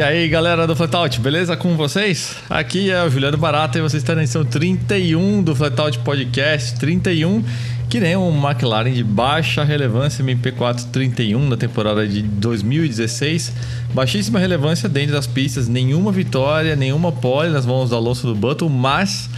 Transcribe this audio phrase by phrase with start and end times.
[0.00, 2.34] E aí, galera do Flatout, beleza com vocês?
[2.48, 7.44] Aqui é o Juliano Barata e você está na edição 31 do Flatout Podcast 31,
[7.86, 13.52] que nem um McLaren de baixa relevância MP4 31 da temporada de 2016.
[13.92, 18.70] Baixíssima relevância dentro das pistas, nenhuma vitória, nenhuma pole nas mãos do Alonso do Button,
[18.70, 19.28] mas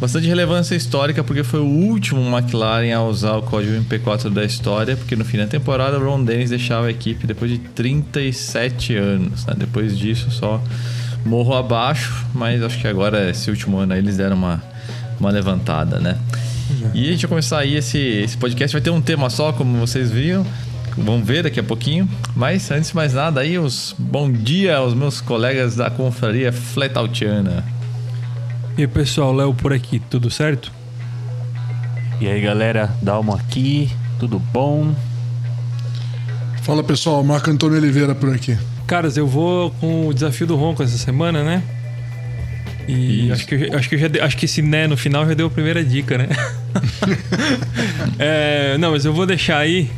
[0.00, 4.96] bastante relevância histórica porque foi o último McLaren a usar o código MP4 da história,
[4.96, 9.46] porque no fim da temporada o Ron Dennis deixava a equipe depois de 37 anos.
[9.46, 9.54] Né?
[9.56, 10.62] Depois disso só
[11.24, 14.62] morro abaixo, mas acho que agora esse último ano aí eles deram uma,
[15.18, 16.18] uma levantada, né?
[16.92, 19.78] E a gente vai começar aí esse, esse podcast, vai ter um tema só, como
[19.78, 20.46] vocês viram.
[20.96, 22.08] Vamos ver daqui a pouquinho.
[22.36, 27.64] Mas antes de mais nada, aí os bom dia aos meus colegas da confraria Fletautiana.
[28.76, 30.72] E aí, pessoal, Léo por aqui, tudo certo?
[32.20, 33.88] E aí galera, Dalmo aqui,
[34.18, 34.92] tudo bom?
[36.62, 38.58] Fala pessoal, Marco Antônio Oliveira por aqui.
[38.84, 41.62] Caras, eu vou com o desafio do Ronco essa semana, né?
[42.88, 43.32] E Isso.
[43.34, 45.84] acho que, acho que já acho que esse né no final já deu a primeira
[45.84, 46.28] dica, né?
[48.18, 49.90] É, não, mas eu vou deixar aí.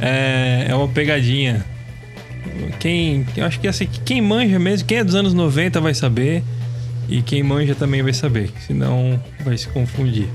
[0.00, 1.64] É, é uma pegadinha.
[2.78, 6.42] Quem, eu acho que assim, quem manja mesmo, quem é dos anos 90 vai saber.
[7.08, 10.28] E quem manja também vai saber, senão vai se confundir.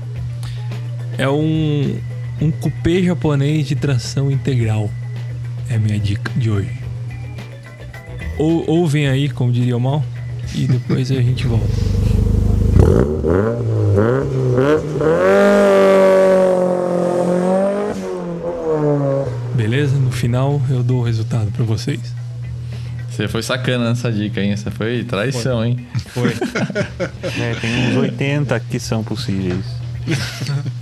[1.18, 1.98] É um,
[2.40, 4.90] um cupê japonês de tração integral.
[5.68, 6.70] É a minha dica de hoje.
[8.38, 10.02] Ou, ouvem aí, como diria o mal,
[10.54, 11.66] e depois a gente volta.
[19.54, 19.96] Beleza?
[19.96, 22.00] No final eu dou o resultado pra vocês.
[23.10, 24.52] Você foi sacana nessa dica, hein?
[24.52, 25.86] Essa foi traição, hein?
[26.08, 26.30] Foi.
[27.40, 29.64] É, tem uns 80 que são possíveis.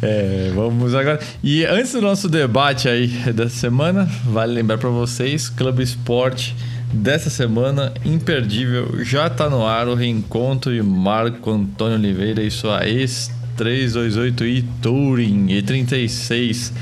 [0.01, 1.19] É, vamos agora.
[1.43, 6.55] E antes do nosso debate aí dessa semana, vale lembrar para vocês, Clube Esporte
[6.93, 12.87] dessa semana, imperdível, já tá no ar o reencontro de Marco Antônio Oliveira e sua
[12.87, 16.73] ex 328i Touring E36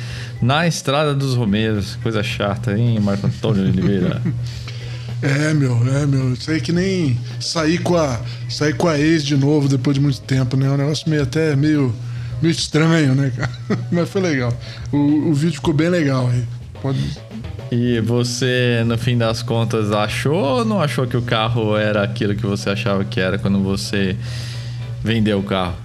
[0.40, 1.96] na Estrada dos Romeiros.
[2.02, 4.20] Coisa chata, hein, Marco Antônio Oliveira?
[5.22, 6.32] É, meu, é, meu.
[6.32, 10.00] Isso aí que nem sair com a, sair com a ex de novo depois de
[10.00, 10.66] muito tempo, né?
[10.66, 11.94] É um negócio meio até meio,
[12.42, 13.50] meio estranho, né, cara?
[13.90, 14.52] Mas foi legal.
[14.92, 16.44] O, o vídeo ficou bem legal aí.
[16.82, 16.98] Pode...
[17.70, 22.34] E você, no fim das contas, achou ou não achou que o carro era aquilo
[22.34, 24.14] que você achava que era quando você
[25.02, 25.76] vendeu o carro?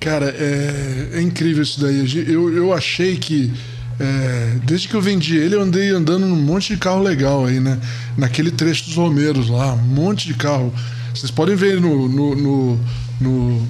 [0.00, 2.06] Cara, é, é incrível isso daí.
[2.26, 3.52] Eu, eu achei que.
[4.00, 7.58] É, desde que eu vendi ele, eu andei andando num monte de carro legal aí,
[7.58, 7.78] né?
[8.16, 10.72] Naquele trecho dos Romeiros lá, um monte de carro.
[11.12, 12.80] Vocês podem ver no, no, no,
[13.20, 13.68] no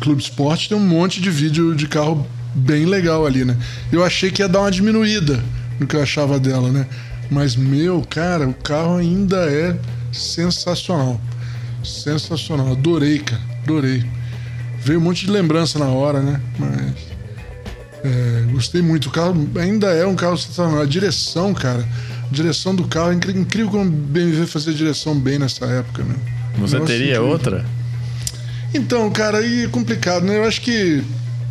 [0.00, 3.56] Clube Esporte, tem um monte de vídeo de carro bem legal ali, né?
[3.90, 5.42] Eu achei que ia dar uma diminuída
[5.78, 6.86] no que eu achava dela, né?
[7.30, 9.78] Mas, meu, cara, o carro ainda é
[10.12, 11.20] sensacional.
[11.82, 12.72] Sensacional.
[12.72, 13.40] Adorei, cara.
[13.62, 14.04] Adorei.
[14.82, 16.40] Veio um monte de lembrança na hora, né?
[16.58, 17.09] Mas.
[18.04, 19.06] É, gostei muito.
[19.06, 20.80] O carro ainda é um carro sensacional.
[20.82, 21.86] A direção, cara.
[22.30, 26.14] A direção do carro é incrível como o BMW fazia direção bem nessa época, né?
[26.58, 27.28] Você Negócio teria incrível.
[27.28, 27.64] outra?
[28.72, 30.36] Então, cara, aí é complicado, né?
[30.36, 31.02] Eu acho que.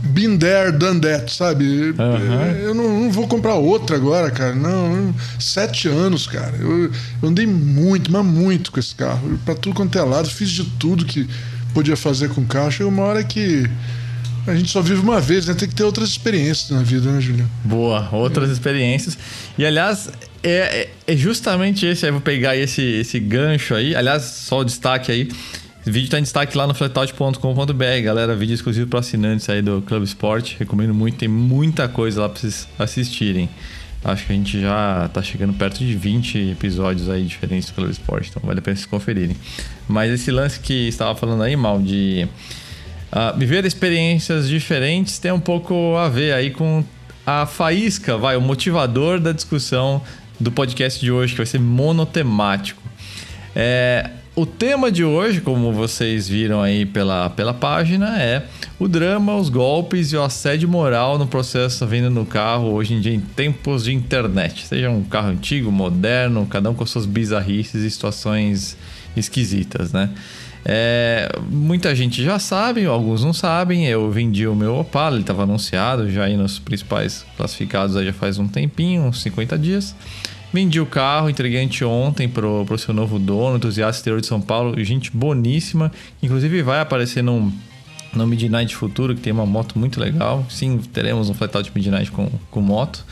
[0.01, 1.93] Been there, done that, sabe?
[1.97, 4.55] É, Eu não, não vou comprar outra agora, cara.
[4.55, 5.15] Não, não.
[5.37, 6.55] sete anos, cara.
[6.57, 6.85] Eu,
[7.21, 9.37] eu andei muito, mas muito com esse carro.
[9.43, 11.27] Pra tudo quanto é lado, fiz de tudo que
[11.73, 12.71] podia fazer com o carro.
[12.71, 13.69] Chegou uma hora que
[14.47, 15.53] a gente só vive uma vez, né?
[15.53, 17.49] Tem que ter outras experiências na vida, né, Juliano?
[17.63, 19.17] Boa, outras experiências.
[19.57, 20.09] E aliás,
[20.43, 20.49] é,
[21.07, 23.95] é- é justamente esse, aí vou pegar esse, esse gancho aí.
[23.95, 25.29] Aliás, só o destaque aí.
[25.81, 28.35] Esse vídeo tá em destaque lá no flatout.com.br, galera.
[28.35, 30.55] Vídeo exclusivo para assinantes aí do Club Sport.
[30.59, 33.49] Recomendo muito, tem muita coisa lá para vocês assistirem.
[34.03, 37.91] Acho que a gente já tá chegando perto de 20 episódios aí diferentes do Club
[37.91, 39.35] Sport, então vale a pena vocês conferirem.
[39.89, 42.25] Mas esse lance que estava falando aí, mal, de
[43.11, 46.83] ah, viver experiências diferentes tem um pouco a ver aí com
[47.25, 50.01] a faísca, vai, o motivador da discussão
[50.39, 52.81] do podcast de hoje, que vai ser monotemático.
[53.55, 58.45] É, o tema de hoje, como vocês viram aí pela, pela página, é
[58.79, 62.93] o drama, os golpes e o assédio moral no processo da venda do carro hoje
[62.93, 64.65] em dia em tempos de internet.
[64.65, 68.77] Seja um carro antigo, moderno, cada um com suas bizarrices e situações
[69.17, 70.09] esquisitas, né?
[70.65, 73.87] É, muita gente já sabe, alguns não sabem.
[73.87, 78.37] Eu vendi o meu Opala, ele estava anunciado já aí nos principais classificados já faz
[78.37, 79.95] um tempinho, uns 50 dias.
[80.51, 84.83] Vendi o carro, entreguei anteontem pro, pro seu novo dono, entusiasta exterior de São Paulo,
[84.83, 85.91] gente boníssima.
[86.23, 87.51] Inclusive vai aparecer num,
[88.13, 90.43] no Midnight Futuro, que tem uma moto muito legal.
[90.49, 93.05] Sim, teremos um flat out Midnight com, com moto.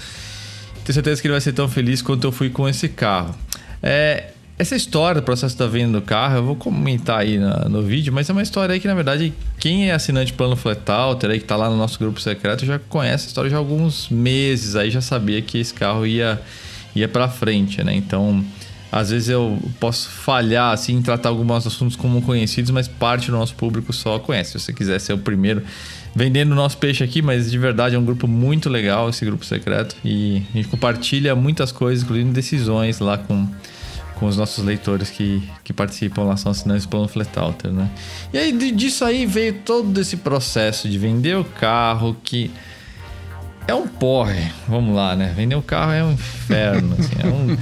[0.83, 3.35] Tenho certeza que ele vai ser tão feliz quanto eu fui com esse carro.
[3.83, 7.81] É, essa história do processo da venda do carro, eu vou comentar aí na- no
[7.83, 11.39] vídeo, mas é uma história aí que, na verdade, quem é assinante plano Fletalter aí,
[11.39, 14.75] que tá lá no nosso grupo secreto, já conhece a história já há alguns meses
[14.75, 16.41] aí, já sabia que esse carro ia,
[16.95, 17.93] ia pra frente, né?
[17.93, 18.43] Então,
[18.91, 23.37] às vezes eu posso falhar, assim, em tratar alguns assuntos como conhecidos, mas parte do
[23.37, 24.53] nosso público só conhece.
[24.53, 25.61] Se você quiser ser o primeiro
[26.15, 29.45] vendendo o nosso peixe aqui, mas de verdade é um grupo muito legal, esse grupo
[29.45, 33.47] secreto, e a gente compartilha muitas coisas, incluindo decisões lá com
[34.19, 37.89] com os nossos leitores que, que participam lá, são assinantes do Plano Fletalter, né?
[38.33, 42.51] E aí disso aí veio todo esse processo de vender o carro que
[43.67, 45.33] é um porre, vamos lá, né?
[45.35, 47.57] Vender o carro é um inferno, assim, é um,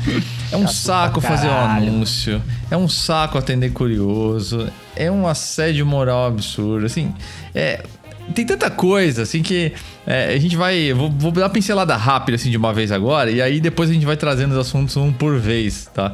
[0.51, 6.27] é um saco fazer um anúncio, é um saco atender curioso, é um assédio moral
[6.27, 7.13] absurdo, assim,
[7.53, 7.83] é...
[8.33, 9.71] Tem tanta coisa, assim, que
[10.05, 10.91] é, a gente vai...
[10.93, 13.93] Vou, vou dar uma pincelada rápida, assim, de uma vez agora, e aí depois a
[13.93, 16.11] gente vai trazendo os assuntos um por vez, tá?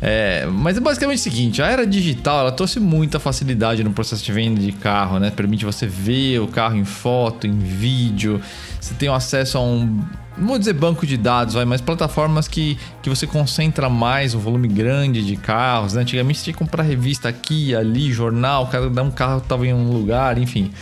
[0.00, 4.24] É, mas é basicamente o seguinte, a era digital, ela trouxe muita facilidade no processo
[4.24, 5.30] de venda de carro, né?
[5.30, 8.40] Permite você ver o carro em foto, em vídeo,
[8.80, 10.00] você tem acesso a um...
[10.36, 14.38] Não vou dizer banco de dados, vai, mas plataformas que, que você concentra mais um
[14.38, 15.92] volume grande de carros.
[15.92, 16.00] Né?
[16.00, 19.92] Antigamente você tinha que comprar revista aqui, ali, jornal, cada um carro estava em um
[19.92, 20.72] lugar, enfim.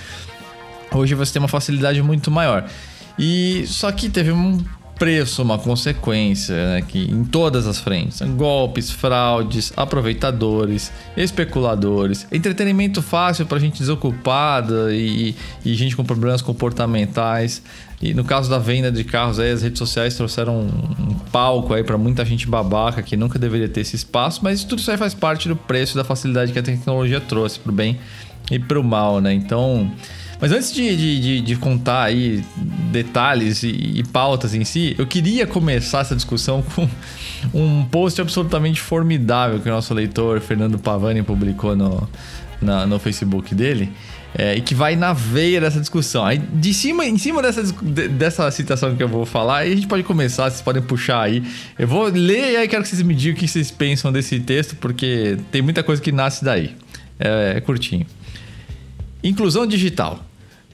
[0.93, 2.69] Hoje você tem uma facilidade muito maior.
[3.19, 4.59] E só que teve um
[5.01, 13.47] preço, uma consequência, né, que em todas as frentes, golpes, fraudes, aproveitadores, especuladores, entretenimento fácil
[13.47, 15.35] para gente desocupada e,
[15.65, 17.63] e gente com problemas comportamentais.
[18.03, 21.73] E no caso da venda de carros, aí as redes sociais trouxeram um, um palco
[21.73, 24.99] aí para muita gente babaca que nunca deveria ter esse espaço, mas tudo isso aí
[24.99, 27.99] faz parte do preço da facilidade que a tecnologia trouxe pro bem
[28.51, 29.33] e pro mal, né?
[29.33, 29.91] Então,
[30.41, 32.43] mas antes de, de, de, de contar aí
[32.91, 36.89] detalhes e, e pautas em si, eu queria começar essa discussão com
[37.55, 42.09] um post absolutamente formidável que o nosso leitor Fernando Pavani publicou no,
[42.61, 43.91] na- no Facebook dele.
[44.33, 46.25] é, e que vai na veia dessa discussão.
[46.25, 49.89] Aí, de cima, em cima dessa, dessa citação que eu vou falar, aí a gente
[49.89, 51.43] pode começar, vocês podem puxar aí.
[51.79, 54.39] Eu vou ler e aí quero que vocês me digam o que vocês pensam desse
[54.39, 56.77] texto, porque tem muita coisa que nasce daí.
[57.19, 58.07] é, é curtinho.
[59.23, 60.25] Inclusão digital.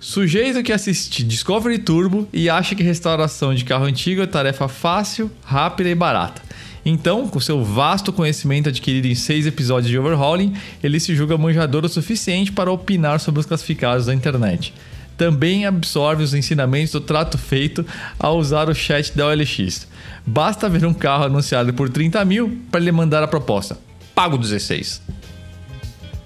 [0.08, 5.28] Sujeito que assiste Discovery Turbo e acha que restauração de carro antigo é tarefa fácil,
[5.44, 6.40] rápida e barata.
[6.84, 11.84] Então, com seu vasto conhecimento adquirido em seis episódios de Overhauling, ele se julga manjador
[11.84, 14.72] o suficiente para opinar sobre os classificados da internet.
[15.18, 17.84] Também absorve os ensinamentos do trato feito
[18.16, 19.88] ao usar o chat da OLX.
[20.24, 23.76] Basta ver um carro anunciado por 30 mil para ele mandar a proposta.
[24.14, 25.02] Pago 16.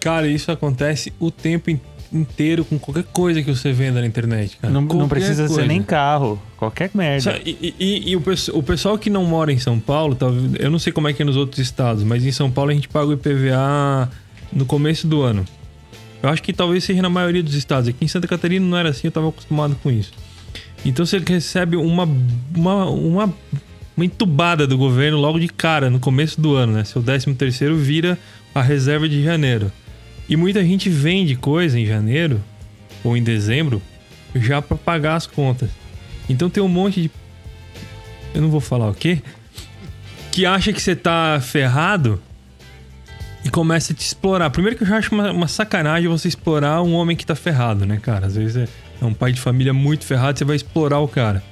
[0.01, 1.81] Cara, isso acontece o tempo in-
[2.13, 4.73] inteiro com qualquer coisa que você venda na internet, cara.
[4.73, 5.69] Não, não precisa ser coisa.
[5.69, 6.41] nem carro.
[6.57, 7.23] Qualquer merda.
[7.23, 8.23] Sa- E, e- e- o,
[8.55, 11.23] o pessoal que não mora em São Paulo, talvez- eu não sei como é que
[11.23, 14.11] é nos outros estados, mas em São Paulo a gente paga o IPVA
[14.53, 15.45] no começo do ano.
[16.23, 17.89] Eu acho que talvez seja na maioria dos estados.
[17.89, 20.13] Aqui em Santa Catarina não era assim, eu estava acostumado com isso.
[20.85, 22.09] Então você recebe uma,
[22.55, 23.35] uma, uma,
[23.97, 26.85] uma entubada do governo logo de cara, no começo do ano, né?
[26.85, 28.19] Seu 13 terceiro vira
[28.55, 29.71] a reserva de janeiro.
[30.31, 32.41] E muita gente vende coisa em janeiro
[33.03, 33.83] ou em dezembro
[34.33, 35.69] já para pagar as contas.
[36.29, 37.11] Então tem um monte de.
[38.33, 39.21] Eu não vou falar o quê?
[40.31, 42.23] Que acha que você tá ferrado
[43.45, 44.51] e começa a te explorar.
[44.51, 47.85] Primeiro que eu já acho uma, uma sacanagem você explorar um homem que tá ferrado,
[47.85, 48.27] né, cara?
[48.27, 48.69] Às vezes é,
[49.03, 51.43] é um pai de família muito ferrado, você vai explorar o cara.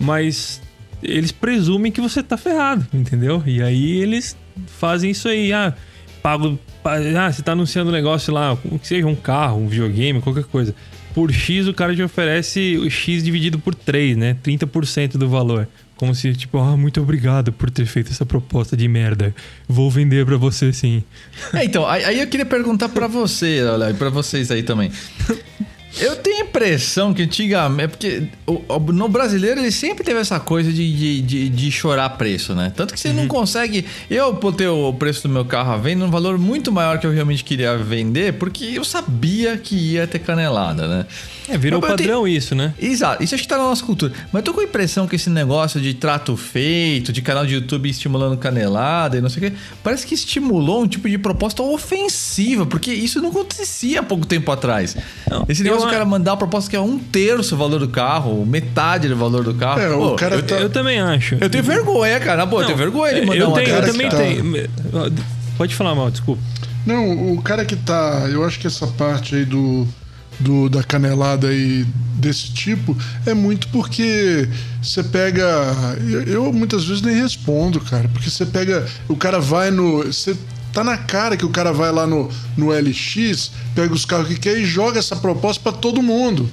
[0.00, 0.60] Mas
[1.00, 3.44] eles presumem que você tá ferrado, entendeu?
[3.46, 5.52] E aí eles fazem isso aí.
[5.52, 5.72] Ah,
[6.22, 6.58] pago.
[6.82, 10.44] pa- Ah, você tá anunciando um negócio lá, que seja um carro, um videogame, qualquer
[10.44, 10.74] coisa.
[11.14, 14.36] Por X, o cara te oferece o X dividido por 3, né?
[14.42, 15.68] 30% do valor.
[15.96, 19.32] Como se, tipo, ah, muito obrigado por ter feito essa proposta de merda.
[19.68, 21.04] Vou vender pra você sim.
[21.52, 24.90] É, então, aí, eu queria perguntar pra você, olha, e pra vocês aí também.
[26.00, 27.82] Eu tenho a impressão que antigamente.
[27.84, 31.70] É porque o- o- no brasileiro ele sempre teve essa coisa de, de, de, de
[31.70, 32.72] chorar preço, né?
[32.74, 33.84] Tanto que você não consegue.
[34.10, 37.10] Eu botei o preço do meu carro à venda num valor muito maior que eu
[37.12, 41.06] realmente queria vender, porque eu sabia que ia ter canelada, né?
[41.48, 42.72] É, virou Eu- eu tenho- padrão isso, né?
[42.80, 44.12] Exato, isso acho que tá na nossa cultura.
[44.32, 47.54] Mas eu tô com a impressão que esse negócio de trato feito, de canal de
[47.54, 51.62] YouTube estimulando canelada e não sei o quê, parece que estimulou um tipo de proposta
[51.62, 54.96] ofensiva, porque isso não acontecia há pouco tempo atrás.
[55.28, 57.88] Não, esse negócio do cara mandar uma proposta que é um terço o valor do
[57.88, 59.80] carro, metade do valor do carro.
[59.80, 61.36] É, o Pô, cara eu, tá- Eu também acho.
[61.40, 62.46] eu tenho vergonha, cara.
[62.46, 64.70] Pô, eu tenho vergonha de mandar eu uma tenho, eu também tá- tenho.
[65.56, 66.42] Pode falar mal, desculpa.
[66.86, 68.26] Não, o cara que tá.
[68.30, 69.86] Eu acho que essa parte aí do,
[70.40, 71.86] do, da canelada aí
[72.16, 72.96] desse tipo
[73.26, 74.48] é muito porque
[74.82, 75.44] você pega.
[76.08, 78.08] Eu, eu muitas vezes nem respondo, cara.
[78.12, 78.84] Porque você pega.
[79.08, 79.98] O cara vai no.
[80.04, 80.36] Você
[80.72, 84.38] tá na cara que o cara vai lá no, no LX, pega os carros que
[84.38, 86.48] quer e joga essa proposta para todo mundo.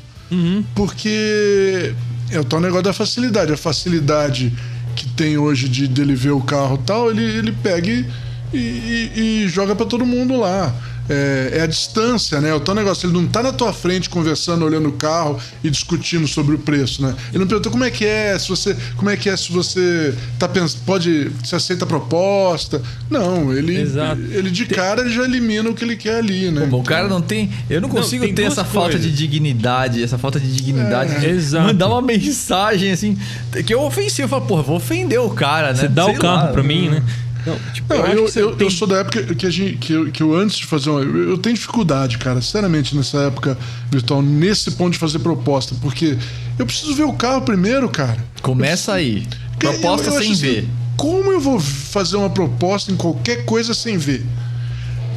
[0.76, 1.94] Porque
[2.32, 3.52] é o tal negócio da facilidade.
[3.52, 4.54] A facilidade
[4.96, 8.06] que tem hoje de dele ver o carro e tal, ele, ele pega e,
[8.54, 10.74] e, e joga para todo mundo lá.
[11.10, 12.54] É, é, a distância, né?
[12.54, 16.28] O teu negócio, ele não tá na tua frente conversando, olhando o carro e discutindo
[16.28, 17.16] sobre o preço, né?
[17.30, 20.14] Ele não perguntou como é que é, se você, como é que é se você
[20.38, 22.82] tá pensando, pode, se aceita a proposta.
[23.10, 24.22] Não, ele, Exato.
[24.32, 26.68] ele de cara ele já elimina o que ele quer ali, né?
[26.70, 27.50] Pô, o cara não tem.
[27.70, 29.02] Eu não consigo tem ter essa falta coisas.
[29.02, 31.16] de dignidade, essa falta de dignidade.
[31.16, 31.20] É.
[31.20, 31.68] de Exato.
[31.68, 33.18] Mandar uma mensagem assim.
[33.66, 34.26] Que eu ofensivo.
[34.26, 35.76] Eu falo, porra, vou ofender o cara, né?
[35.76, 36.52] Você dá Sei o carro lá.
[36.52, 37.04] pra mim, né?
[37.50, 40.12] Não, tipo, Não, eu, eu, tem- eu sou da época que, a gente, que, eu,
[40.12, 41.02] que eu antes de fazer uma.
[41.02, 43.58] Eu, eu tenho dificuldade, cara, sinceramente, nessa época
[43.92, 46.18] virtual, nesse ponto de fazer proposta, porque
[46.58, 48.18] eu preciso ver o carro primeiro, cara.
[48.42, 49.26] Começa aí.
[49.58, 50.68] Proposta eu- eu sem assim, ver.
[50.96, 54.26] Como eu vou fazer uma proposta em qualquer coisa sem ver?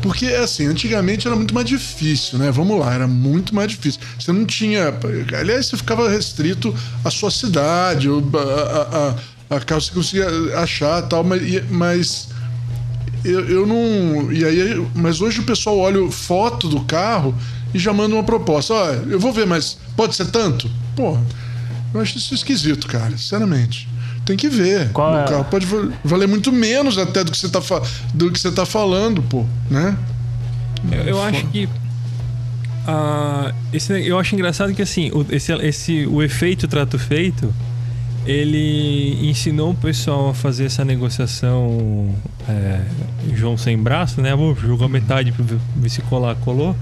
[0.01, 2.51] Porque, assim, antigamente era muito mais difícil, né?
[2.51, 4.01] Vamos lá, era muito mais difícil.
[4.19, 4.93] Você não tinha.
[5.39, 6.75] Aliás, você ficava restrito
[7.05, 9.15] à sua cidade, ou a, a, a,
[9.57, 11.71] a carro que você conseguia achar e tal, mas.
[11.71, 12.29] mas
[13.25, 14.33] eu, eu não.
[14.33, 17.35] E aí, mas hoje o pessoal olha foto do carro
[17.73, 18.75] e já manda uma proposta.
[18.75, 20.71] Ó, eu vou ver, mas pode ser tanto?
[20.97, 21.23] Porra,
[21.95, 23.89] eu acho isso esquisito, cara, sinceramente.
[24.25, 24.91] Tem que ver.
[24.93, 25.25] Qual o é?
[25.25, 27.83] carro pode val- valer muito menos até do que você tá, fa-
[28.15, 29.97] do que você tá falando, pô, né?
[30.91, 31.69] Eu, eu acho que.
[32.87, 37.53] ah, esse, eu acho engraçado que assim, o, esse, esse, o efeito trato feito,
[38.27, 42.15] ele ensinou o pessoal a fazer essa negociação
[42.49, 42.81] é,
[43.35, 44.35] João sem braço, né?
[44.35, 46.77] Vou jogar metade pra ver- se colar, colou.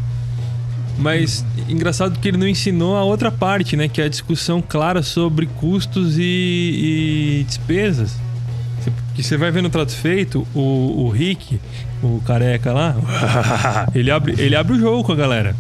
[0.98, 3.88] Mas engraçado que ele não ensinou a outra parte, né?
[3.88, 6.22] Que é a discussão clara sobre custos e,
[7.40, 8.16] e despesas.
[9.14, 11.60] Que você vai ver no trato feito, o, o Rick,
[12.02, 12.96] o careca lá,
[13.94, 15.54] ele abre, ele abre o jogo com a galera.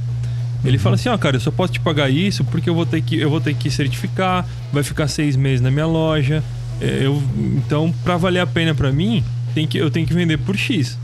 [0.64, 3.00] Ele fala assim, ó, cara, eu só posso te pagar isso porque eu vou ter
[3.00, 6.42] que, eu vou ter que certificar, vai ficar seis meses na minha loja.
[6.80, 7.22] é, Eu,
[7.56, 9.24] então, pra valer a pena pra mim,
[9.54, 10.98] tem que, eu tenho que vender por X.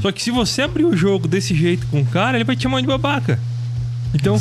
[0.00, 2.62] Só que se você abrir o jogo desse jeito com o cara, ele vai te
[2.64, 3.38] chamar de babaca.
[4.14, 4.36] Então,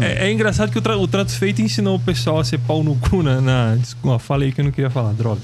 [0.00, 2.58] é, é- é engraçado que o, tra o Tratos Feito ensinou o pessoal a ser
[2.58, 3.40] pau no cu na.
[3.40, 5.40] na desculpa, falei que eu não queria falar, droga.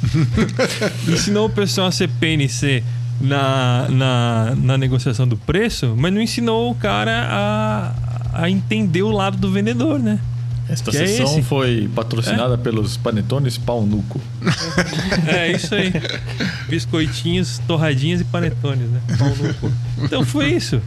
[1.09, 2.83] ensinou o pessoal a ser PNC
[3.21, 7.93] na, na, na negociação do preço, mas não ensinou o cara a,
[8.43, 10.19] a entender o lado do vendedor, né?
[10.69, 11.43] Esta Que é sessão esse?
[11.43, 14.19] foi patrocinada pelos panetones pau nuco.
[15.27, 15.93] É isso aí.
[16.69, 19.01] Biscoitinhos, torradinhas e panetones, né?
[19.19, 19.73] Pau no cu.
[20.03, 20.81] Então foi isso.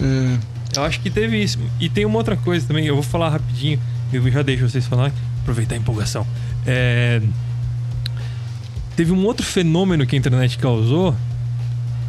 [0.00, 0.38] É,
[0.76, 1.58] Eu acho que teve isso.
[1.78, 3.78] E tem uma outra coisa também, eu vou falar rapidinho,
[4.12, 6.26] eu já deixo vocês falar, aproveitar a empolgação.
[6.66, 7.20] É,
[8.96, 11.14] Teve um outro fenômeno que a internet causou,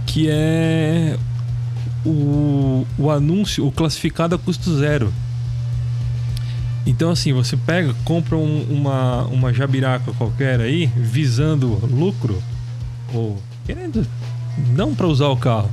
[0.06, 1.18] que é
[2.06, 5.14] o, o anúncio, o classificado a custo zero.
[6.86, 12.42] Então, assim, você pega, compra um- uma, uma jabiraca qualquer aí, visando lucro,
[13.14, 14.06] ou querendo
[14.76, 15.70] não para usar o carro.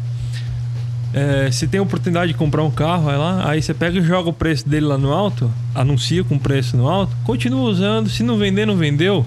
[1.14, 4.28] É, se tem oportunidade de comprar um carro, vai lá, aí você pega e joga
[4.28, 8.36] o preço dele lá no alto, anuncia com preço no alto, continua usando, se não
[8.36, 9.24] vender, não vendeu.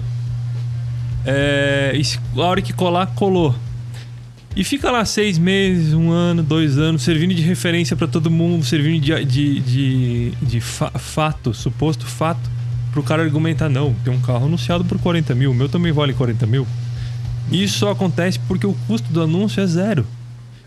[1.26, 3.54] É, e se, a hora que colar, colou.
[4.54, 8.64] E fica lá seis meses, um ano, dois anos, servindo de referência para todo mundo,
[8.64, 12.50] servindo de, de, de, de fa- fato, suposto fato,
[12.92, 16.12] pro cara argumentar: não, tem um carro anunciado por 40 mil, o meu também vale
[16.12, 16.66] 40 mil.
[17.50, 20.06] E Isso só acontece porque o custo do anúncio é zero.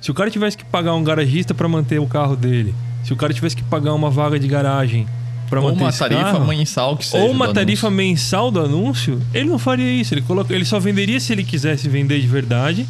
[0.02, 2.74] Se o cara tivesse que pagar um garagista para manter o carro dele,
[3.04, 5.08] se o cara tivesse que pagar uma vaga de garagem
[5.50, 7.24] para Ou manter uma tarifa carro, mensal que seja.
[7.24, 8.06] ou uma tarifa anúncio.
[8.06, 10.14] mensal do anúncio, ele não faria isso.
[10.14, 12.86] Ele, coloca, ele só venderia se ele quisesse vender de verdade,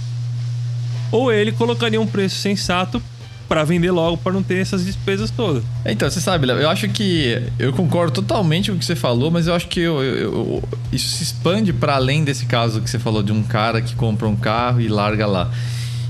[1.12, 3.01] ou ele colocaria um preço sensato
[3.47, 5.63] para vender logo, para não ter essas despesas todas.
[5.85, 7.41] Então, você sabe, eu acho que.
[7.59, 10.63] Eu concordo totalmente com o que você falou, mas eu acho que eu- eu- eu-
[10.91, 14.27] isso se expande para além desse caso que você falou de um cara que compra
[14.27, 15.51] um carro e larga lá.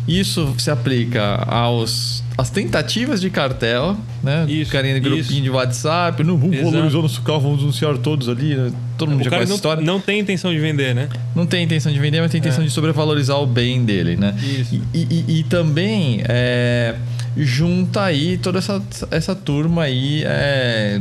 [0.07, 4.45] Isso se aplica aos às tentativas de cartel, né?
[4.47, 5.41] Isso, de grupinho isso.
[5.41, 6.71] de WhatsApp, não vamos Exato.
[6.71, 8.71] valorizar nosso carro, vamos anunciar todos ali, né?
[8.97, 9.83] Todo mundo O já cara conhece a não, história.
[9.83, 11.07] não tem intenção de vender, né?
[11.33, 14.35] Não tem intenção de vender, mas tem intenção de sobrevalorizar o bem dele, né?
[14.43, 14.79] Isso.
[14.93, 16.95] E, e- e também é,
[17.37, 18.81] junta aí toda essa,
[19.11, 20.99] essa turma aí é,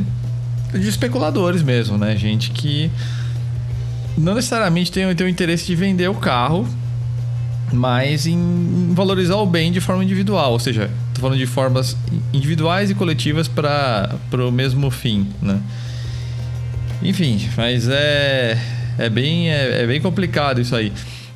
[0.73, 2.15] de especuladores mesmo, né?
[2.15, 2.89] Gente que
[4.17, 6.65] não necessariamente tem, tem o interesse de vender o carro,
[7.75, 10.53] mas em valorizar o bem de forma individual.
[10.53, 11.95] Ou seja, Tô falando de formas
[12.33, 15.61] individuais e coletivas para o mesmo fim, né?
[17.01, 18.59] Enfim, mas é,
[18.97, 20.91] é, bem, é, é bem complicado isso aí.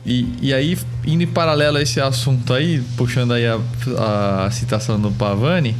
[0.06, 3.58] E, e aí, indo em paralelo a esse assunto aí, puxando aí a,
[4.46, 5.74] a citação do Pavani,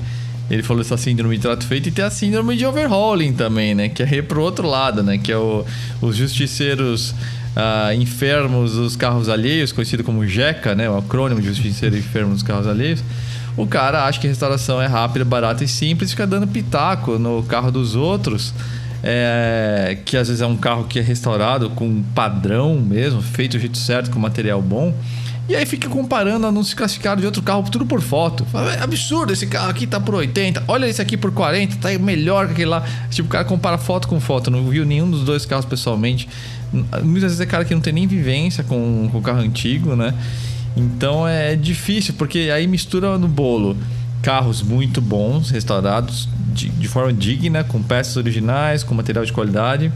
[0.50, 3.90] ele falou essa síndrome de trato feito e tem a síndrome de overhauling também, né?
[3.90, 5.18] Que é pro outro lado, né?
[5.18, 5.66] Que é o,
[6.02, 7.14] os justiceiros
[7.56, 10.90] uh, enfermos dos carros alheios, conhecido como JECA, né?
[10.90, 13.04] O acrônimo de justiceiro enfermo dos carros alheios.
[13.58, 17.72] O cara acha que restauração é rápida, barata e simples, fica dando pitaco no carro
[17.72, 18.54] dos outros
[19.04, 23.60] é, que às vezes é um carro que é restaurado com padrão mesmo, feito do
[23.60, 24.94] jeito certo, com material bom.
[25.48, 28.46] E aí fica comparando anúncios classificados de outro carro, tudo por foto.
[28.46, 31.90] Fala, é absurdo, esse carro aqui tá por 80, olha esse aqui por 40, tá
[31.98, 32.86] melhor que aquele lá.
[33.10, 36.30] Tipo, o cara compara foto com foto, não viu nenhum dos dois carros pessoalmente.
[36.72, 40.14] Muitas vezes é cara que não tem nem vivência com o carro antigo, né?
[40.76, 43.76] Então é difícil, porque aí mistura no bolo
[44.22, 49.92] carros muito bons, restaurados de, de forma digna, com peças originais, com material de qualidade.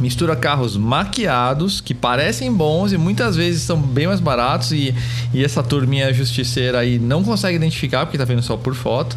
[0.00, 4.94] Mistura carros maquiados, que parecem bons e muitas vezes são bem mais baratos, e,
[5.32, 9.16] e essa turminha justiceira aí não consegue identificar porque tá vendo só por foto.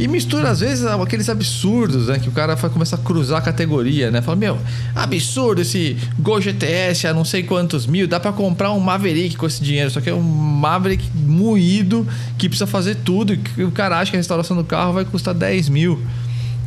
[0.00, 2.18] E mistura, às vezes, aqueles absurdos, né?
[2.18, 4.22] Que o cara vai começar a cruzar a categoria, né?
[4.22, 4.58] Fala, meu,
[4.94, 9.46] absurdo esse Gol GTS a não sei quantos mil, dá para comprar um Maverick com
[9.46, 9.90] esse dinheiro.
[9.90, 13.38] Só que é um Maverick moído que precisa fazer tudo.
[13.58, 16.00] E o cara acha que a restauração do carro vai custar 10 mil.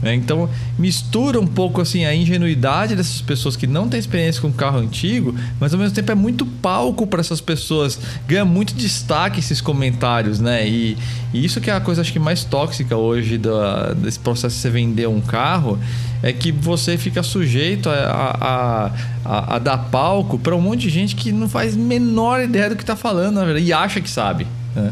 [0.03, 0.13] Né?
[0.15, 4.79] Então mistura um pouco assim a ingenuidade dessas pessoas que não têm experiência com carro
[4.79, 9.61] antigo, mas ao mesmo tempo é muito palco para essas pessoas, ganha muito destaque esses
[9.61, 10.67] comentários, né?
[10.67, 10.97] E,
[11.33, 14.61] e, isso que é a coisa acho que mais tóxica hoje da, desse processo de
[14.61, 15.79] você vender um carro
[16.21, 18.91] é que você fica sujeito a, a,
[19.23, 22.75] a, a dar palco para um monte de gente que não faz menor ideia do
[22.75, 24.45] que está falando, na verdade, e acha que sabe.
[24.75, 24.91] Né?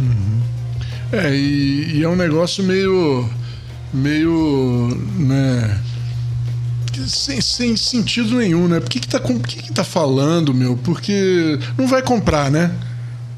[0.00, 0.40] Uhum.
[1.12, 3.28] É, e, e é um negócio meio
[3.92, 5.80] meio, né,
[7.06, 8.80] sem, sem sentido nenhum, né?
[8.80, 10.76] Por que que tá, por que que tá falando, meu?
[10.76, 12.72] Porque não vai comprar, né?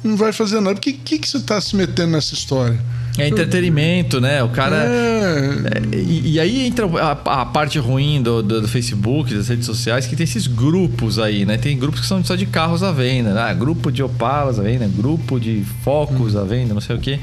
[0.03, 0.75] Não vai fazer nada.
[0.75, 2.79] Por que, que, que você tá se metendo nessa história?
[3.19, 4.43] É entretenimento, né?
[4.43, 4.77] O cara.
[4.77, 5.21] É...
[5.21, 9.67] É, e, e, aí entra a, a parte ruim do, do, do, Facebook, das redes
[9.67, 11.59] sociais, que tem esses grupos aí, né?
[11.59, 13.43] Tem grupos que são só de carros à venda, né?
[13.43, 16.41] Ah, grupo de Opalas à venda, grupo de Focus hum.
[16.41, 17.21] à venda, não sei o quê.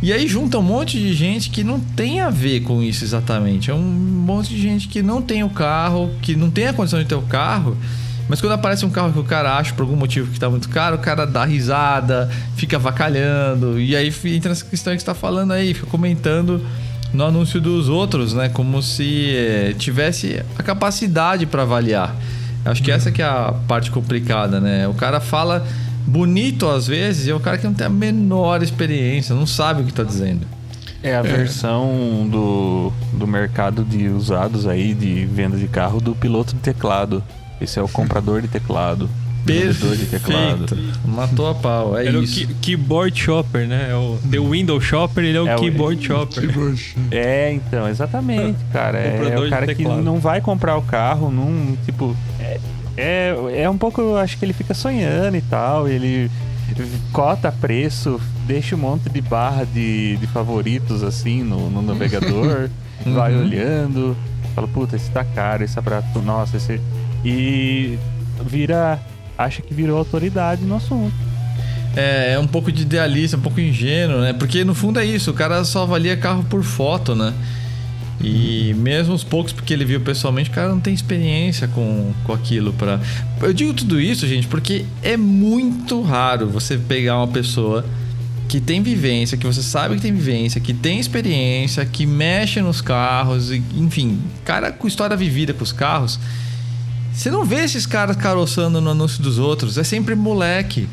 [0.00, 3.70] E aí junta um monte de gente que não tem a ver com isso exatamente.
[3.70, 7.00] É um monte de gente que não tem o carro, que não tem a condição
[7.00, 7.76] de ter o carro.
[8.28, 10.68] Mas quando aparece um carro que o cara acha por algum motivo que está muito
[10.68, 13.80] caro, o cara dá risada, fica vacalhando.
[13.80, 16.64] E aí entra nessa questão que você está falando aí, fica comentando
[17.12, 18.48] no anúncio dos outros, né?
[18.50, 22.14] Como se é, tivesse a capacidade para avaliar.
[22.64, 24.86] Acho que essa que é a parte complicada, né?
[24.86, 25.66] O cara fala
[26.08, 29.84] bonito às vezes é o cara que não tem a menor experiência, não sabe o
[29.84, 30.46] que está dizendo.
[31.02, 31.22] É a é.
[31.22, 37.22] versão do, do mercado de usados aí, de venda de carro, do piloto de teclado.
[37.60, 39.08] Esse é o comprador de teclado.
[39.44, 39.96] Perfeito.
[39.96, 40.78] de teclado.
[41.04, 42.44] Matou a pau, é Era isso.
[42.44, 43.88] o keyboard shopper, né?
[43.90, 46.04] É o The Window Shopper, ele é o é keyboard o...
[46.04, 46.50] shopper.
[47.10, 48.98] É, então, exatamente, cara.
[48.98, 52.60] É, é o cara que não vai comprar o carro, não, tipo, é,
[52.98, 55.88] é, é um pouco, acho que ele fica sonhando e tal.
[55.88, 56.28] Ele
[57.12, 62.68] cota preço, deixa um monte de barra de, de favoritos assim no, no navegador,
[63.06, 63.42] vai uhum.
[63.42, 64.16] olhando,
[64.54, 66.80] fala, puta, esse tá caro, esse é barato, nossa, esse.
[67.24, 67.98] E
[68.44, 68.98] vira.
[69.36, 71.14] acha que virou autoridade no assunto.
[71.96, 74.32] É, é um pouco de idealista, um pouco ingênuo, né?
[74.32, 77.32] Porque no fundo é isso, o cara só avalia carro por foto, né?
[78.20, 82.32] E mesmo os poucos porque ele viu pessoalmente, o cara não tem experiência com, com
[82.32, 83.00] aquilo para.
[83.40, 87.84] Eu digo tudo isso, gente, porque é muito raro você pegar uma pessoa
[88.48, 92.80] que tem vivência, que você sabe que tem vivência, que tem experiência, que mexe nos
[92.80, 96.18] carros, enfim, cara com história vivida com os carros.
[97.12, 100.88] Você não vê esses caras caroçando no anúncio dos outros, é sempre moleque.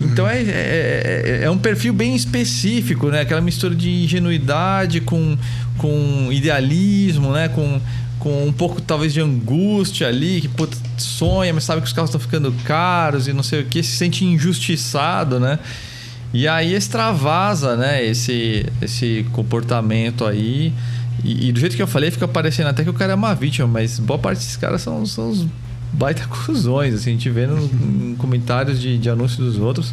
[0.00, 3.22] Então é, é, é, é, um perfil bem específico, né?
[3.22, 5.36] Aquela mistura de ingenuidade com,
[5.76, 7.48] com idealismo, né?
[7.48, 7.80] Com,
[8.18, 12.10] com um pouco talvez de angústia ali, que puta, sonha, mas sabe que os carros
[12.10, 15.58] estão ficando caros e não sei o que, se sente injustiçado, né?
[16.32, 18.04] E aí extravasa, né?
[18.04, 20.72] Esse, esse comportamento aí.
[21.24, 23.34] E, e, do jeito que eu falei, fica parecendo até que o cara é uma
[23.34, 25.46] vítima, mas boa parte desses caras são, são os
[25.92, 29.92] baita cuzões, assim, a gente vê no, em comentários de, de anúncios dos outros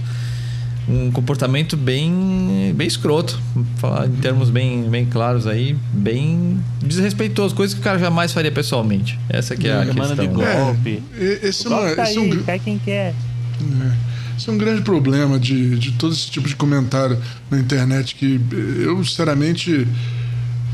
[0.87, 3.39] um comportamento bem bem escroto,
[3.77, 8.51] falar em termos bem, bem claros aí, bem desrespeitoso, coisa que o cara jamais faria
[8.51, 9.19] pessoalmente.
[9.29, 10.15] Essa que é a questão.
[10.15, 11.03] de golpe.
[11.17, 12.43] É, esse, golpe é, tá esse aí, é um...
[12.43, 13.13] quer quem quer.
[13.13, 14.15] É.
[14.37, 17.17] Isso é um grande problema de, de todo esse tipo de comentário
[17.49, 18.39] na internet que
[18.79, 19.87] eu, sinceramente,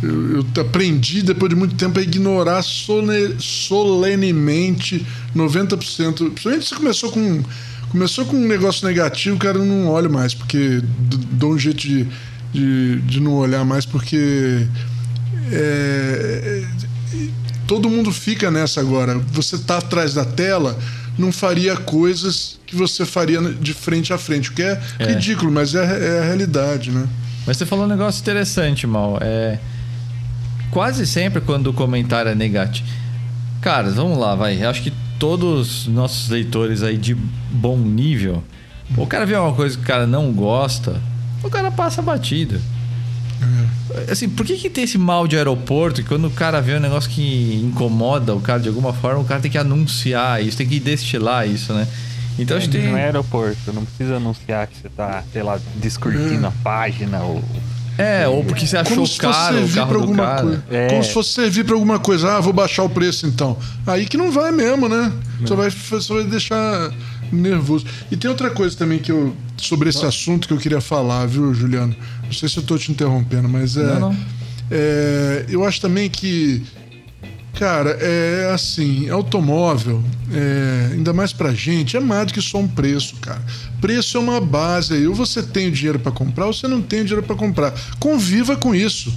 [0.02, 6.32] eu, eu aprendi depois de muito tempo a ignorar sole, solenemente 90%.
[6.32, 7.44] Principalmente se começou com
[7.90, 10.82] começou com um negócio negativo, cara, eu não olho mais, porque
[11.34, 12.08] dou um jeito de,
[12.54, 14.66] de, de não olhar mais, porque
[15.52, 16.64] é,
[17.68, 19.20] todo mundo fica nessa agora.
[19.34, 20.80] Você tá atrás da tela,
[21.18, 25.06] não faria coisas que você faria de frente a frente, o que é, é.
[25.08, 27.08] ridículo, mas é, é, a realidade, né?
[27.46, 29.18] Mas você falou um negócio interessante, Mal.
[29.20, 29.60] É,
[30.72, 32.88] quase sempre quando o comentário é negativo.
[33.62, 34.64] Cara, vamos lá, vai.
[34.64, 38.44] Acho que todos os nossos leitores aí de bom nível,
[38.98, 41.00] o cara vê uma coisa que o cara não gosta,
[41.44, 42.60] o cara passa batida.
[43.42, 44.12] É.
[44.12, 46.80] Assim, por que, que tem esse mal de aeroporto que quando o cara vê um
[46.80, 50.68] negócio que incomoda o cara de alguma forma, o cara tem que anunciar isso, tem
[50.68, 51.88] que destilar isso, né?
[52.40, 52.88] Então é, tem...
[52.88, 56.48] Não é aeroporto, não precisa anunciar que você tá, sei lá, descurtindo é.
[56.48, 57.44] a página ou
[58.02, 60.42] é, ou porque você achou Como caro o carro alguma cara.
[60.42, 60.64] Coisa.
[60.72, 60.88] É.
[60.88, 62.38] Como se fosse servir para alguma coisa.
[62.38, 63.58] Ah, vou baixar o preço então.
[63.86, 65.12] Aí que não vai mesmo, né?
[65.46, 66.92] Só vai, só vai deixar
[67.32, 67.86] nervoso.
[68.12, 71.54] E tem outra coisa também que eu sobre esse assunto que eu queria falar, viu,
[71.54, 71.96] Juliano?
[72.24, 74.18] Não sei se eu tô te interrompendo, mas é, não, não.
[74.70, 76.64] é eu acho também que
[77.54, 82.68] Cara, é assim, automóvel, é, ainda mais pra gente, é mais do que só um
[82.68, 83.42] preço, cara.
[83.80, 85.06] Preço é uma base aí.
[85.06, 87.74] Ou você tem o dinheiro para comprar, ou você não tem o dinheiro para comprar.
[88.00, 89.14] Conviva com isso.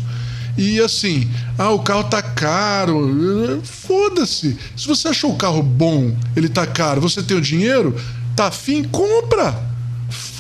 [0.57, 3.61] E assim, ah, o carro tá caro.
[3.65, 4.57] Foda-se.
[4.77, 7.95] Se você achou o carro bom, ele tá caro, você tem o dinheiro,
[8.37, 9.55] tá afim, compra.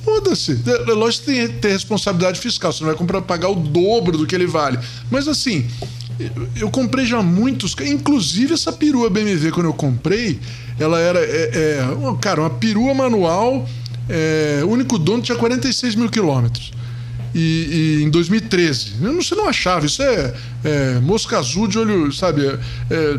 [0.05, 0.61] Foda-se.
[0.67, 2.73] É, é lógico que tem ter responsabilidade fiscal.
[2.73, 4.79] Você não vai comprar pagar o dobro do que ele vale.
[5.11, 5.67] Mas assim,
[6.57, 10.39] eu comprei já muitos, inclusive essa perua BMW quando eu comprei,
[10.79, 11.89] ela era, é, é,
[12.21, 13.69] cara, uma perua manual,
[14.09, 16.73] é, o único dono tinha 46 mil quilômetros.
[17.35, 18.93] E, e, em 2013.
[19.17, 22.59] Você não achava, isso é, é mosca azul de olho, sabe, é,
[22.91, 23.19] é,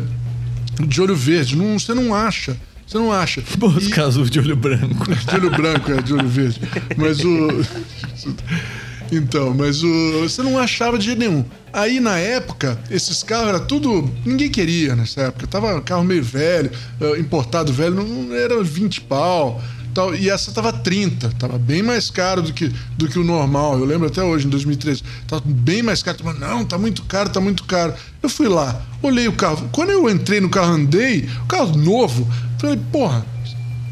[0.86, 2.56] de olho verde, não, você não acha.
[2.86, 3.42] Você não acha.
[3.58, 4.04] Mosca e...
[4.04, 5.06] azul de olho branco.
[5.10, 6.60] De olho branco, é, de olho verde.
[6.96, 7.48] Mas o.
[9.10, 11.44] Então, mas o, você não achava de jeito nenhum.
[11.72, 14.10] Aí na época, esses carros era tudo.
[14.24, 15.46] Ninguém queria nessa época.
[15.46, 19.62] Tava carro meio velho, eh, importado velho, não era 20 pau.
[19.94, 23.78] Tal, e essa tava 30, tava bem mais caro do que, do que o normal.
[23.78, 25.02] Eu lembro até hoje, em 2013.
[25.26, 26.18] Tava bem mais caro.
[26.18, 27.94] Tava, não, tá muito caro, tá muito caro.
[28.22, 29.68] Eu fui lá, olhei o carro.
[29.72, 33.24] Quando eu entrei no carro, andei, o carro novo, falei, porra,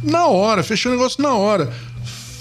[0.03, 1.73] na hora, fechei o negócio na hora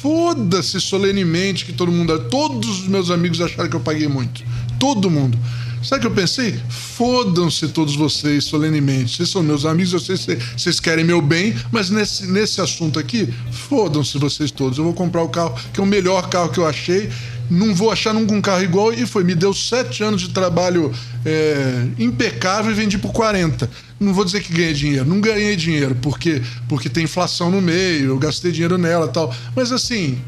[0.04, 2.20] foda-se solenemente que todo mundo.
[2.30, 4.44] Todos os meus amigos acharam que eu paguei muito.
[4.78, 5.40] Todo mundo.
[5.82, 6.60] Sabe o que eu pensei?
[6.70, 9.16] Fodam-se todos vocês solenemente.
[9.16, 13.34] Vocês são meus amigos, eu sei vocês querem meu bem, mas nesse, nesse assunto aqui,
[13.52, 14.78] fodam-se vocês todos.
[14.78, 17.10] Eu vou comprar o carro, que é o melhor carro que eu achei.
[17.50, 18.94] Não vou achar nunca um carro igual.
[18.94, 19.24] E foi.
[19.24, 20.92] Me deu sete anos de trabalho
[21.26, 23.70] é, impecável e vendi por 40
[24.04, 28.08] não vou dizer que ganhei dinheiro, não ganhei dinheiro porque porque tem inflação no meio,
[28.08, 29.34] eu gastei dinheiro nela, tal.
[29.56, 30.20] Mas assim,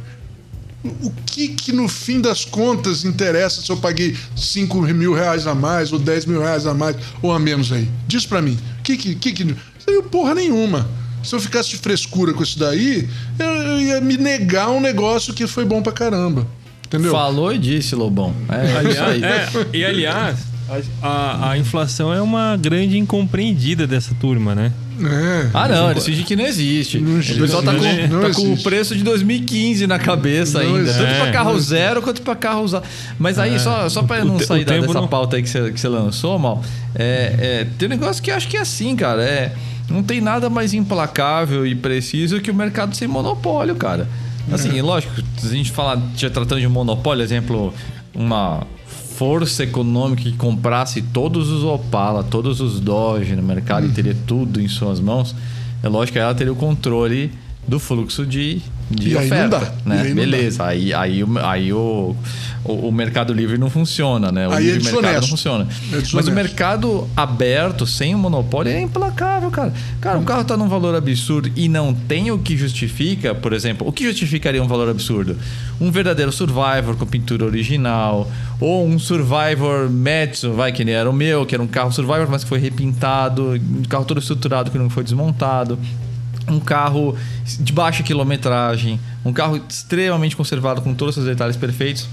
[0.83, 5.55] o que que no fim das contas interessa se eu paguei 5 mil reais a
[5.55, 7.89] mais ou 10 mil reais a mais ou a menos aí?
[8.07, 8.57] Diz para mim.
[8.83, 9.55] Que que que que
[10.11, 10.89] porra nenhuma.
[11.23, 15.33] Se eu ficasse de frescura com isso daí, eu, eu ia me negar um negócio
[15.33, 16.47] que foi bom pra caramba.
[16.85, 17.11] Entendeu?
[17.11, 18.33] Falou e disse, Lobão.
[18.49, 20.37] É, aliás, é, e aliás,
[21.01, 24.71] a, a, inflação é uma grande incompreendida dessa turma, né?
[24.97, 26.99] É, ah, não, eles fingem que não existe.
[26.99, 30.93] Não, o pessoal tá, com, tá com o preço de 2015 na cabeça não ainda.
[30.93, 32.85] Tanto pra carro zero quanto pra carro usado.
[33.19, 33.59] Mas aí, é.
[33.59, 35.07] só, só pra não sair dessa não...
[35.07, 36.63] pauta aí que você, que você lançou, mal,
[36.95, 39.21] é, é, tem um negócio que eu acho que é assim, cara.
[39.21, 39.53] É,
[39.89, 44.07] não tem nada mais implacável e preciso que o mercado sem monopólio, cara.
[44.51, 47.73] Assim, lógico, se a gente falar, tratando de monopólio, exemplo,
[48.13, 53.89] uma força econômica que comprasse todos os Opala, todos os Dodge no mercado hum.
[53.89, 55.35] e teria tudo em suas mãos,
[55.81, 57.31] é lógico que ela teria o controle
[57.67, 60.01] do fluxo de, de e oferta, né?
[60.01, 62.15] Aí Beleza, aí, aí, aí o,
[62.63, 64.47] o, o, mercado livre não funciona, né?
[64.47, 65.67] O aí livre é mercado não funciona.
[65.91, 69.73] É Mas o mercado aberto, sem o monopólio, é implacável, cara.
[69.99, 73.87] Cara, o carro está num valor absurdo e não tem o que justifica, por exemplo,
[73.87, 75.35] o que justificaria um valor absurdo?
[75.81, 81.13] Um verdadeiro Survivor com pintura original, ou um Survivor Metsu, vai, que nem era o
[81.13, 84.77] meu, que era um carro Survivor, mas que foi repintado, um carro todo estruturado que
[84.77, 85.79] não foi desmontado
[86.47, 87.15] um carro
[87.59, 92.07] de baixa quilometragem, um carro extremamente conservado com todos os seus detalhes perfeitos.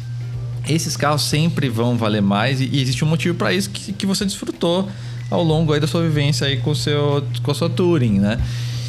[0.69, 4.07] Esses carros sempre vão valer mais e, e existe um motivo para isso que, que
[4.07, 4.89] você desfrutou
[5.31, 8.39] ao longo aí da sua vivência aí com, seu, com a sua Touring, né?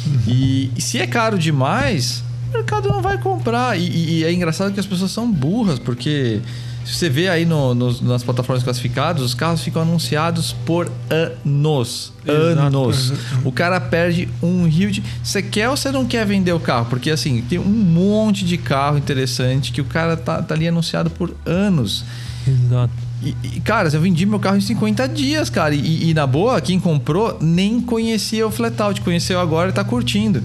[0.06, 0.20] Uhum.
[0.26, 3.78] E, e, se é caro demais, o mercado não vai comprar.
[3.78, 6.40] E, e, é engraçado que as pessoas são burras, porque
[6.84, 12.12] se você vê aí no, no, nas plataformas classificadas, os carros ficam anunciados por anos.
[12.26, 12.60] Exato.
[12.60, 13.12] Anos.
[13.44, 15.02] O cara perde um rio de.
[15.22, 16.86] Você quer ou você não quer vender o carro?
[16.86, 21.10] Porque assim, tem um monte de carro interessante que o cara tá, tá ali anunciado
[21.10, 22.04] por anos.
[22.46, 22.92] Exato.
[23.22, 25.74] E, e, cara, eu vendi meu carro em 50 dias, cara.
[25.74, 30.42] E, e, na boa, quem comprou nem conhecia o Flatout, conheceu agora e tá curtindo.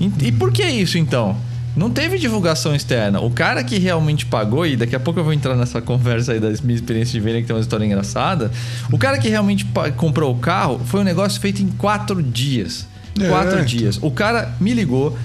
[0.00, 1.36] E, e por que isso então?
[1.78, 3.20] Não teve divulgação externa.
[3.20, 6.40] O cara que realmente pagou, e daqui a pouco eu vou entrar nessa conversa aí
[6.40, 8.50] das minhas experiências de venda, que tem uma história engraçada.
[8.90, 9.64] O cara que realmente
[9.96, 12.84] comprou o carro foi um negócio feito em quatro dias.
[13.20, 13.28] É.
[13.28, 13.96] Quatro dias.
[14.02, 15.16] O cara me ligou,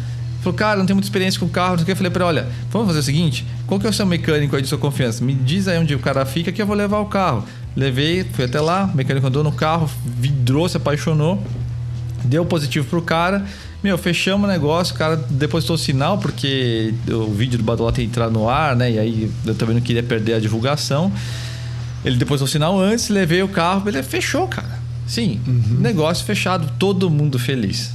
[0.41, 1.91] falou, cara, não tenho muita experiência com carro, não sei o que.
[1.93, 4.55] Eu falei pra ele, olha, vamos fazer o seguinte: qual que é o seu mecânico
[4.55, 5.23] aí de sua confiança?
[5.23, 7.43] Me diz aí onde o cara fica que eu vou levar o carro.
[7.75, 11.41] Levei, fui até lá, o mecânico andou no carro, vidrou, se apaixonou,
[12.23, 13.43] deu positivo pro cara.
[13.83, 18.05] Meu, fechamos o negócio, o cara depositou o sinal, porque o vídeo do Badaló tem
[18.05, 18.91] entrado no ar, né?
[18.91, 21.11] E aí eu também não queria perder a divulgação.
[22.05, 24.79] Ele depositou o sinal antes, levei o carro, ele fechou, cara.
[25.05, 25.79] Sim, uhum.
[25.79, 27.91] negócio fechado, todo mundo feliz.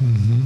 [0.00, 0.44] Uhum.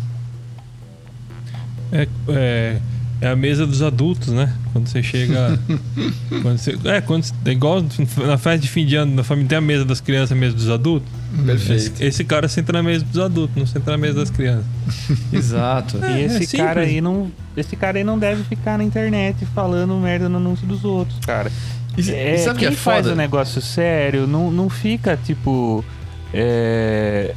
[1.91, 2.81] É, é,
[3.21, 4.53] é a mesa dos adultos, né?
[4.73, 5.59] Quando você chega.
[6.43, 7.83] quando você, é, quando, é igual
[8.27, 10.37] na festa de fim de ano, na família tem a mesa das crianças e a
[10.37, 11.09] mesa dos adultos.
[11.45, 11.73] Perfeito.
[11.73, 14.67] Esse, esse, cara senta na mesa dos adultos, não senta na mesa das crianças.
[15.33, 16.05] Exato.
[16.05, 17.31] É, e esse é cara aí não.
[17.57, 21.51] Esse cara aí não deve ficar na internet falando merda no anúncio dos outros, cara.
[21.97, 25.85] E, é, sabe quem que é faz o negócio sério não, não fica, tipo.
[26.33, 27.35] É,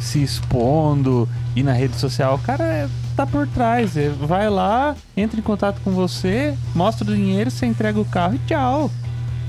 [0.00, 2.36] se expondo e na rede social.
[2.36, 3.94] O cara é tá por trás.
[4.20, 8.38] Vai lá, entra em contato com você, mostra o dinheiro, você entrega o carro e
[8.46, 8.90] tchau.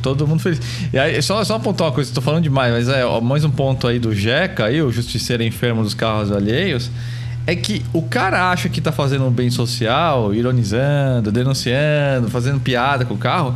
[0.01, 0.59] Todo mundo feliz.
[0.91, 3.85] E aí, só, só apontar uma coisa, estou falando demais, mas é mais um ponto
[3.85, 6.89] aí do Jeca, aí, o justiceiro enfermo dos carros alheios,
[7.45, 13.03] é que o cara acha que tá fazendo um bem social, ironizando, denunciando, fazendo piada
[13.05, 13.55] com o carro,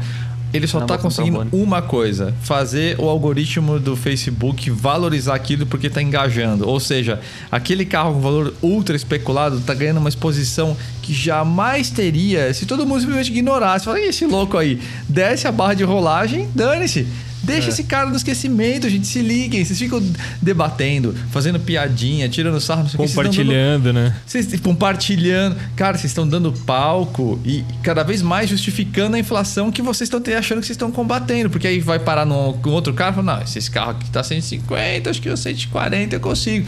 [0.53, 6.01] ele só está conseguindo uma coisa: fazer o algoritmo do Facebook valorizar aquilo porque está
[6.01, 6.67] engajando.
[6.69, 7.19] Ou seja,
[7.51, 12.87] aquele carro com valor ultra especulado está ganhando uma exposição que jamais teria se todo
[12.87, 13.85] mundo simplesmente ignorasse.
[13.85, 17.05] Fala, esse louco aí, desce a barra de rolagem, dane-se.
[17.43, 17.69] Deixa é.
[17.71, 19.05] esse cara no esquecimento, gente.
[19.05, 19.65] Se liguem.
[19.65, 20.01] Vocês ficam
[20.41, 23.95] debatendo, fazendo piadinha, tirando sarro, não sei Compartilhando, dando...
[23.95, 24.15] né?
[24.25, 25.57] Vocês compartilhando.
[25.75, 30.21] Cara, vocês estão dando palco e cada vez mais justificando a inflação que vocês estão
[30.37, 31.49] achando que vocês estão combatendo.
[31.49, 35.09] Porque aí vai parar num outro carro e fala: não, esse carro aqui tá 150,
[35.09, 36.65] acho que eu 140 eu consigo.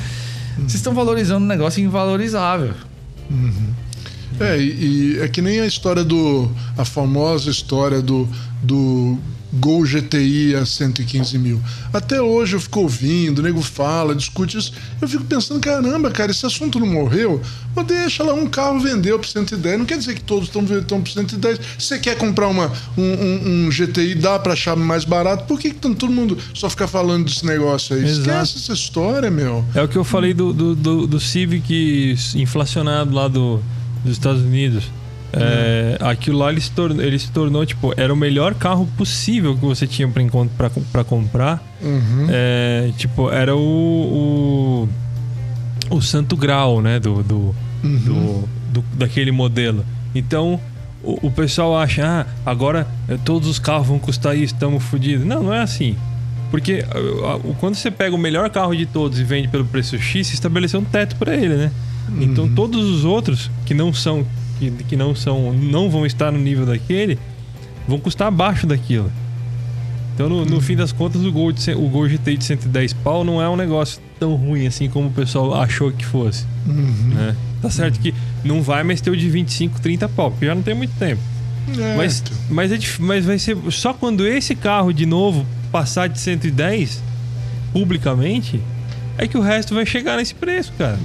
[0.58, 0.64] Uhum.
[0.64, 2.74] Vocês estão valorizando um negócio invalorizável.
[3.32, 3.85] Uhum.
[4.40, 6.50] É, e, e, é que nem a história do.
[6.78, 8.28] a famosa história do,
[8.62, 9.18] do
[9.54, 11.62] Gol GTI a 115 mil.
[11.94, 14.74] Até hoje eu fico ouvindo, o nego fala, discute isso.
[15.02, 17.42] Eu fico pensando, caramba, cara, esse assunto não morreu?
[17.76, 19.80] Ou deixa lá, um carro vendeu por 110.
[19.80, 21.58] Não quer dizer que todos estão vendendo por 110.
[21.58, 25.46] Se você quer comprar uma, um, um, um GTI, dá para achar mais barato.
[25.46, 28.04] Por que, que todo mundo só fica falando desse negócio aí?
[28.04, 28.20] Exato.
[28.22, 29.64] Esquece essa história, meu.
[29.74, 33.62] É o que eu falei do, do, do, do Civic inflacionado lá do,
[34.06, 34.90] dos Estados Unidos.
[35.38, 39.54] É, aquilo lá ele se, tornou, ele se tornou, tipo, era o melhor carro possível
[39.56, 40.10] que você tinha
[40.58, 41.62] para comprar.
[41.82, 42.28] Uhum.
[42.30, 44.88] É, tipo, era o,
[45.90, 47.00] o, o, santo grau, né?
[47.02, 48.00] Do, do, uhum.
[48.00, 49.86] do, do, daquele modelo.
[50.14, 50.60] Então,
[51.04, 55.26] o, o, pessoal acha, ah, agora é, todos os carros vão custar isso, estamos fodidos.
[55.26, 55.98] Não, não é assim.
[56.50, 56.86] Porque
[57.60, 60.80] quando você pega o melhor carro de todos e vende pelo preço X, você estabeleceu
[60.80, 61.72] um teto para ele, né?
[62.08, 62.24] Então, uhum.
[62.24, 64.26] Então todos os outros que não são
[64.60, 67.20] que, que não são não vão estar no nível daquele
[67.88, 69.12] vão custar abaixo daquilo.
[70.14, 73.26] Então, no, no fim das contas, o Gol, de, o Gol GTI de 110 pau
[73.26, 76.46] não é um negócio tão ruim assim como o pessoal achou que fosse.
[76.66, 77.12] Uhum.
[77.14, 77.36] Né?
[77.62, 78.14] Tá certo que
[78.44, 81.22] não vai mais ter o de 25, 30 pau, porque já não tem muito tempo.
[81.78, 81.98] É.
[81.98, 87.04] Mas, mas, é, mas vai ser só quando esse carro de novo passar de 110
[87.74, 88.62] publicamente
[89.18, 91.00] é que o resto vai chegar nesse preço, cara.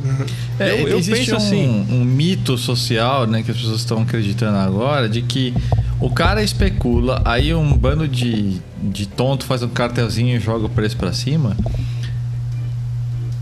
[0.59, 1.87] É, eu, eu penso um, assim.
[1.90, 5.55] um mito social, né, que as pessoas estão acreditando agora, de que
[6.01, 10.68] o cara especula, aí um bando de, de tonto faz um cartelzinho e joga o
[10.68, 11.57] preço para cima.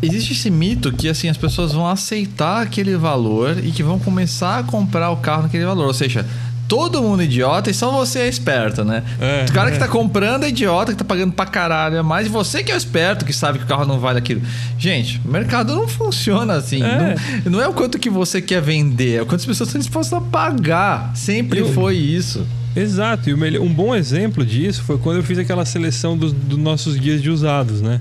[0.00, 4.58] Existe esse mito que assim as pessoas vão aceitar aquele valor e que vão começar
[4.58, 5.86] a comprar o carro naquele valor.
[5.86, 6.24] Ou seja,
[6.68, 9.02] todo mundo idiota e só você é esperto, né?
[9.18, 9.72] É, o cara é.
[9.72, 12.70] que tá comprando é idiota, que tá pagando pra caralho a mais, e você que
[12.70, 14.42] é o esperto, que sabe que o carro não vale aquilo.
[14.78, 16.82] Gente, o mercado não funciona assim.
[16.82, 17.16] É.
[17.44, 19.80] Não, não, é o quanto que você quer vender, é o quanto as pessoas estão
[19.80, 21.16] dispostas a pagar.
[21.16, 22.46] Sempre eu, foi isso.
[22.76, 26.96] Exato, e um bom exemplo disso foi quando eu fiz aquela seleção dos, dos nossos
[26.96, 28.00] guias de usados, né?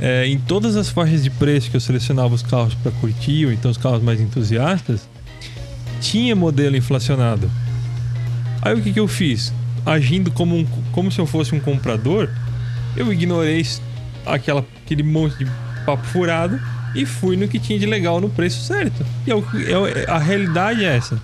[0.00, 3.52] É, em todas as faixas de preço que eu selecionava os carros para curtir, ou
[3.52, 5.08] então os carros mais entusiastas,
[6.00, 7.50] tinha modelo inflacionado.
[8.64, 9.52] Aí o que, que eu fiz?
[9.84, 12.30] Agindo como, um, como se eu fosse um comprador,
[12.96, 13.64] eu ignorei
[14.24, 15.50] aquela, aquele monte de
[15.84, 16.58] papo furado
[16.94, 19.04] e fui no que tinha de legal no preço certo.
[19.26, 21.20] E é, é, a realidade é essa.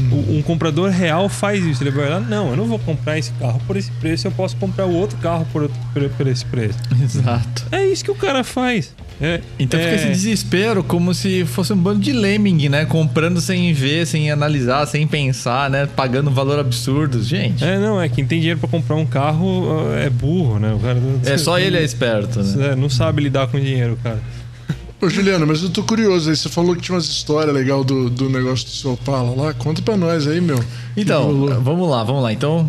[0.00, 1.82] Um comprador real faz isso.
[1.82, 4.56] Ele vai lá, não, eu não vou comprar esse carro por esse preço, eu posso
[4.56, 6.78] comprar o outro carro por, por, por esse preço.
[7.02, 7.66] Exato.
[7.72, 8.94] É isso que o cara faz.
[9.20, 9.82] É, então é...
[9.82, 12.84] fica esse desespero como se fosse um bando de lemming, né?
[12.84, 15.88] Comprando sem ver, sem analisar, sem pensar, né?
[15.96, 17.20] Pagando valor absurdo.
[17.22, 17.64] Gente.
[17.64, 20.72] É, não, é quem tem dinheiro para comprar um carro é burro, né?
[20.72, 22.68] O cara, é só ele é esperto, né?
[22.68, 24.20] É, não sabe lidar com dinheiro, cara.
[25.00, 26.36] Ô, Juliano, mas eu tô curioso aí.
[26.36, 29.54] Você falou que tinha umas histórias legais do, do negócio do seu Opala lá.
[29.54, 30.58] Conta pra nós aí, meu.
[30.96, 32.32] Então, vamos lá, vamos lá.
[32.32, 32.68] Então,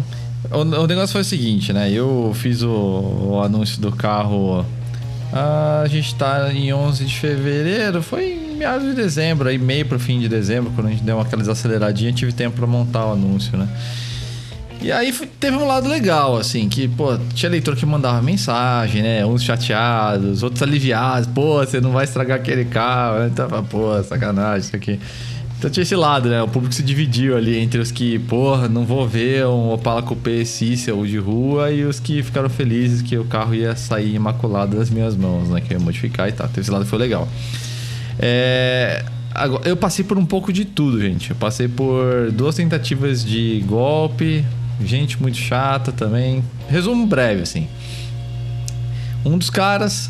[0.51, 1.91] o, o, negócio foi o seguinte, né?
[1.91, 4.63] Eu fiz o, o anúncio do carro.
[5.33, 8.03] a gente tá em 11 de fevereiro.
[8.03, 11.19] Foi em meados de dezembro, aí meio pro fim de dezembro, quando a gente deu
[11.19, 13.67] aquela desaceleradinha, tive tempo pra montar o anúncio, né?
[14.81, 19.25] E aí teve um lado legal, assim, que, pô, tinha leitor que mandava mensagem, né?
[19.25, 21.27] Uns chateados, outros aliviados.
[21.27, 23.25] Pô, você não vai estragar aquele carro.
[23.27, 24.99] Então, pô, sacanagem isso aqui.
[25.57, 26.41] Então tinha esse lado, né?
[26.41, 30.45] O público se dividiu ali entre os que, porra, não vou ver um Opala Coupé
[30.45, 34.89] Cícero de rua e os que ficaram felizes que o carro ia sair imaculado das
[34.89, 35.59] minhas mãos, né?
[35.59, 36.47] Que eu ia modificar e tal.
[36.47, 37.27] Então esse lado foi legal.
[38.17, 39.03] É...
[39.65, 41.31] Eu passei por um pouco de tudo, gente.
[41.31, 44.45] Eu passei por duas tentativas de golpe,
[44.85, 46.43] gente muito chata também.
[46.67, 47.67] Resumo breve, assim.
[49.25, 50.09] Um dos caras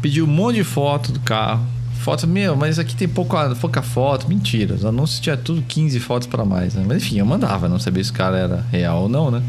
[0.00, 1.64] pediu um monte de foto do carro.
[2.00, 4.28] Foto, meu, mas aqui tem pouca, pouca foto.
[4.28, 6.84] Mentira, os anúncios tinha tudo 15 fotos para mais, né?
[6.86, 9.42] Mas enfim, eu mandava, não sabia se o cara era real ou não, né?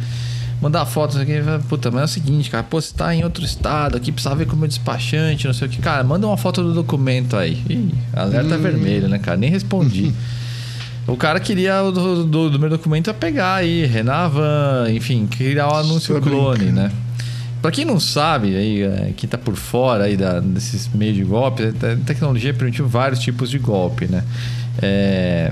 [0.61, 1.31] Mandar fotos aqui,
[1.69, 4.45] puta, mas é o seguinte, cara, pô, você tá em outro estado aqui, precisa ver
[4.45, 5.77] como é despachante, não sei o que.
[5.77, 7.63] Cara, manda uma foto do documento aí.
[7.69, 8.61] Ih, alerta hum.
[8.61, 9.37] vermelho, né, cara?
[9.37, 10.13] Nem respondi.
[11.09, 15.75] O cara queria do, do, do meu documento a pegar aí, Renavan, enfim, criar o
[15.75, 16.91] anúncio clone, né?
[17.61, 21.23] Para quem não sabe, aí, é, quem tá por fora aí da, desses meios de
[21.23, 24.23] golpe, a tecnologia permitiu vários tipos de golpe, né?
[24.81, 25.51] É,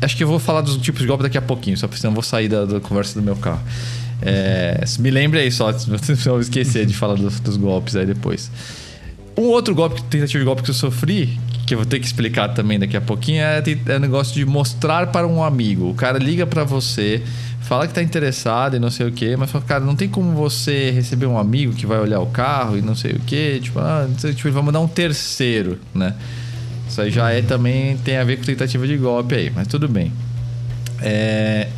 [0.00, 2.10] acho que eu vou falar dos tipos de golpe daqui a pouquinho, só porque senão
[2.10, 3.62] eu vou sair da, da conversa do meu carro.
[4.20, 8.50] É, me lembre aí só, se eu esquecer de falar dos, dos golpes aí depois.
[9.36, 12.48] Um outro golpe, tentativa de golpe que eu sofri, que eu vou ter que explicar
[12.48, 15.88] também daqui a pouquinho, é, é negócio de mostrar para um amigo.
[15.88, 17.22] O cara liga para você,
[17.62, 20.32] fala que tá interessado e não sei o que, mas fala, cara, não tem como
[20.32, 23.78] você receber um amigo que vai olhar o carro e não sei o que, tipo,
[23.78, 26.14] ah, tipo, ele vai mandar um terceiro, né?
[26.88, 29.88] Isso aí já é também, tem a ver com tentativa de golpe aí, mas tudo
[29.88, 30.12] bem.
[31.00, 31.68] É...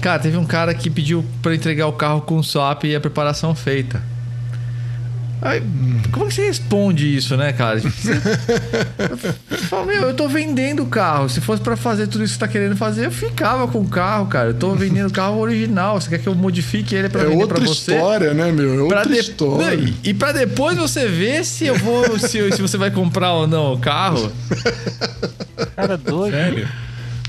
[0.00, 3.00] Cara, teve um cara que pediu para entregar o carro com o swap e a
[3.00, 4.00] preparação feita.
[5.42, 5.62] Aí,
[6.12, 7.78] como que você responde isso, né, cara?
[7.78, 8.14] Você,
[9.68, 11.28] fala, meu, eu tô vendendo o carro.
[11.28, 13.88] Se fosse para fazer tudo isso que você tá querendo fazer, eu ficava com o
[13.88, 14.50] carro, cara.
[14.50, 16.00] Eu tô vendendo o carro original.
[16.00, 17.92] Você quer que eu modifique ele para é vender para você?
[17.92, 18.74] É outra história, né, meu?
[18.74, 19.18] É outra de...
[19.18, 19.76] história.
[19.76, 23.46] Não, e, para depois você ver se eu vou, se, se você vai comprar ou
[23.46, 24.32] não o carro.
[25.76, 26.32] Cara doido.
[26.32, 26.68] Sério?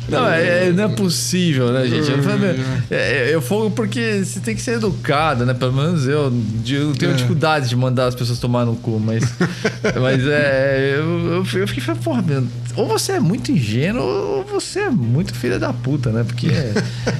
[0.09, 2.09] Não, é, é, não é possível, né, gente?
[2.09, 2.45] Eu, falo,
[2.89, 5.53] é, eu fogo porque você tem que ser educado, né?
[5.53, 6.33] Pelo menos eu,
[6.67, 7.15] eu tenho é.
[7.15, 9.23] dificuldade de mandar as pessoas tomar no cu, mas.
[10.01, 10.95] mas é.
[10.97, 14.89] Eu, eu, eu fiquei falando, porra, meu, ou você é muito ingênuo ou você é
[14.89, 16.23] muito filha da puta, né?
[16.23, 16.73] Porque é,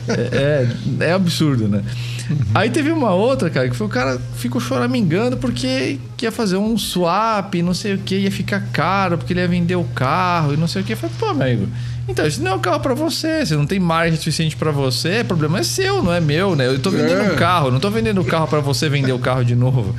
[0.08, 0.68] é,
[1.02, 1.84] é, é absurdo, né?
[2.30, 2.38] Uhum.
[2.54, 6.78] Aí teve uma outra, cara, que foi o cara ficou choramingando porque ia fazer um
[6.78, 10.58] swap, não sei o que, ia ficar caro, porque ele ia vender o carro e
[10.58, 10.94] não sei o que.
[10.94, 11.68] Eu falei, pô, amigo.
[12.08, 13.46] Então, isso não é um carro para você.
[13.46, 16.68] Se não tem margem suficiente para você, o problema é seu, não é meu, né?
[16.68, 17.34] Eu tô vendendo é.
[17.34, 19.96] um carro, não tô vendendo o carro para você vender o carro de novo.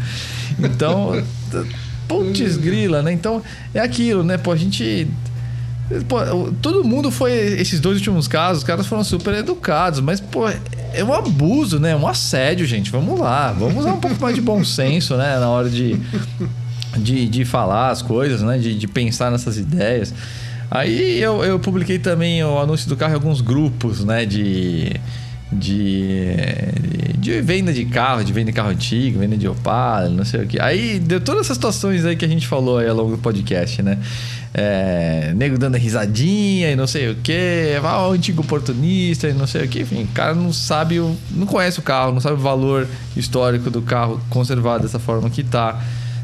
[0.59, 1.23] Então,
[2.09, 3.13] putz grila, né?
[3.13, 3.43] Então,
[3.75, 4.39] é aquilo, né?
[4.39, 5.07] Pô, a gente
[6.07, 6.19] Pô,
[6.61, 7.33] todo mundo foi.
[7.33, 10.47] Esses dois últimos casos, os caras foram super educados, mas, pô,
[10.93, 11.93] é um abuso, né?
[11.93, 12.91] É um assédio, gente.
[12.91, 13.53] Vamos lá.
[13.53, 15.39] Vamos usar um pouco mais de bom senso, né?
[15.39, 15.99] Na hora de,
[16.99, 18.59] de, de falar as coisas, né?
[18.59, 20.13] De, de pensar nessas ideias.
[20.71, 24.27] Aí eu, eu publiquei também o anúncio do carro em alguns grupos, né?
[24.27, 24.93] De,
[25.51, 26.27] de,
[27.17, 30.47] de venda de carro, de venda de carro antigo, venda de Opala, não sei o
[30.47, 30.61] que.
[30.61, 33.83] Aí deu todas essas situações aí que a gente falou aí ao longo do podcast,
[33.83, 33.99] né?
[34.53, 39.47] É, nego dando risadinha e não sei o que, ah, o antigo oportunista e não
[39.47, 42.37] sei o que, enfim, o cara não sabe, o, não conhece o carro, não sabe
[42.37, 45.79] o valor histórico do carro conservado dessa forma que tá,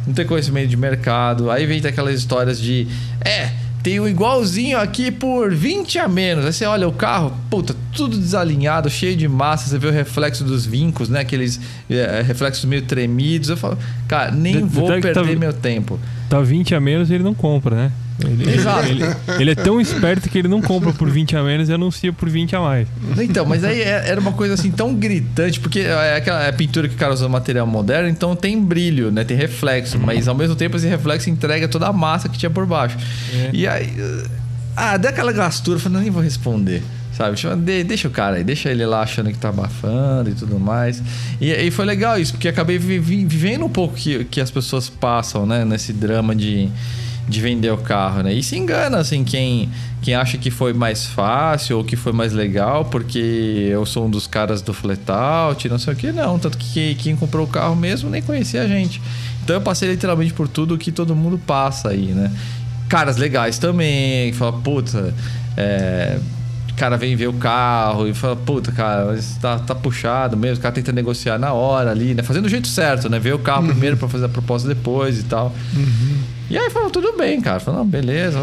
[0.07, 2.89] não tem conhecimento de mercado, aí vem aquelas histórias de,
[3.21, 3.51] é,
[3.85, 6.47] tem um igualzinho aqui por 20 a menos.
[6.47, 9.69] Aí você olha o carro, puta, tudo desalinhado, cheio de massa.
[9.69, 11.21] Você vê o reflexo dos vincos, né?
[11.21, 11.61] Aqueles
[11.91, 13.51] é, reflexos meio tremidos.
[13.51, 13.77] Eu falo,
[14.09, 16.01] cara, nem vou perder tá, meu tempo.
[16.31, 17.93] Tá 20 a menos ele não compra, né?
[18.23, 18.89] Ele, Exato.
[18.89, 19.05] Ele,
[19.41, 22.29] ele, é tão esperto que ele não compra por 20 a menos e anuncia por
[22.29, 22.89] 20 a mais.
[23.19, 26.89] Então, mas aí é, era uma coisa assim tão gritante, porque é aquela é pintura
[26.89, 29.25] que o cara usa material moderno, então tem brilho, né?
[29.25, 32.67] Tem reflexo, mas ao mesmo tempo esse reflexo entrega toda a massa que tinha por
[32.67, 32.97] baixo.
[33.33, 33.51] É.
[33.53, 33.93] E aí.
[34.77, 36.83] Ah, dá aquela gastura, eu falei, não, nem vou responder.
[37.17, 37.37] Sabe?
[37.85, 41.01] Deixa o cara aí, deixa ele lá achando que tá abafando e tudo mais.
[41.41, 45.47] E, e foi legal isso, porque acabei vivendo um pouco que, que as pessoas passam,
[45.47, 45.65] né?
[45.65, 46.69] Nesse drama de,
[47.29, 48.33] de vender o carro, né?
[48.33, 49.71] E se engana, assim, quem,
[50.03, 54.11] quem acha que foi mais fácil ou que foi mais legal, porque eu sou um
[54.11, 55.01] dos caras do flat
[55.71, 56.39] não sei o que, não.
[56.39, 59.01] Tanto que quem comprou o carro mesmo nem conhecia a gente.
[59.43, 62.31] Então eu passei literalmente por tudo que todo mundo passa aí, né?
[62.89, 65.15] Caras legais também, que fala, puta,
[65.57, 66.19] é
[66.77, 70.61] cara vem ver o carro e fala, puta, cara, mas tá, tá puxado mesmo, o
[70.61, 72.23] cara tenta negociar na hora ali, né?
[72.23, 73.19] Fazendo do jeito certo, né?
[73.19, 73.69] Ver o carro uhum.
[73.69, 75.55] primeiro para fazer a proposta depois e tal.
[75.75, 76.19] Uhum.
[76.51, 77.59] E aí falou, tudo bem, cara.
[77.59, 78.39] Falou, não, beleza,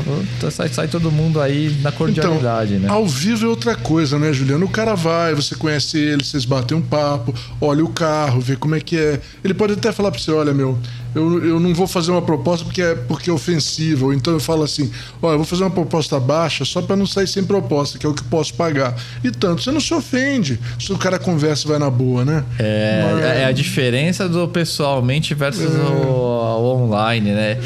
[0.50, 2.94] sai, sai todo mundo aí na cordialidade, então, né?
[2.94, 4.66] Ao vivo é outra coisa, né, Juliano?
[4.66, 8.76] O cara vai, você conhece ele, vocês batem um papo, olha o carro, vê como
[8.76, 9.20] é que é.
[9.44, 10.78] Ele pode até falar pra você, olha, meu,
[11.14, 14.06] eu, eu não vou fazer uma proposta porque é, porque é ofensiva.
[14.06, 14.92] Ou então eu falo assim:
[15.22, 18.10] olha, eu vou fazer uma proposta baixa só para não sair sem proposta, que é
[18.10, 18.96] o que posso pagar.
[19.24, 22.44] E tanto, você não se ofende se o cara conversa e vai na boa, né?
[22.58, 23.24] É, Mas...
[23.24, 25.78] é a diferença do pessoalmente versus é.
[25.78, 27.58] o, o, online, né?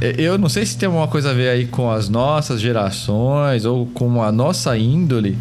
[0.00, 0.14] É.
[0.16, 3.86] Eu não sei se tem alguma coisa a ver aí com as nossas gerações ou
[3.86, 5.36] com a nossa índole.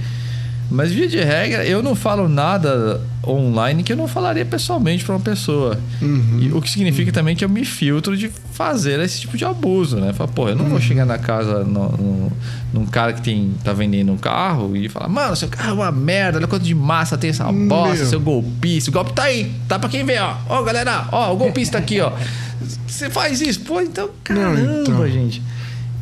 [0.71, 5.15] Mas, via de regra, eu não falo nada online que eu não falaria pessoalmente para
[5.15, 5.79] uma pessoa.
[6.01, 6.39] Uhum.
[6.41, 7.13] E, o que significa uhum.
[7.13, 10.13] também que eu me filtro de fazer esse tipo de abuso, né?
[10.13, 10.71] Fala, pô, eu não uhum.
[10.71, 12.31] vou chegar na casa no, no,
[12.73, 15.91] num cara que tem, tá vendendo um carro e falar, mano, seu carro é uma
[15.91, 18.05] merda, olha quanto de massa tem essa bosta, Meu.
[18.05, 18.89] seu golpista.
[18.89, 20.35] O golpe tá aí, tá pra quem vê, ó.
[20.47, 22.11] Ó, galera, ó, o golpista aqui, ó.
[22.87, 23.61] Você faz isso?
[23.61, 25.07] Pô, então, caramba, não, então.
[25.07, 25.41] gente.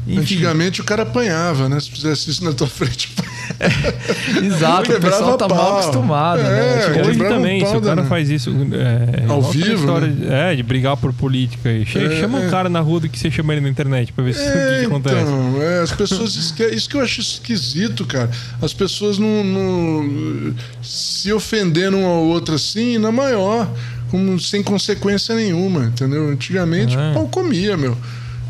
[0.08, 0.20] Enfim.
[0.20, 1.80] Antigamente o cara apanhava, né?
[1.80, 3.14] Se fizesse isso na tua frente.
[3.60, 7.03] É, exato, o pessoal tá mal acostumado, é, né?
[7.08, 8.10] Hoje também, um se o cara né?
[8.10, 9.74] faz isso é, ao vivo.
[9.74, 10.51] História, né?
[10.51, 11.72] É, de brigar por política.
[11.72, 14.24] E é, chama um cara na rua do que você chama ele na internet pra
[14.24, 15.22] ver se, o que, que é, acontece.
[15.22, 16.36] Então, é, as pessoas.
[16.36, 18.30] isso que eu acho esquisito, cara.
[18.62, 20.53] As pessoas não, não
[20.84, 23.68] se ofendendo uma ou outra assim, na maior,
[24.12, 26.28] como, sem consequência nenhuma, entendeu?
[26.30, 27.12] Antigamente, é.
[27.12, 27.97] o pau comia, meu.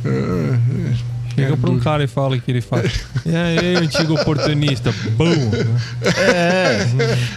[0.04, 0.98] É,
[1.38, 3.06] Chega pra um cara e fala que ele faz.
[3.28, 5.26] E aí, antigo oportunista, bom.
[6.18, 6.88] É.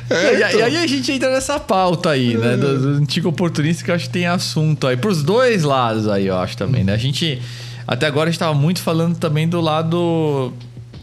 [0.09, 2.57] é e, e, aí a gente entra nessa pauta aí, né?
[2.57, 4.97] Do, do, antigo oportunista que eu acho que tem assunto aí.
[4.97, 6.95] Pros dois lados aí, eu acho também, né?
[6.95, 7.43] A gente.
[7.87, 10.53] Até agora a gente tava muito falando também do lado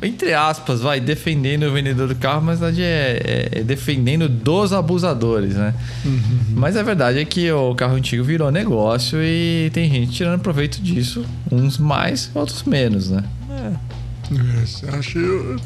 [0.02, 4.30] entre aspas, vai, defendendo o vendedor do carro, mas na verdade é, é, é defendendo
[4.30, 5.74] dos abusadores, né?
[6.06, 6.40] Uhum.
[6.52, 10.80] Mas a verdade é que o carro antigo virou negócio e tem gente tirando proveito
[10.82, 13.24] disso, uns mais, outros menos, né?
[13.50, 14.86] É.
[14.86, 15.18] é acho.
[15.18, 15.60] Eu...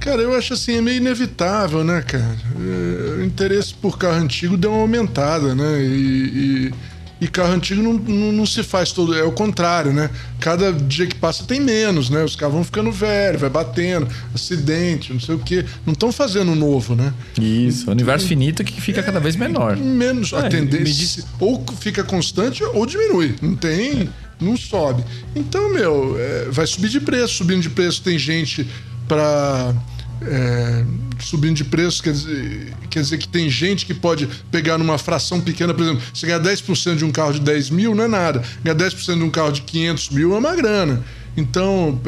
[0.00, 2.36] Cara, eu acho assim, é meio inevitável, né, cara?
[2.58, 5.80] É, o interesse por carro antigo deu uma aumentada, né?
[5.82, 6.70] e...
[6.72, 9.14] e e carro antigo não, não, não, se faz todo.
[9.14, 10.10] É o contrário, né?
[10.38, 12.22] Cada dia que passa tem menos, né?
[12.22, 15.64] Os carros vão ficando velhos, vai batendo, acidente, não sei o quê.
[15.86, 17.14] Não estão fazendo novo, né?
[17.40, 19.76] Isso, então, universo finito que fica cada vez menor.
[19.76, 20.32] Menos.
[20.32, 21.24] É, a tendência.
[21.40, 23.34] Ou fica constante ou diminui.
[23.40, 24.10] Não tem.
[24.38, 25.02] Não sobe.
[25.34, 27.36] Então, meu, é, vai subir de preço.
[27.36, 28.66] Subindo de preço tem gente
[29.08, 29.74] para
[30.22, 30.84] é,
[31.18, 35.40] subindo de preço, quer dizer, quer dizer que tem gente que pode pegar numa fração
[35.40, 38.42] pequena, por exemplo, você ganhar 10% de um carro de 10 mil não é nada,
[38.62, 41.04] ganhar 10% de um carro de 500 mil é uma grana.
[41.36, 42.00] Então,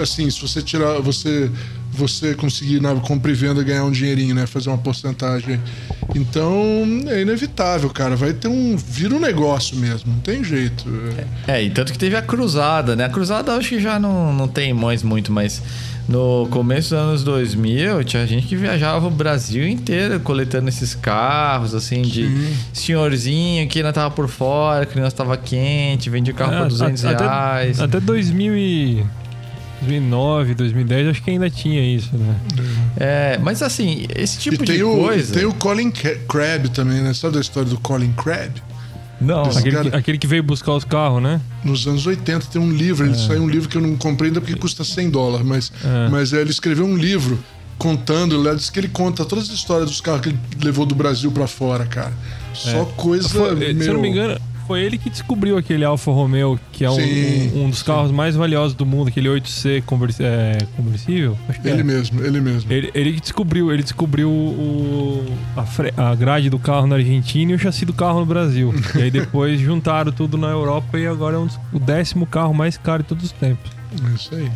[0.00, 1.48] assim, se você tirar, você
[1.96, 4.46] você conseguir na compra e venda ganhar um dinheirinho, né?
[4.46, 5.60] Fazer uma porcentagem.
[6.14, 8.16] Então, é inevitável, cara.
[8.16, 8.76] Vai ter um.
[8.76, 10.84] Vira um negócio mesmo, não tem jeito.
[11.46, 13.04] É, e tanto que teve a cruzada, né?
[13.04, 15.62] A cruzada acho que já não, não tem mais muito, mas
[16.08, 21.74] no começo dos anos 2000, tinha gente que viajava o Brasil inteiro coletando esses carros,
[21.74, 22.28] assim, de
[22.72, 26.68] senhorzinho que ainda tava por fora, a criança tava quente, vendia o carro é, por
[26.68, 27.80] 200 até, reais.
[27.80, 29.04] Até 2000 e...
[29.80, 32.34] 2009, 2010, acho que ainda tinha isso, né?
[32.96, 35.34] É, mas assim, esse tipo de o, coisa...
[35.34, 37.12] Tem o Colin Crab também, né?
[37.12, 38.62] Sabe da história do Colin Crab?
[39.20, 41.40] Não, aquele, cara, que, aquele, que, veio buscar os carros, né?
[41.62, 43.18] Nos anos 80 tem um livro, ele é.
[43.18, 46.08] saiu um livro que eu não comprei ainda porque custa 100 dólares, mas, é.
[46.08, 47.38] mas é, ele escreveu um livro
[47.78, 50.94] contando, ele disse que ele conta todas as histórias dos carros que ele levou do
[50.94, 52.12] Brasil para fora, cara.
[52.52, 52.86] Só é.
[52.96, 53.28] coisa.
[53.28, 53.82] Foi, meu...
[53.82, 56.94] Se eu não me engano, foi ele que descobriu aquele Alfa Romeo, que é um,
[56.94, 58.14] um, um dos carros sim.
[58.14, 61.36] mais valiosos do mundo, aquele 8C convers, é, conversível.
[61.64, 61.84] ele é.
[61.84, 62.72] mesmo, ele mesmo.
[62.72, 65.24] Ele, ele descobriu, ele descobriu o,
[65.56, 68.74] a, fre, a grade do carro na Argentina e o chassi do carro no Brasil.
[68.94, 72.76] e aí depois juntaram tudo na Europa e agora é um, o décimo carro mais
[72.76, 73.70] caro de todos os tempos.
[74.14, 74.50] Isso aí.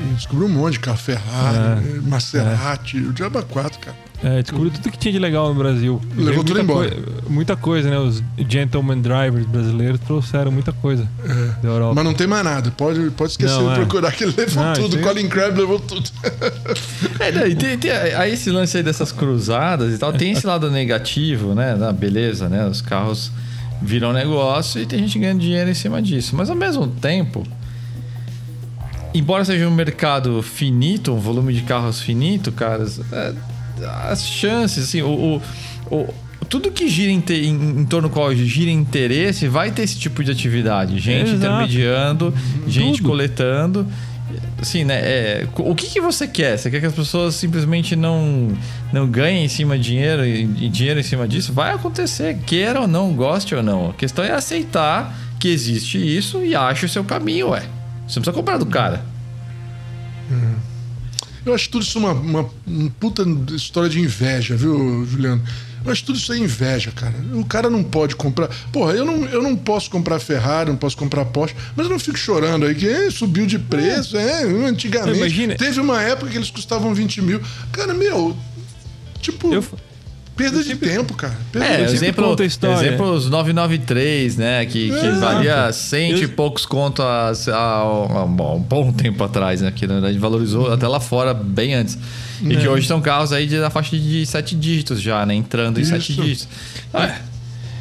[0.00, 2.00] E descobriu um monte de carro Ferrari, é.
[2.08, 3.00] Maserati, é.
[3.00, 4.09] o Diaba 4, cara.
[4.22, 6.00] É, descobriu tudo que tinha de legal no Brasil.
[6.14, 6.94] Levou tudo embora.
[7.26, 7.98] muita coisa, né?
[7.98, 11.62] Os gentleman drivers brasileiros trouxeram muita coisa é.
[11.62, 11.94] da Europa.
[11.94, 12.70] Mas não tem mais nada.
[12.70, 13.74] Pode, pode esquecer não, de é.
[13.76, 14.98] procurar que ele levou não, tudo.
[14.98, 16.10] Colin Crab levou tudo.
[17.18, 20.70] é, não, tem, tem, aí esse lance aí dessas cruzadas e tal, tem esse lado
[20.70, 21.74] negativo, né?
[21.74, 22.66] Da beleza, né?
[22.66, 23.32] Os carros
[23.80, 26.36] viram negócio e tem gente ganhando dinheiro em cima disso.
[26.36, 27.42] Mas ao mesmo tempo,
[29.14, 33.32] embora seja um mercado finito, um volume de carros finito, caras, é,
[33.84, 35.40] as chances, assim, o,
[35.90, 36.14] o, o
[36.50, 40.24] tudo que gira em, em, em, torno do qual gira interesse vai ter esse tipo
[40.24, 40.98] de atividade.
[40.98, 41.36] Gente Exato.
[41.36, 42.34] intermediando,
[42.66, 43.08] gente tudo.
[43.08, 43.86] coletando.
[44.60, 45.00] Assim, né?
[45.00, 46.58] É, o que, que você quer?
[46.58, 48.48] Você quer que as pessoas simplesmente não,
[48.92, 51.52] não ganhem em cima de dinheiro e dinheiro em cima disso?
[51.52, 53.90] Vai acontecer, queira ou não, goste ou não.
[53.90, 57.60] A questão é aceitar que existe isso e ache o seu caminho, ué.
[58.06, 59.02] Você não precisa comprar do cara.
[60.30, 60.54] Hum.
[61.44, 63.24] Eu acho tudo isso uma, uma, uma puta
[63.54, 65.42] história de inveja, viu, Juliano?
[65.84, 67.14] Eu acho tudo isso é inveja, cara.
[67.32, 68.48] O cara não pode comprar.
[68.70, 71.98] Porra, eu não, eu não posso comprar Ferrari, não posso comprar Porsche, mas eu não
[71.98, 75.16] fico chorando aí que é, subiu de preço, é, é antigamente.
[75.16, 75.54] Imagina.
[75.56, 77.40] Teve uma época que eles custavam 20 mil.
[77.72, 78.36] Cara, meu,
[79.20, 79.52] tipo.
[79.52, 79.64] Eu,
[80.40, 81.36] Perda de tempo, cara.
[81.52, 84.64] Perda é, exemplo, exemplo os 993, né?
[84.64, 86.24] Que, que é, valia cento eu...
[86.24, 89.70] e poucos conto há, há, um bom tempo atrás, né?
[89.70, 90.72] Que na verdade valorizou uhum.
[90.72, 91.98] até lá fora bem antes.
[92.42, 92.70] E que é.
[92.70, 95.34] hoje estão carros aí de, na faixa de sete dígitos já, né?
[95.34, 95.90] Entrando em isso.
[95.90, 96.48] sete dígitos.
[96.94, 97.30] É.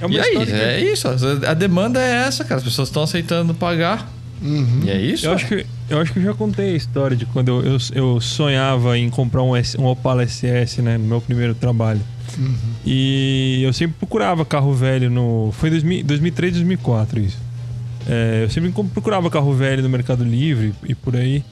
[0.02, 1.08] É e aí, é isso.
[1.48, 2.58] A demanda é essa, cara.
[2.58, 4.10] As pessoas estão aceitando pagar.
[4.42, 4.82] Uhum.
[4.86, 5.26] E é isso.
[5.26, 7.78] Eu acho, que, eu acho que eu já contei a história de quando eu, eu,
[7.94, 10.98] eu sonhava em comprar um, um Opala SS, né?
[10.98, 12.02] No meu primeiro trabalho.
[12.38, 12.56] Uhum.
[12.86, 15.52] E eu sempre procurava carro velho no.
[15.54, 17.38] Foi em 2003, 2004 isso.
[18.08, 21.44] É, eu sempre procurava carro velho no Mercado Livre e por aí.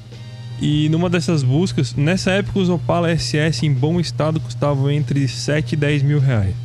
[0.59, 5.73] E numa dessas buscas, nessa época os Opala SS em bom estado custavam entre 7
[5.73, 6.55] e 10 mil reais.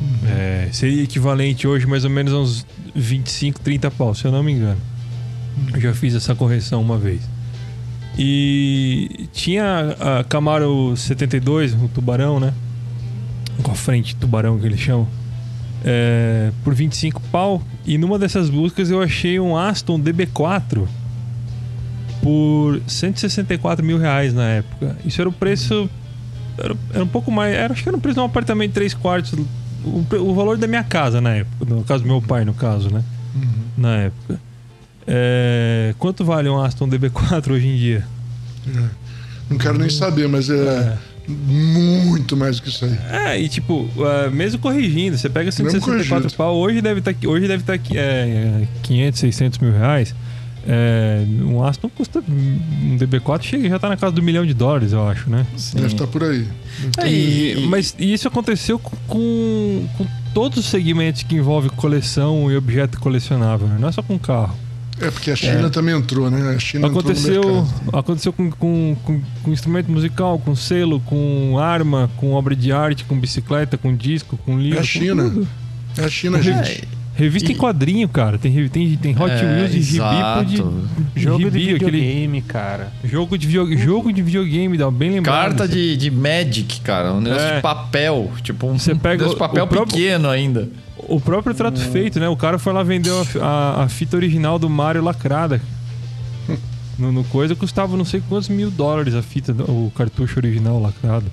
[0.00, 0.28] Uhum.
[0.28, 4.42] É, seria equivalente hoje mais ou menos a uns 25, 30 pau, se eu não
[4.42, 4.80] me engano.
[5.72, 7.22] Eu já fiz essa correção uma vez.
[8.18, 12.52] E tinha a Camaro 72, o Tubarão, né?
[13.62, 15.06] com a frente tubarão que eles chamam,
[15.84, 17.62] é, por 25 pau.
[17.86, 20.86] E numa dessas buscas eu achei um Aston DB4
[22.22, 24.96] por 164 mil reais na época.
[25.04, 25.88] Isso era o preço.
[26.56, 27.54] Era, era um pouco mais.
[27.54, 29.32] Era, acho que era o preço de um apartamento de 3 quartos.
[29.84, 31.64] O, o, valor da minha casa na época.
[31.66, 33.04] No caso do meu pai, no caso, né?
[33.34, 33.64] Uhum.
[33.76, 34.40] Na época.
[35.06, 38.06] É, quanto vale um Aston DB4 hoje em dia?
[38.68, 38.88] É.
[39.50, 40.54] Não quero nem saber, mas é.
[40.54, 40.98] é
[41.28, 42.98] muito mais do que isso aí.
[43.10, 47.46] É, e tipo, uh, mesmo corrigindo, você pega 164 pau, hoje deve estar tá, hoje
[47.46, 50.14] deve estar tá, é, 500, 600 mil reais.
[50.66, 52.20] É, um Aston custa.
[52.26, 55.46] Um DB4 chega já tá na casa do milhão de dólares, eu acho, né?
[55.56, 55.76] Sim.
[55.76, 56.46] Deve estar tá por aí.
[56.98, 62.98] É, e, mas isso aconteceu com, com todos os segmentos que envolvem coleção e objeto
[62.98, 63.76] colecionável, né?
[63.78, 64.56] não é só com carro.
[65.00, 65.70] É, porque a China é.
[65.70, 66.54] também entrou, né?
[66.54, 72.32] A China aconteceu, aconteceu com, com, com, com, instrumento musical, com selo, com arma, com
[72.32, 74.78] obra de arte, com bicicleta, com disco, com livro.
[74.78, 75.46] É a China.
[75.98, 76.86] É a China, gente.
[77.16, 77.54] Revista e...
[77.54, 78.38] em quadrinho, cara.
[78.38, 80.56] Tem, tem, tem Hot é, Wheels e gibi de.
[81.20, 82.42] Jogo gibi, de videogame, aquele...
[82.42, 82.92] cara.
[83.04, 83.78] Jogo de, video...
[83.78, 85.56] jogo de videogame, dá bem lembrado.
[85.56, 87.12] Carta de, de Magic, cara.
[87.12, 87.56] Um negócio é.
[87.56, 88.32] de papel.
[88.42, 90.68] Tipo, um, Você pega um papel pequeno ainda.
[91.08, 91.92] O próprio trato hum.
[91.92, 92.28] feito, né?
[92.28, 95.60] O cara foi lá vender a, a, a fita original do Mario lacrada.
[96.98, 101.26] no, no, coisa custava não sei quantos mil dólares a fita, o cartucho original lacrado.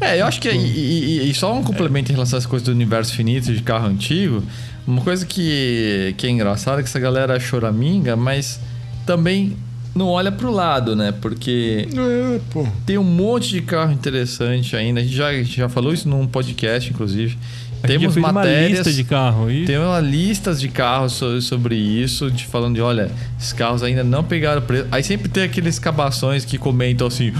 [0.00, 0.48] É, eu acho que.
[0.48, 3.86] E, e, e só um complemento em relação às coisas do universo finito de carro
[3.86, 4.42] antigo.
[4.86, 8.58] Uma coisa que, que é engraçada é que essa galera choraminga, mas
[9.04, 9.56] também
[9.94, 11.12] não olha pro lado, né?
[11.12, 12.40] Porque é,
[12.86, 15.00] tem um monte de carro interessante ainda.
[15.00, 17.36] A gente já, a gente já falou isso num podcast, inclusive.
[17.82, 19.46] Temos matérias, uma lista de carro.
[19.66, 24.62] Temos listas de carros sobre, isso, de falando de, olha, esses carros ainda não pegaram
[24.62, 24.86] preço.
[24.90, 27.32] Aí sempre tem aqueles cabações que comentam assim,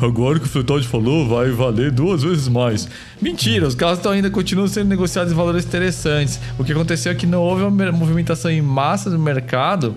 [0.00, 2.88] agora que o Fleetwood falou, vai valer duas vezes mais.
[3.20, 6.40] Mentira, os carros estão ainda continuam sendo negociados em valores interessantes.
[6.58, 9.96] O que aconteceu é que não houve uma movimentação em massa do mercado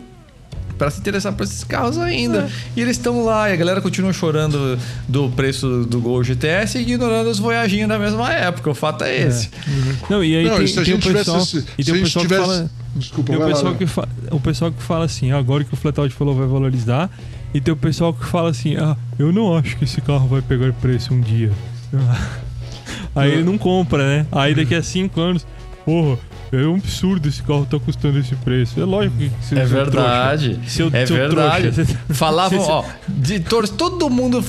[0.81, 2.39] para se interessar por esses carros ainda.
[2.39, 2.49] É.
[2.75, 6.81] E eles estão lá, e a galera continua chorando do preço do Gol GTS e
[6.81, 8.71] ignorando os Voyaginhos da mesma época.
[8.71, 9.47] O fato é, esse.
[9.47, 9.95] É.
[10.09, 12.41] Não, e aí Não, tem, se tem o pessoal, tivesse, e tem o pessoal tivesse,
[12.41, 12.71] que fala...
[12.95, 14.07] Desculpa, tem o pessoal, lá, que fa...
[14.31, 17.11] o pessoal que fala assim, agora que o Flatout falou vai valorizar,
[17.53, 20.41] e tem o pessoal que fala assim, ah, eu não acho que esse carro vai
[20.41, 21.51] pegar preço um dia.
[23.13, 24.25] Aí ele não compra, né?
[24.31, 25.45] Aí daqui a cinco anos,
[25.85, 26.17] porra,
[26.51, 28.79] é um absurdo esse carro tá custando esse preço.
[28.79, 30.59] É lógico que você É verdade.
[30.67, 31.71] Seu, é seu verdade.
[31.71, 31.99] Trouxa.
[32.09, 34.43] Falavam, ó, de, tor todo mundo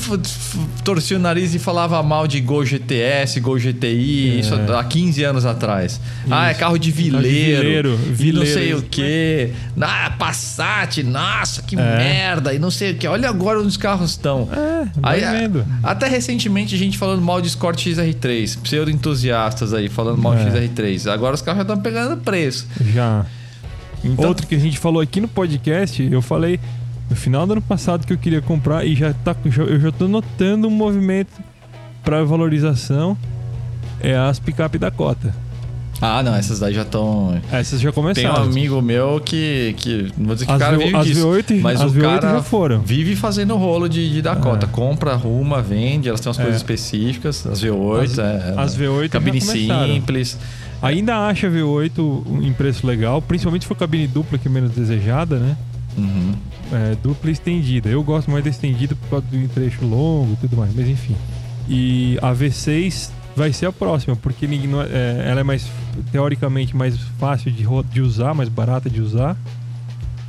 [0.85, 4.41] torcia o nariz e falava mal de Gol GTS, Gol GTI, é.
[4.41, 5.93] isso há 15 anos atrás.
[5.93, 6.01] Isso.
[6.31, 7.29] Ah, é carro de vileiro.
[7.29, 9.53] vileiro, vileiro não sei o quê.
[9.81, 11.97] Ah, Passat, nossa, que é.
[11.97, 12.53] merda.
[12.53, 13.07] E não sei o quê.
[13.07, 14.49] Olha agora onde os carros estão.
[14.53, 15.65] É, aí, vendo.
[15.83, 18.59] Até recentemente a gente falando mal de Escort XR3.
[18.61, 20.51] Pseudo-entusiastas aí falando mal de é.
[20.51, 21.11] XR3.
[21.11, 22.67] Agora os carros já estão pegando preço.
[22.81, 23.27] Já.
[24.05, 24.29] Então...
[24.29, 26.59] Outro que a gente falou aqui no podcast, eu falei
[27.09, 30.09] no final do ano passado que eu queria comprar e já tá, eu já tô
[30.09, 31.33] notando um movimento
[32.03, 33.17] para valorização
[34.01, 35.33] é as picape da cota.
[36.05, 37.41] Ah, não, essas daí já estão.
[37.53, 38.35] Essas já começaram.
[38.35, 39.73] Tem um amigo meu que.
[39.79, 41.95] que não vou dizer que as o cara vive as disso, V8, mas as o
[41.95, 42.81] V8 cara já foram.
[42.81, 44.67] vive fazendo rolo de, de Dakota.
[44.67, 44.69] É.
[44.69, 46.43] Compra, arruma, vende, elas têm umas é.
[46.43, 47.47] coisas específicas.
[47.47, 50.37] As V8, as, é, as V8 cabine simples.
[50.83, 55.39] Ainda acha V8 em preço legal, principalmente se for cabine dupla, que é menos desejada,
[55.39, 55.57] né?
[55.97, 56.35] Uhum.
[56.73, 57.89] É, dupla estendida.
[57.89, 61.15] Eu gosto mais da estendida por causa do trecho longo e tudo mais, mas enfim.
[61.69, 65.71] E a V6 vai ser a próxima, porque é, ela é mais,
[66.11, 69.37] teoricamente, mais fácil de, de usar, mais barata de usar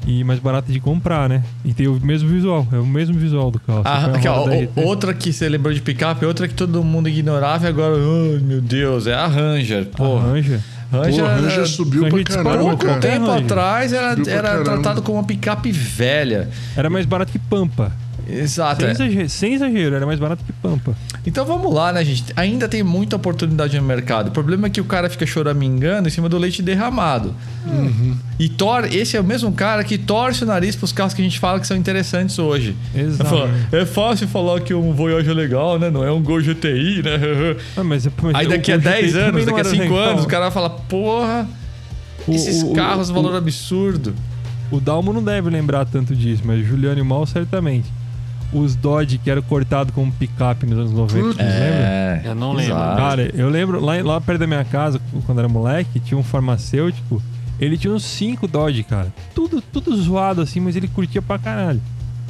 [0.06, 1.44] e mais barata de comprar, né?
[1.64, 3.82] E tem o mesmo visual, é o mesmo visual do carro.
[3.86, 4.46] Ah, aqui, ó,
[4.84, 8.62] outra que você lembrou de picape, outra que todo mundo ignorava e agora, oh, meu
[8.62, 9.86] Deus, é a Ranger.
[9.88, 10.18] Pô.
[10.18, 10.60] A Ranger.
[10.92, 12.98] Ranger, Pô, Ranger subiu Ranger pra caramba, cara.
[12.98, 16.50] Um tempo atrás era, era tratado como uma picape velha.
[16.76, 17.92] Era mais barato que Pampa.
[18.28, 18.82] Exato.
[18.82, 18.92] Sem, é.
[18.92, 20.96] exagero, sem exagero, era mais barato que Pampa.
[21.26, 22.26] Então vamos lá, né, gente?
[22.36, 24.28] Ainda tem muita oportunidade no mercado.
[24.30, 27.34] O problema é que o cara fica choramingando em cima do leite derramado.
[27.66, 28.16] Uhum.
[28.40, 31.22] E tor esse é o mesmo cara que torce o nariz para os carros que
[31.22, 32.76] a gente fala que são interessantes hoje.
[32.96, 33.50] Exato.
[33.72, 35.90] É fácil falar que um Voyage é legal, né?
[35.90, 37.20] Não é um Gol GTI, né?
[37.78, 40.52] Ah, mas, mas Aí daqui a 10 anos, daqui a 5 anos, o cara vai
[40.52, 41.48] falar, porra,
[42.28, 44.14] o, esses o, carros, o, valor absurdo.
[44.72, 47.92] O Dalmo não deve lembrar tanto disso, mas Juliano e Mal certamente
[48.54, 52.30] os Dodge que eram cortados como picape nos anos 90, é, lembra?
[52.30, 52.76] Eu não lembro.
[52.76, 57.22] Cara, eu lembro lá, lá perto da minha casa, quando era moleque, tinha um farmacêutico.
[57.60, 59.14] Ele tinha uns 5 Dodge, cara.
[59.34, 61.82] Tudo, tudo zoado assim, mas ele curtia pra caralho.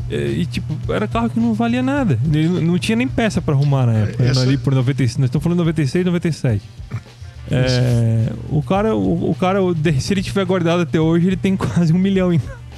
[0.10, 2.20] E, e, tipo, era carro que não valia nada.
[2.32, 4.24] Ele não tinha nem peça pra arrumar na época.
[4.24, 4.42] Essa...
[4.42, 5.18] Ali por 96.
[5.18, 6.62] Nós estamos falando 96 97.
[7.52, 9.60] É, o cara, o, o, cara,
[10.00, 12.32] se ele tiver guardado até hoje, ele tem quase um milhão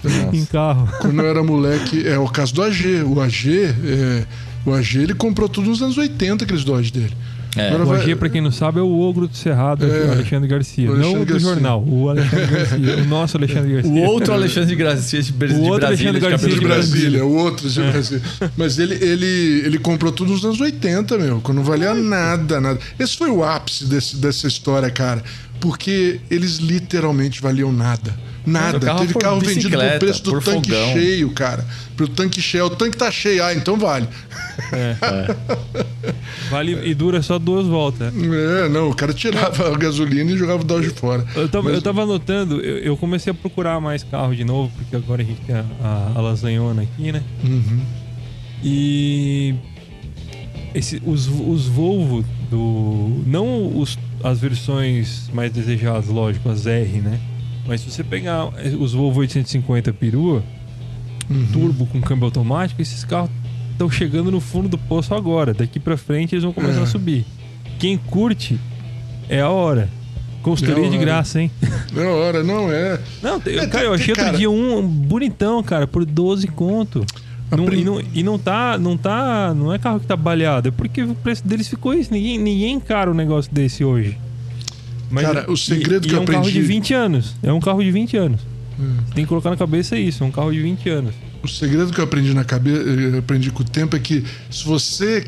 [0.10, 0.88] em, em carro.
[1.02, 3.04] Quando eu era moleque, é o caso do AG.
[3.04, 4.26] O AG, é,
[4.66, 7.14] o AG ele comprou tudo nos anos 80, aqueles Dodge dele.
[7.56, 7.74] É.
[7.74, 8.16] o AG, vai...
[8.16, 10.10] pra quem não sabe, é o ogro do Cerrado, é.
[10.12, 10.90] Alexandre Garcia.
[10.90, 11.50] Alexandre não o do Garcia.
[11.50, 12.98] jornal, o Alexandre Garcia.
[12.98, 13.92] o nosso Alexandre Garcia.
[13.92, 17.26] O outro Alexandre Garcia de, de, o outro Brasília, Alexandre Garcia de, de Brasília.
[17.26, 17.92] O outro de é.
[17.92, 18.24] Brasília.
[18.58, 22.80] Mas ele, ele, ele comprou tudo nos anos 80, meu, quando não valia nada, nada.
[23.00, 25.24] Esse foi o ápice desse, dessa história, cara.
[25.62, 28.14] Porque eles literalmente valiam nada.
[28.46, 28.80] Nada.
[28.80, 30.94] Carro Teve carro vendido por preço do tanque fogão.
[30.94, 31.66] cheio, cara.
[31.96, 32.66] Pro tanque cheio.
[32.66, 33.44] O tanque tá cheio.
[33.44, 34.08] Ah, então vale.
[34.72, 34.96] É.
[35.02, 36.16] é.
[36.50, 38.14] Vale e dura só duas voltas.
[38.14, 38.90] É, não.
[38.90, 41.26] O cara tirava a gasolina e jogava o Dodge fora.
[41.36, 41.76] Eu tava, Mas...
[41.76, 45.26] eu tava notando, eu, eu, comecei a procurar mais carro de novo, porque agora a
[45.26, 47.24] gente tem a, a, a lasanhona aqui, né?
[47.44, 47.82] Uhum.
[48.64, 49.56] E.
[50.74, 53.24] Esse, os, os Volvo do.
[53.26, 57.20] Não os, as versões mais desejadas, lógico, as R, né?
[57.68, 58.48] Mas se você pegar
[58.80, 60.44] os Volvo 850 perua,
[61.30, 61.48] uhum.
[61.52, 63.30] turbo com câmbio automático, esses carros
[63.72, 65.54] estão chegando no fundo do poço agora.
[65.54, 66.84] Daqui para frente eles vão começar é.
[66.84, 67.26] a subir.
[67.80, 68.60] Quem curte
[69.30, 69.90] é a hora.
[70.42, 71.52] Consultoria é de graça, hein?
[71.96, 73.00] É a hora, não é.
[73.24, 74.28] Não, eu, é, cara, eu achei cara...
[74.28, 77.04] outro dia um bonitão, cara, por 12 conto.
[77.50, 80.72] Não, e, não, e não tá, não tá, não é carro que tá baleado, é
[80.72, 82.12] porque o preço deles ficou isso.
[82.14, 84.18] Ninguém, ninguém encara um negócio desse hoje.
[85.16, 86.36] Mas, Cara, o segredo e, que e eu aprendi...
[86.36, 87.36] É um carro de 20 anos.
[87.42, 88.42] É um carro de 20 anos.
[88.78, 88.98] Hum.
[89.14, 91.16] Tem que colocar na cabeça isso, é um carro de 20 anos.
[91.42, 92.84] O segredo que eu aprendi na cabeça,
[93.18, 95.26] aprendi com o tempo é que se você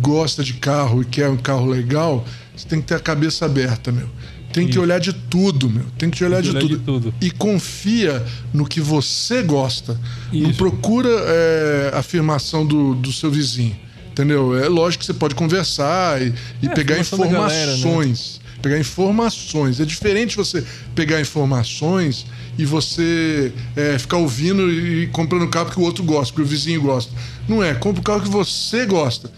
[0.00, 2.24] gosta de carro e quer um carro legal,
[2.56, 4.08] você tem que ter a cabeça aberta, meu.
[4.54, 4.72] Tem isso.
[4.72, 5.84] que olhar de tudo, meu.
[5.98, 7.02] Tem que olhar, tem que de, olhar tudo.
[7.02, 7.14] de, tudo.
[7.20, 8.24] E confia
[8.54, 10.00] no que você gosta.
[10.32, 10.44] Isso.
[10.44, 13.76] Não procura é, afirmação do, do seu vizinho.
[14.10, 14.58] Entendeu?
[14.58, 16.32] É lógico que você pode conversar e,
[16.62, 17.32] e é, pegar informações.
[17.32, 18.45] Galera, né?
[18.66, 19.80] Pegar informações.
[19.80, 20.64] É diferente você
[20.94, 22.26] pegar informações
[22.58, 26.44] e você é, ficar ouvindo e comprando o carro que o outro gosta, que o
[26.44, 27.12] vizinho gosta.
[27.48, 29.30] Não é, compra o carro que você gosta.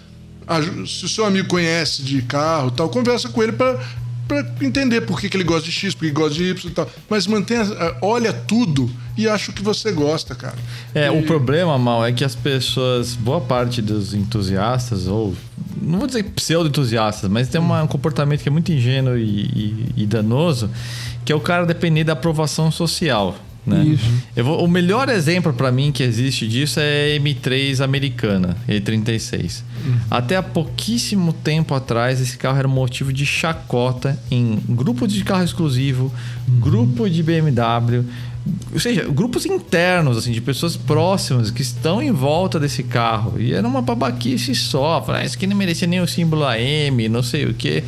[0.87, 3.79] Se o seu amigo conhece de carro tal, conversa com ele para
[4.29, 6.75] para entender por que, que ele gosta de X, por que gosta de Y e
[6.75, 6.89] tal.
[7.09, 7.65] Mas mantenha,
[8.03, 10.55] olha tudo e acha o que você gosta, cara.
[10.95, 11.11] É, e...
[11.11, 15.35] o problema, Mal, é que as pessoas, boa parte dos entusiastas, ou
[15.81, 19.95] não vou dizer pseudo-entusiastas, mas tem uma, um comportamento que é muito ingênuo e, e,
[19.97, 20.71] e danoso,
[21.25, 23.35] que é o cara depender da aprovação social.
[23.69, 23.99] Né?
[24.37, 29.63] Vou, o melhor exemplo para mim que existe disso é a M3 americana, E36.
[29.85, 29.99] Uhum.
[30.11, 35.45] Até há pouquíssimo tempo atrás, esse carro era motivo de chacota em grupo de carro
[35.45, 36.13] exclusivo,
[36.49, 36.61] uhum.
[36.61, 38.05] grupo de BMW,
[38.73, 43.41] ou seja, grupos internos, assim, de pessoas próximas que estão em volta desse carro.
[43.41, 45.03] E era uma babaquice só.
[45.03, 47.85] Falar, ah, isso aqui não merecia nem o símbolo AM, não sei o quê.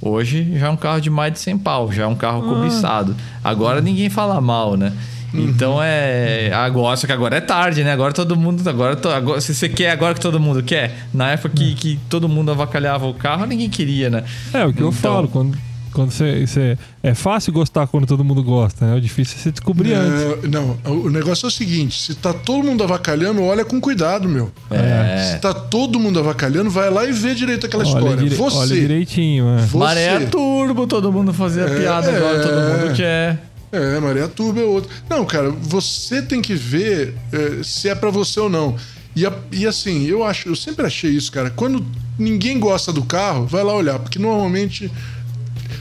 [0.00, 2.54] Hoje já é um carro de mais de 100 pau, já é um carro ah.
[2.54, 3.16] cobiçado.
[3.42, 4.92] Agora ninguém fala mal, né?
[5.32, 5.40] Uhum.
[5.40, 6.50] Então é.
[6.52, 7.92] Agora, só que agora é tarde, né?
[7.92, 8.66] Agora todo mundo.
[8.68, 11.08] Agora, to, agora se você quer agora que todo mundo quer.
[11.12, 11.74] Na época que, é.
[11.74, 14.24] que todo mundo avacalhava o carro, ninguém queria, né?
[14.52, 15.56] É, o que então, eu falo, quando
[15.92, 18.94] quando você, você, é fácil gostar quando todo mundo gosta, né?
[18.94, 20.50] O difícil é você descobrir é, antes.
[20.50, 24.50] Não, o negócio é o seguinte: se tá todo mundo avacalhando, olha com cuidado, meu.
[24.70, 25.32] É.
[25.32, 28.16] Se tá todo mundo avacalhando, vai lá e vê direito aquela olha história.
[28.16, 28.36] Dire...
[28.36, 28.56] Você.
[28.56, 29.62] Olha direitinho, é.
[29.62, 29.76] Você.
[29.76, 33.47] Maré turbo, todo mundo fazia é, piada agora, todo mundo quer.
[33.70, 34.90] É, Maria Turbo é outro.
[35.08, 38.76] Não, cara, você tem que ver é, se é para você ou não.
[39.14, 41.50] E, e, assim, eu acho, eu sempre achei isso, cara.
[41.50, 41.84] Quando
[42.18, 44.90] ninguém gosta do carro, vai lá olhar, porque normalmente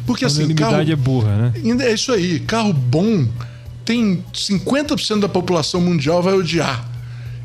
[0.06, 1.86] porque a assim, carro é burra, né?
[1.86, 3.28] É isso aí, carro bom
[3.84, 6.86] tem 50% da população mundial vai odiar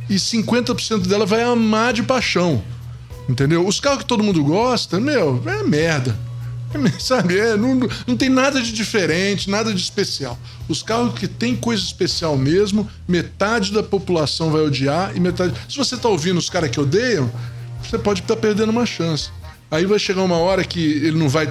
[0.09, 2.62] e 50% dela vai amar de paixão.
[3.28, 3.66] Entendeu?
[3.66, 6.16] Os carros que todo mundo gosta, meu, é merda.
[6.99, 10.39] Sabe, é, não, não tem nada de diferente, nada de especial.
[10.68, 15.55] Os carros que tem coisa especial mesmo, metade da população vai odiar e metade.
[15.68, 17.31] Se você tá ouvindo os caras que odeiam,
[17.83, 19.31] você pode estar tá perdendo uma chance.
[19.70, 21.49] Aí vai chegar uma hora que ele não vai.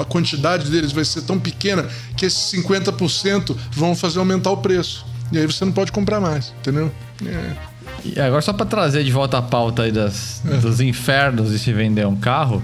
[0.00, 5.04] A quantidade deles vai ser tão pequena que esses 50% vão fazer aumentar o preço.
[5.32, 6.92] E aí você não pode comprar mais, entendeu?
[7.26, 7.71] É.
[8.04, 11.72] E agora, só para trazer de volta a pauta aí das, dos infernos de se
[11.72, 12.62] vender um carro,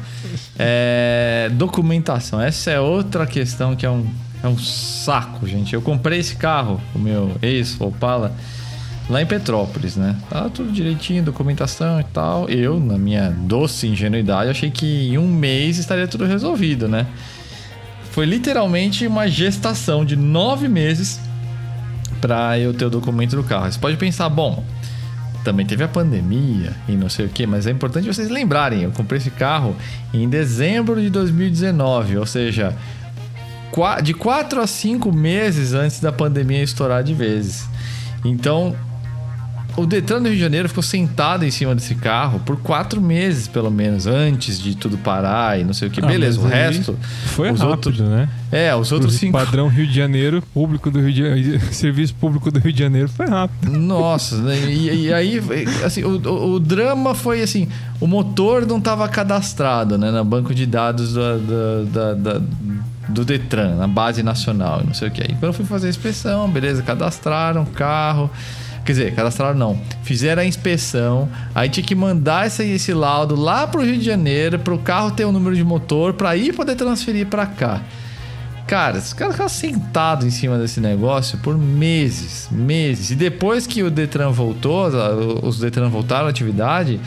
[0.59, 2.41] é, documentação.
[2.41, 4.07] Essa é outra questão que é um,
[4.43, 5.75] é um saco, gente.
[5.75, 8.33] Eu comprei esse carro, o meu ex-Opala,
[9.09, 10.17] lá em Petrópolis, né?
[10.29, 12.49] Tá tudo direitinho, documentação e tal.
[12.49, 17.07] Eu, na minha doce ingenuidade, achei que em um mês estaria tudo resolvido, né?
[18.11, 21.21] Foi literalmente uma gestação de nove meses
[22.21, 23.71] para eu ter o documento do carro.
[23.71, 24.65] Você pode pensar, bom,
[25.49, 28.91] também teve a pandemia e não sei o que, mas é importante vocês lembrarem, eu
[28.91, 29.75] comprei esse carro
[30.13, 32.77] em dezembro de 2019, ou seja,
[34.03, 37.67] de 4 a 5 meses antes da pandemia estourar de vezes.
[38.23, 38.77] Então,
[39.79, 43.47] o Detran do Rio de Janeiro ficou sentado em cima desse carro por quatro meses,
[43.47, 46.01] pelo menos, antes de tudo parar e não sei o que.
[46.01, 46.99] Ah, Beleza, o resto.
[47.27, 48.29] Foi os rápido, outros, né?
[48.51, 49.33] É, os outros cinco.
[49.33, 53.09] Padrão Rio de Janeiro, público do Rio de Janeiro, serviço público do Rio de Janeiro
[53.09, 53.71] foi rápido.
[53.79, 54.59] Nossa, né?
[54.69, 55.41] e, e, aí,
[55.85, 57.69] assim, o, o, drama foi assim:
[58.01, 62.41] o motor não estava cadastrado, né, no banco de dados da, da, da, da
[63.09, 65.23] do Detran, na base nacional, não sei o que.
[65.23, 68.31] Aí quando eu fui fazer a inspeção, beleza, cadastraram o carro.
[68.89, 69.79] Quer dizer, cadastraram não.
[70.03, 74.59] Fizeram a inspeção, aí tinha que mandar esse, esse laudo lá pro Rio de Janeiro,
[74.59, 77.83] pro carro ter o um número de motor, para ir poder transferir para cá.
[78.67, 83.11] Cara, os caras ficaram sentados em cima desse negócio por meses, meses.
[83.11, 84.87] E depois que o Detran voltou,
[85.43, 86.99] os Detran voltaram à atividade,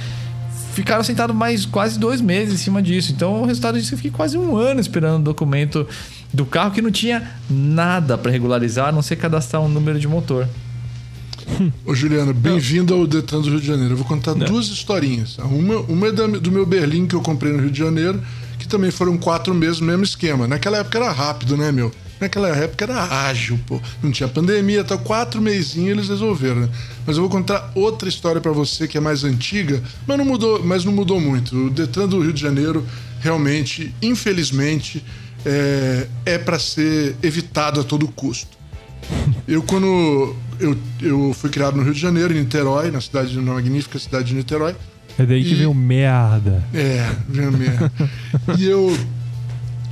[0.76, 3.12] ficaram sentados mais quase dois meses em cima disso.
[3.12, 5.88] Então o resultado disso eu fiquei quase um ano esperando o documento
[6.32, 10.08] do carro que não tinha nada para regularizar, a não ser cadastrar um número de
[10.08, 10.48] motor.
[11.86, 13.94] Ô, Juliana, bem-vindo ao Detran do Rio de Janeiro.
[13.94, 14.46] Eu vou contar Não.
[14.46, 15.38] duas historinhas.
[15.38, 18.22] Uma, uma é da, do meu Berlim que eu comprei no Rio de Janeiro,
[18.58, 20.48] que também foram quatro meses, mesmo esquema.
[20.48, 21.92] Naquela época era rápido, né, meu?
[22.20, 23.82] Naquela época era ágil, pô.
[24.02, 26.70] Não tinha pandemia, até quatro meizinhos eles resolveram, né?
[27.06, 30.64] Mas eu vou contar outra história para você que é mais antiga, mas não mudou,
[30.64, 31.56] mas não mudou muito.
[31.68, 32.86] O Detran do Rio de Janeiro
[33.20, 35.04] realmente, infelizmente,
[35.46, 38.62] é, é para ser evitado a todo custo.
[39.48, 43.54] Eu, quando eu, eu fui criado no Rio de Janeiro, em Niterói, na cidade, na
[43.54, 44.76] magnífica cidade de Niterói.
[45.18, 45.56] É daí que e...
[45.56, 46.64] veio merda.
[46.74, 47.92] É, veio merda.
[48.58, 48.96] e eu,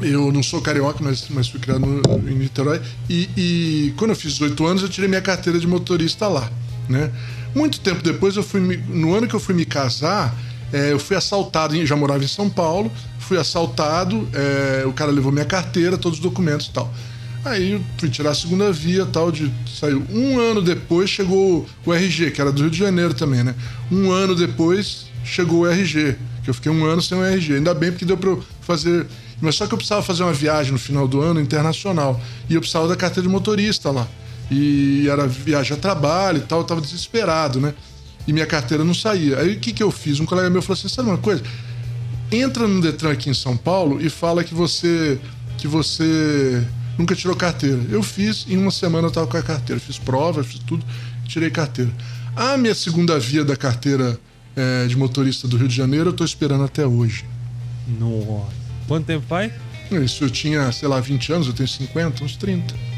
[0.02, 2.82] eu não sou carioca, mas, mas fui criado no, em Niterói.
[3.10, 6.50] E, e, quando eu fiz 18 anos, eu tirei minha carteira de motorista lá,
[6.88, 7.12] né?
[7.54, 10.36] Muito tempo depois, eu fui no ano que eu fui me casar,
[10.72, 15.32] é, eu fui assaltado, já morava em São Paulo, fui assaltado, é, o cara levou
[15.32, 16.94] minha carteira, todos os documentos e tal.
[17.44, 20.04] Aí fui tirar a segunda via tal, de saiu.
[20.12, 23.56] Um ano depois chegou o RG, que era do Rio de Janeiro também, né?
[23.92, 27.56] Um ano depois chegou o RG, que eu fiquei um ano sem o RG.
[27.56, 29.06] Ainda bem porque deu eu fazer
[29.42, 32.20] Mas só que eu precisava fazer uma viagem no final do ano internacional.
[32.50, 34.06] E eu precisava da carteira de motorista lá.
[34.52, 37.74] E era viagem a trabalho e tal, eu tava desesperado, né?
[38.28, 39.40] E minha carteira não saía.
[39.40, 40.20] Aí o que, que eu fiz?
[40.20, 41.42] Um colega meu falou assim: sabe uma coisa?
[42.32, 45.20] Entra no Detran aqui em São Paulo e fala que você.
[45.58, 46.64] que você
[47.00, 47.80] nunca tirou carteira.
[47.90, 49.80] Eu fiz, em uma semana eu tava com a carteira.
[49.80, 50.86] Fiz prova, fiz tudo,
[51.26, 51.90] tirei carteira.
[52.36, 54.20] A minha segunda via da carteira
[54.56, 57.24] é, de motorista do Rio de Janeiro eu tô esperando até hoje.
[57.88, 58.52] Nossa.
[58.88, 59.52] Quanto tempo faz?
[60.04, 62.76] Isso eu tinha, sei lá, 20 anos, eu tenho 50, uns 30.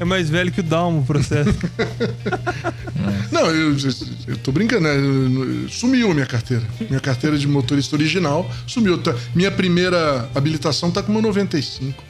[0.00, 1.50] É mais velho que o Dalmo o processo.
[3.32, 3.76] Não, eu,
[4.26, 4.94] eu tô brincando, né?
[5.68, 6.62] Sumiu a minha carteira.
[6.88, 8.98] Minha carteira de motorista original sumiu.
[8.98, 12.07] Tá, minha primeira habilitação tá com uma 95.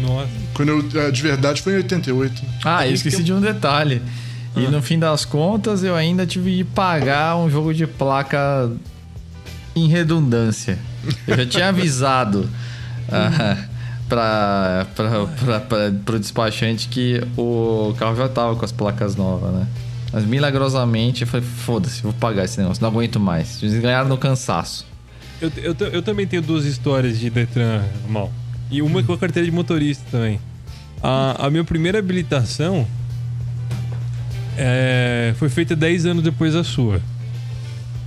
[0.00, 0.28] Nossa.
[0.54, 2.42] Quando eu, de verdade foi em 88.
[2.64, 4.02] Ah, eu esqueci de um detalhe.
[4.56, 4.70] E ah.
[4.70, 8.70] no fim das contas, eu ainda tive que pagar um jogo de placa
[9.74, 10.78] em redundância.
[11.26, 12.48] Eu já tinha avisado
[13.08, 13.68] uh,
[14.08, 14.86] para
[16.14, 19.66] o despachante que o carro já tava com as placas novas, né?
[20.12, 23.62] Mas milagrosamente eu falei, foda-se, vou pagar esse negócio, não aguento mais.
[23.62, 24.86] Eles ganharam no cansaço.
[25.40, 28.32] Eu, eu, eu também tenho duas histórias de Detran mal.
[28.70, 30.40] E uma com a carteira de motorista também.
[31.02, 32.86] A, a minha primeira habilitação
[34.56, 37.00] é, foi feita 10 anos depois da sua.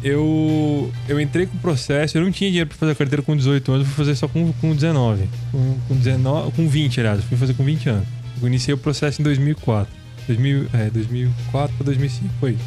[0.02, 3.36] Eu, eu entrei com o processo, eu não tinha dinheiro para fazer a carteira com
[3.36, 5.28] 18 anos, eu fui fazer só com, com 19.
[5.52, 8.08] Com, com, 19, com 20, aliás, fui fazer com 20 anos.
[8.42, 10.00] Eu iniciei o processo em 2004.
[10.28, 12.58] 2000, é, 2004 para 2005, foi.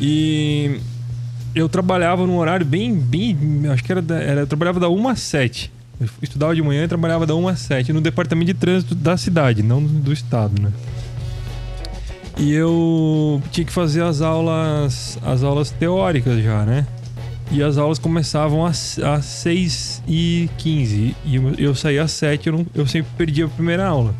[0.00, 0.78] E
[1.54, 3.36] eu trabalhava num horário bem, bem
[3.72, 5.72] acho que era, da, era eu trabalhava da 1 às 7.
[5.98, 9.16] Eu estudava de manhã e trabalhava da 1 às 7 no departamento de trânsito da
[9.16, 10.70] cidade, não do estado, né?
[12.38, 16.86] E eu tinha que fazer as aulas, as aulas teóricas já, né?
[17.50, 22.52] E as aulas começavam às, às 6 e 15 e eu, saía às 7, eu,
[22.52, 24.14] não, eu sempre perdia a primeira aula.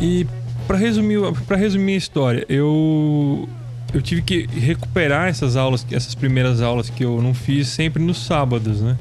[0.00, 0.26] E
[0.66, 3.48] para resumir, para resumir a história, eu
[3.94, 8.26] eu tive que recuperar essas aulas, essas primeiras aulas que eu não fiz sempre nos
[8.26, 8.98] sábados, né?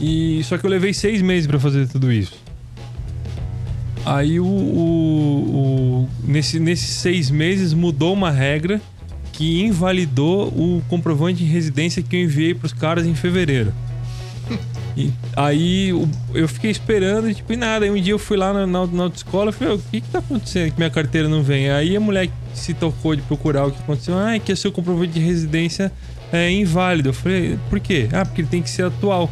[0.00, 2.34] E só que eu levei seis meses para fazer tudo isso.
[4.04, 8.80] Aí o, o, o, nesse, nesses seis meses mudou uma regra
[9.32, 13.72] que invalidou o comprovante de residência que eu enviei para os caras em fevereiro.
[14.96, 15.92] E aí
[16.32, 17.84] eu fiquei esperando, tipo, e nada.
[17.84, 20.08] Aí um dia eu fui lá na, na, na autoescola e falei, o que que
[20.08, 21.68] tá acontecendo que minha carteira não vem?
[21.68, 24.16] Aí a mulher se tocou de procurar o que aconteceu.
[24.16, 25.92] Ah, é que o seu comprovante de residência
[26.32, 27.10] é inválido.
[27.10, 28.08] Eu falei, por quê?
[28.12, 29.30] Ah, porque ele tem que ser atual.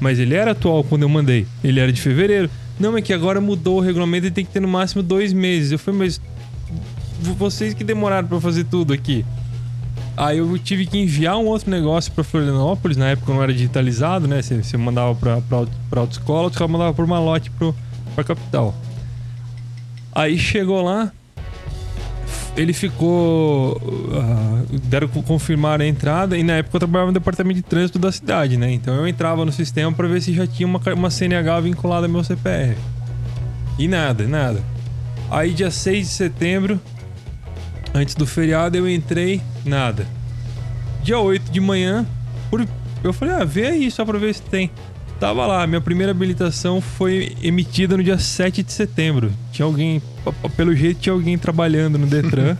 [0.00, 1.46] Mas ele era atual quando eu mandei.
[1.64, 2.50] Ele era de fevereiro.
[2.78, 5.72] Não, é que agora mudou o regulamento e tem que ter no máximo dois meses.
[5.72, 6.20] Eu falei, mas
[7.38, 9.24] vocês que demoraram para fazer tudo aqui.
[10.16, 14.26] Aí eu tive que enviar um outro negócio para Florianópolis, na época não era digitalizado,
[14.26, 14.40] né?
[14.40, 15.40] Você, você mandava para
[15.90, 17.50] para autoescola, o mandava por malote
[18.14, 18.74] para capital.
[20.14, 21.12] Aí chegou lá,
[22.56, 23.76] ele ficou.
[23.76, 28.10] Uh, deram confirmar a entrada, e na época eu trabalhava no departamento de trânsito da
[28.10, 28.72] cidade, né?
[28.72, 32.12] Então eu entrava no sistema para ver se já tinha uma, uma CNH vinculada ao
[32.12, 32.76] meu CPR.
[33.78, 34.62] E nada, nada.
[35.30, 36.80] Aí dia 6 de setembro,
[37.92, 40.06] antes do feriado, eu entrei, nada.
[41.02, 42.06] Dia 8 de manhã,
[42.50, 42.66] por,
[43.04, 44.70] eu falei, ah, vê aí só pra ver se tem.
[45.18, 49.32] Tava lá, minha primeira habilitação foi emitida no dia 7 de setembro.
[49.50, 50.02] Tinha alguém,
[50.56, 52.56] pelo jeito, tinha alguém trabalhando no Detran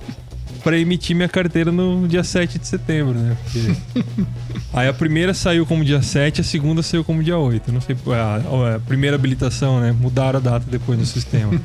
[0.64, 3.36] para emitir minha carteira no dia 7 de setembro, né?
[3.44, 4.04] Porque...
[4.72, 7.70] Aí a primeira saiu como dia 7, a segunda saiu como dia 8.
[7.70, 9.92] Não sei, a, a primeira habilitação, né?
[9.92, 11.60] Mudaram a data depois no sistema.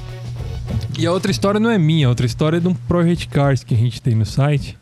[0.98, 3.64] e a outra história não é minha, a outra história é de um Project Cars
[3.64, 4.76] que a gente tem no site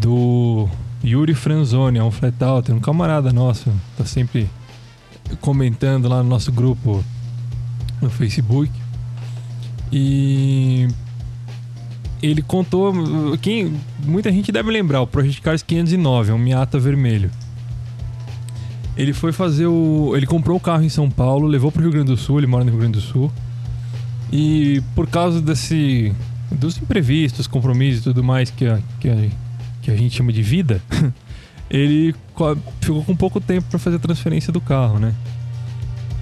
[0.00, 0.68] do
[1.04, 4.48] Yuri Franzoni, é um flat outer, um camarada nosso, tá sempre
[5.40, 7.04] comentando lá no nosso grupo
[8.00, 8.72] no Facebook.
[9.92, 10.88] E
[12.22, 12.92] ele contou,
[13.40, 13.74] quem
[14.04, 17.30] muita gente deve lembrar, o Project Cars 509, é um Miata vermelho.
[18.96, 21.92] Ele foi fazer o, ele comprou o carro em São Paulo, levou para o Rio
[21.92, 23.30] Grande do Sul, ele mora no Rio Grande do Sul.
[24.32, 26.12] E por causa desse
[26.50, 29.16] dos imprevistos, compromissos e tudo mais que a, que a
[29.86, 30.82] que a gente chama de vida,
[31.70, 32.12] ele
[32.80, 35.14] ficou com pouco tempo para fazer a transferência do carro, né?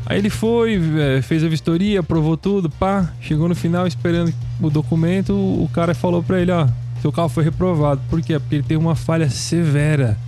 [0.05, 4.69] Aí ele foi, é, fez a vistoria, aprovou tudo, pá, chegou no final esperando o
[4.69, 6.69] documento, o cara falou para ele, ó,
[7.01, 8.03] seu carro foi reprovado.
[8.11, 8.39] Por quê?
[8.39, 10.19] Porque ele tem uma falha severa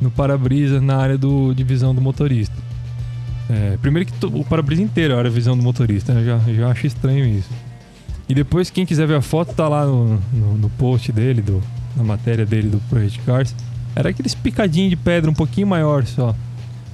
[0.00, 2.56] no para-brisa na área do, de visão do motorista.
[3.50, 6.24] É, primeiro que o para-brisa inteiro era a visão do motorista, né?
[6.24, 7.50] Já, já acho estranho isso.
[8.26, 11.62] E depois, quem quiser ver a foto, tá lá no, no, no post dele, do,
[11.98, 13.54] na matéria dele do Project Cars.
[13.94, 16.34] Era aqueles picadinhos de pedra um pouquinho maior só.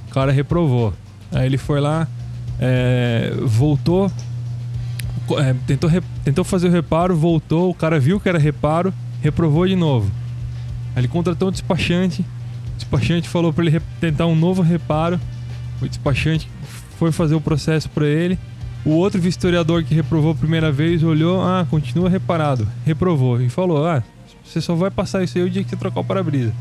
[0.07, 0.93] O cara reprovou.
[1.31, 2.07] Aí ele foi lá,
[2.59, 4.11] é, voltou,
[5.37, 5.89] é, tentou,
[6.23, 10.11] tentou fazer o reparo, voltou, o cara viu que era reparo, reprovou de novo.
[10.95, 15.19] Aí ele contratou um despachante, o despachante falou para ele tentar um novo reparo.
[15.81, 16.49] O despachante
[16.97, 18.39] foi fazer o processo para ele.
[18.85, 23.85] O outro vistoriador que reprovou a primeira vez olhou, ah, continua reparado, reprovou e falou:
[23.85, 24.03] "Ah,
[24.43, 26.53] você só vai passar isso aí o dia que você trocar o para-brisa".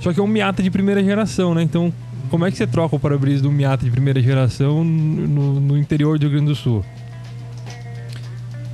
[0.00, 1.62] Só que é um Miata de primeira geração, né?
[1.62, 1.92] Então,
[2.30, 6.18] como é que você troca o para-brisa do Miata de primeira geração no, no interior
[6.18, 6.84] do Rio Grande do Sul?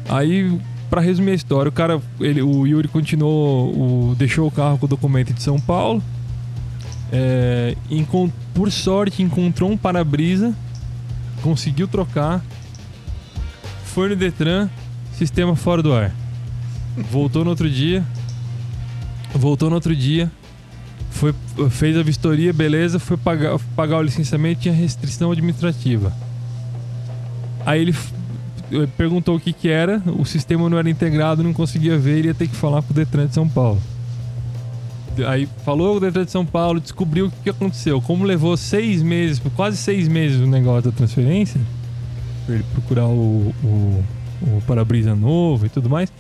[0.09, 4.79] Aí, para resumir a história, o cara, ele, o Yuri continuou, o, deixou o carro
[4.79, 6.03] com o documento de São Paulo.
[7.13, 7.77] É,
[8.55, 10.55] por sorte, encontrou um para-brisa,
[11.41, 12.45] conseguiu trocar,
[13.85, 14.69] foi no Detran,
[15.17, 16.13] sistema fora do ar.
[17.11, 18.05] Voltou no outro dia,
[19.35, 20.31] voltou no outro dia,
[21.11, 21.35] foi,
[21.71, 26.13] fez a vistoria, beleza, foi pagar, pagar o licenciamento, tinha restrição administrativa.
[27.67, 27.95] Aí ele
[28.97, 32.35] perguntou o que que era, o sistema não era integrado, não conseguia ver, ele ia
[32.35, 33.81] ter que falar com o Detran de São Paulo.
[35.27, 38.01] Aí falou o Detran de São Paulo, descobriu o que, aconteceu.
[38.01, 41.61] Como levou seis meses, quase seis meses o negócio da transferência,
[42.47, 44.05] pra ele procurar o, o,
[44.43, 46.13] o para-brisa novo e tudo mais,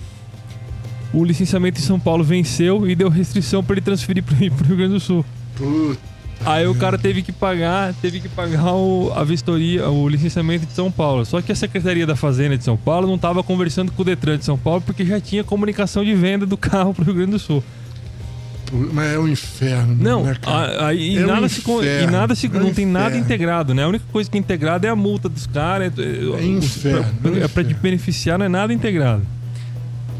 [1.12, 4.76] o licenciamento em São Paulo venceu e deu restrição para ele transferir para o Rio
[4.76, 5.24] Grande do Sul.
[6.44, 10.72] Aí o cara teve que pagar, teve que pagar o, a vistoria, o licenciamento de
[10.72, 11.24] São Paulo.
[11.26, 14.38] Só que a Secretaria da Fazenda de São Paulo não estava conversando com o Detran
[14.38, 17.32] de São Paulo porque já tinha comunicação de venda do carro para o Rio Grande
[17.32, 17.62] do Sul.
[18.72, 20.24] Mas é um inferno, né, não.
[20.24, 20.36] Né,
[20.78, 23.82] aí é nada um se, e nada se, é não tem nada integrado, né?
[23.82, 25.92] A única coisa que é integrada é a multa dos caras.
[25.98, 27.04] É, é, é inferno.
[27.42, 29.22] É para te beneficiar, não é nada integrado.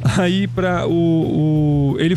[0.03, 2.17] Aí para o, o, ele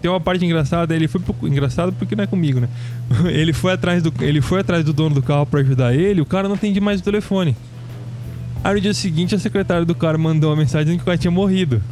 [0.00, 2.68] tem uma parte engraçada, ele foi engraçado porque não é comigo, né?
[3.26, 6.26] Ele foi atrás do ele foi atrás do dono do carro para ajudar ele, o
[6.26, 7.56] cara não atendia mais o telefone.
[8.62, 11.18] Aí no dia seguinte a secretária do cara mandou uma mensagem dizendo que o cara
[11.18, 11.82] tinha morrido.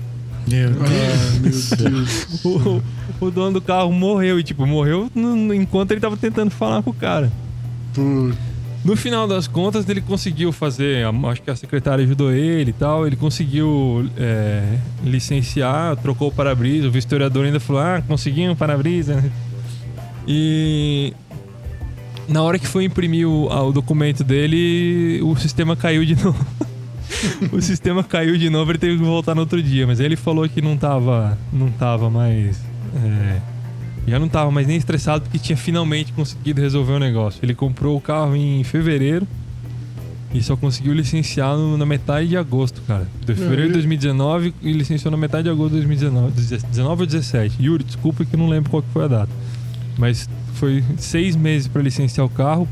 [0.49, 1.73] Meu Deus.
[1.73, 2.45] Ah, meu Deus.
[2.45, 2.83] o,
[3.27, 6.91] o, dono do carro morreu e tipo, morreu no, enquanto ele tava tentando falar com
[6.91, 7.31] o cara.
[8.85, 13.07] No final das contas, ele conseguiu fazer, acho que a secretária ajudou ele e tal,
[13.07, 19.23] ele conseguiu é, licenciar, trocou o para-brisa, o vistoriador ainda falou, ah, consegui um para-brisa.
[20.27, 21.15] E
[22.29, 26.45] na hora que foi imprimir o, o documento dele, o sistema caiu de novo.
[27.53, 30.49] o sistema caiu de novo, ele teve que voltar no outro dia, mas ele falou
[30.49, 32.61] que não tava, não tava mais...
[32.95, 33.41] É,
[34.07, 37.39] já não tava mais nem estressado porque tinha finalmente conseguido resolver o negócio.
[37.43, 39.27] Ele comprou o carro em fevereiro
[40.35, 43.07] e só conseguiu licenciar no, na metade de agosto, cara.
[43.25, 46.33] De fevereiro de 2019 e licenciou na metade de agosto de 2019.
[46.33, 47.63] 19 ou 17.
[47.63, 49.33] Yuri, desculpa que eu não lembro qual que foi a data.
[49.99, 52.67] Mas foi seis meses para licenciar o carro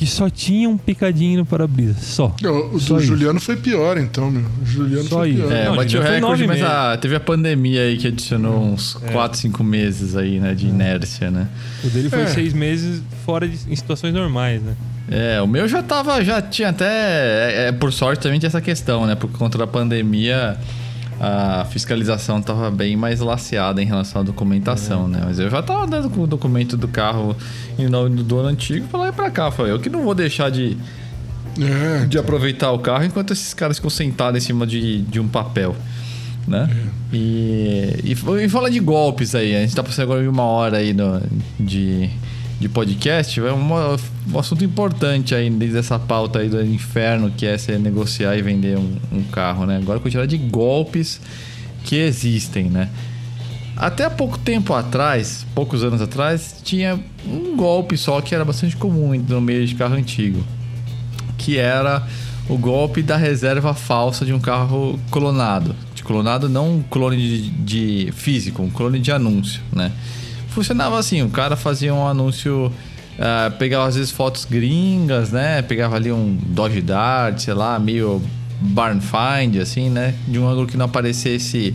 [0.00, 1.94] que só tinha um picadinho no para-brisa.
[2.00, 2.34] Só.
[2.42, 3.08] O, o só do isso.
[3.08, 4.46] Juliano foi pior, então, meu.
[4.62, 5.42] O Juliano só foi isso.
[5.42, 5.52] pior.
[5.52, 9.12] É, Não, bateu recorde, mas a, teve a pandemia aí que adicionou uns é.
[9.12, 10.54] 4, 5 meses aí, né?
[10.54, 10.70] De é.
[10.70, 11.46] inércia, né?
[11.84, 12.26] O dele foi é.
[12.28, 14.74] seis meses fora de em situações normais, né?
[15.10, 16.86] É, o meu já tava, já tinha até.
[16.86, 19.14] É, é por sorte também tinha essa questão, né?
[19.14, 20.58] Por conta da pandemia
[21.20, 25.20] a fiscalização estava bem mais laceada em relação à documentação, né?
[25.22, 27.36] Mas eu já estava dando com o documento do carro
[27.78, 29.50] em nome do dono antigo e para cá.
[29.50, 30.78] Falei, eu que não vou deixar de,
[31.60, 35.28] é, de aproveitar o carro enquanto esses caras ficam sentados em cima de, de um
[35.28, 35.76] papel.
[36.48, 36.70] Né?
[37.12, 37.16] É.
[37.16, 40.94] E, e, e fala de golpes aí, a gente está passando agora uma hora aí
[40.94, 41.20] no,
[41.60, 42.08] de
[42.60, 43.98] de podcast, é uma,
[44.32, 48.42] um assunto importante aí desde essa pauta aí do inferno que é você negociar e
[48.42, 49.76] vender um, um carro, né?
[49.76, 51.20] Agora quantidade de golpes
[51.84, 52.88] que existem, né?
[53.76, 58.76] Até há pouco tempo atrás, poucos anos atrás, tinha um golpe só que era bastante
[58.76, 60.44] comum no meio de carro antigo,
[61.38, 62.06] que era
[62.48, 65.74] o golpe da reserva falsa de um carro clonado.
[65.94, 69.92] De clonado não um clone de, de físico, um clone de anúncio, né?
[70.50, 72.72] funcionava assim: o cara fazia um anúncio.
[73.18, 75.62] Uh, pegava às vezes fotos gringas, né?
[75.62, 78.22] Pegava ali um Dodge Dart, sei lá, meio
[78.60, 80.14] barn find, assim, né?
[80.26, 81.74] De um ângulo que não aparecesse.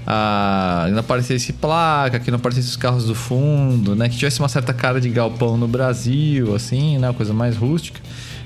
[0.00, 4.08] Uh, não aparecesse placa, que não aparecesse os carros do fundo, né?
[4.08, 7.08] Que tivesse uma certa cara de galpão no Brasil, assim, né?
[7.08, 8.00] Uma coisa mais rústica.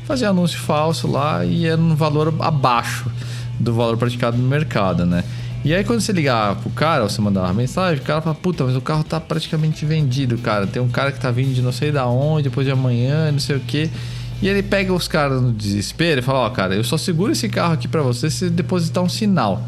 [0.04, 3.10] Fazia anúncio falso lá e era um valor abaixo
[3.58, 5.24] do valor praticado no mercado, né?
[5.64, 8.34] E aí quando você ligava pro cara, ou você mandava uma mensagem, o cara fala,
[8.34, 10.66] puta, mas o carro tá praticamente vendido, cara.
[10.66, 13.38] Tem um cara que tá vindo de não sei da onde, depois de amanhã, não
[13.38, 13.88] sei o quê.
[14.42, 17.32] E ele pega os caras no desespero e fala, ó, oh, cara, eu só seguro
[17.32, 19.66] esse carro aqui para você se depositar um sinal.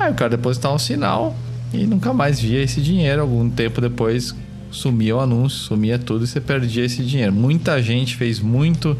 [0.00, 1.36] Aí o cara depositar um sinal,
[1.72, 3.22] e nunca mais via esse dinheiro.
[3.22, 4.34] Algum tempo depois
[4.70, 7.32] sumia o anúncio, sumia tudo e você perdia esse dinheiro.
[7.32, 8.96] Muita gente fez muito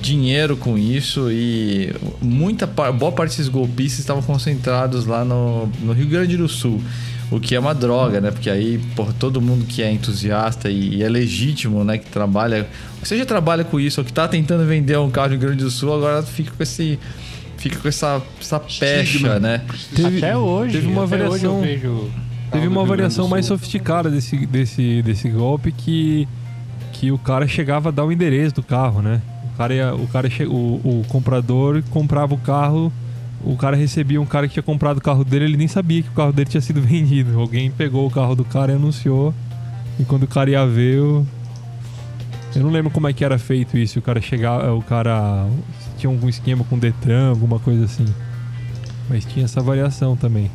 [0.00, 6.06] dinheiro com isso e muita boa parte desses golpistas estavam concentrados lá no, no Rio
[6.06, 6.80] Grande do Sul.
[7.30, 8.30] O que é uma droga, né?
[8.30, 11.98] Porque aí, por todo mundo que é entusiasta e, e, é legítimo, né?
[11.98, 12.66] Que trabalha,
[13.02, 15.70] seja trabalha com isso ou que tá tentando vender um carro no Rio Grande do
[15.70, 16.98] Sul, agora fica com esse
[17.58, 19.62] fica com essa, essa pecha, né?
[19.94, 20.72] Teve, até hoje.
[20.72, 21.60] Teve uma variação.
[22.50, 26.26] Teve uma variação mais sofisticada desse, desse, desse golpe que,
[26.92, 29.20] que o cara chegava a dar o endereço do carro, né?
[29.58, 32.92] O cara, ia, o, cara che, o, o comprador comprava o carro,
[33.42, 36.08] o cara recebia um cara que tinha comprado o carro dele, ele nem sabia que
[36.08, 37.36] o carro dele tinha sido vendido.
[37.40, 39.34] Alguém pegou o carro do cara e anunciou.
[39.98, 41.26] E quando o cara ia ver, eu,
[42.54, 43.98] eu não lembro como é que era feito isso.
[43.98, 45.48] O cara chegava, o cara
[45.96, 48.06] tinha algum esquema com Detran, alguma coisa assim.
[49.10, 50.48] Mas tinha essa variação também.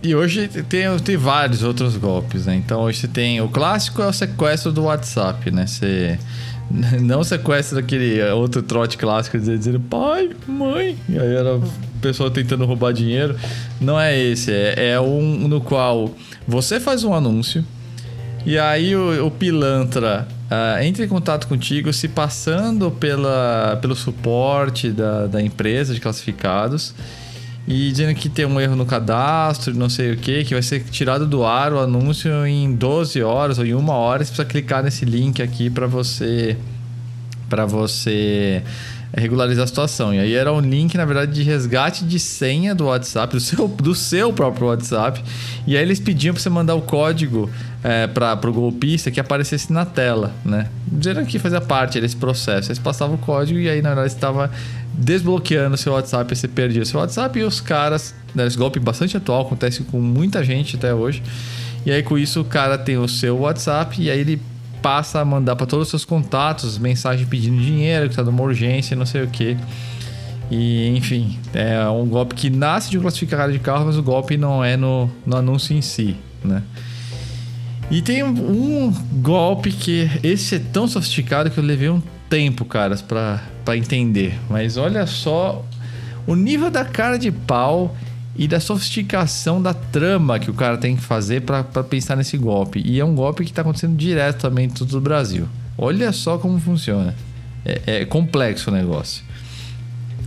[0.00, 2.54] E hoje tem, tem vários outros golpes, né?
[2.54, 3.40] Então hoje você tem.
[3.40, 5.66] O clássico é o sequestro do WhatsApp, né?
[5.66, 6.18] Você.
[7.00, 10.96] Não sequestro daquele outro trote clássico de dizer pai, mãe.
[11.08, 11.60] E aí era a
[12.00, 13.36] pessoa tentando roubar dinheiro.
[13.80, 14.52] Não é esse.
[14.52, 16.14] É, é um no qual
[16.46, 17.64] você faz um anúncio.
[18.46, 24.90] E aí o, o pilantra uh, entra em contato contigo se passando pela, pelo suporte
[24.90, 26.94] da, da empresa de classificados
[27.66, 30.82] e dizendo que tem um erro no cadastro, não sei o que, que vai ser
[30.84, 34.24] tirado do ar o anúncio em 12 horas ou em uma hora.
[34.24, 36.56] Você precisa clicar nesse link aqui para você
[37.48, 38.62] para você
[39.12, 40.14] regularizar a situação.
[40.14, 43.68] E aí era um link, na verdade, de resgate de senha do WhatsApp, do seu,
[43.68, 45.22] do seu próprio WhatsApp.
[45.66, 47.50] E aí eles pediam para você mandar o código
[47.82, 50.68] é, para o golpista que aparecesse na tela, né?
[50.86, 52.70] Dizendo que fazia parte desse processo.
[52.70, 54.50] Aí você passava o código e aí, na verdade, estava
[54.92, 57.38] desbloqueando seu WhatsApp você perdia seu WhatsApp.
[57.38, 61.22] E os caras, né, esse golpe bastante atual, acontece com muita gente até hoje.
[61.84, 64.40] E aí, com isso, o cara tem o seu WhatsApp e aí ele
[64.82, 68.96] passa a mandar para todos os seus contatos mensagem pedindo dinheiro, que está numa urgência,
[68.96, 69.56] não sei o que.
[70.50, 74.36] E, enfim, é um golpe que nasce de um classificador de carro, mas o golpe
[74.36, 76.62] não é no, no anúncio em si, né?
[77.90, 83.02] E tem um golpe que esse é tão sofisticado que eu levei um tempo, caras,
[83.02, 83.40] para
[83.76, 84.38] entender.
[84.48, 85.64] Mas olha só
[86.26, 87.96] o nível da cara de pau
[88.40, 92.82] e da sofisticação da trama que o cara tem que fazer para pensar nesse golpe.
[92.82, 95.46] E é um golpe que está acontecendo direto também em todo o Brasil.
[95.76, 97.14] Olha só como funciona.
[97.62, 99.22] É, é complexo o negócio.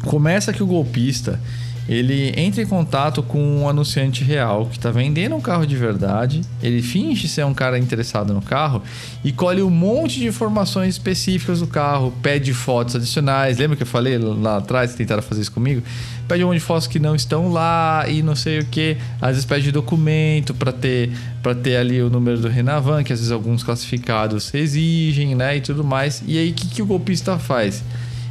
[0.06, 1.42] Começa que o golpista
[1.88, 6.42] ele entra em contato com um anunciante real que está vendendo um carro de verdade.
[6.62, 8.82] Ele finge ser um cara interessado no carro
[9.24, 13.58] e colhe um monte de informações específicas do carro, pede fotos adicionais.
[13.58, 15.84] Lembra que eu falei lá atrás que tentaram fazer isso comigo?
[16.28, 18.96] Pede um monte de fotos que não estão lá e não sei o que.
[19.22, 21.12] Às vezes pede documento para ter
[21.42, 25.62] para ter ali o número do Renavan, que às vezes alguns classificados exigem, né, e
[25.62, 26.24] tudo mais.
[26.26, 27.84] E aí o que, que o golpista faz?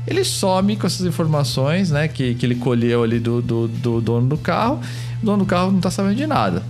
[0.06, 4.28] Ele some com essas informações né, que, que ele colheu ali do, do, do dono
[4.28, 4.80] do carro.
[5.22, 6.62] O dono do carro não está sabendo de nada.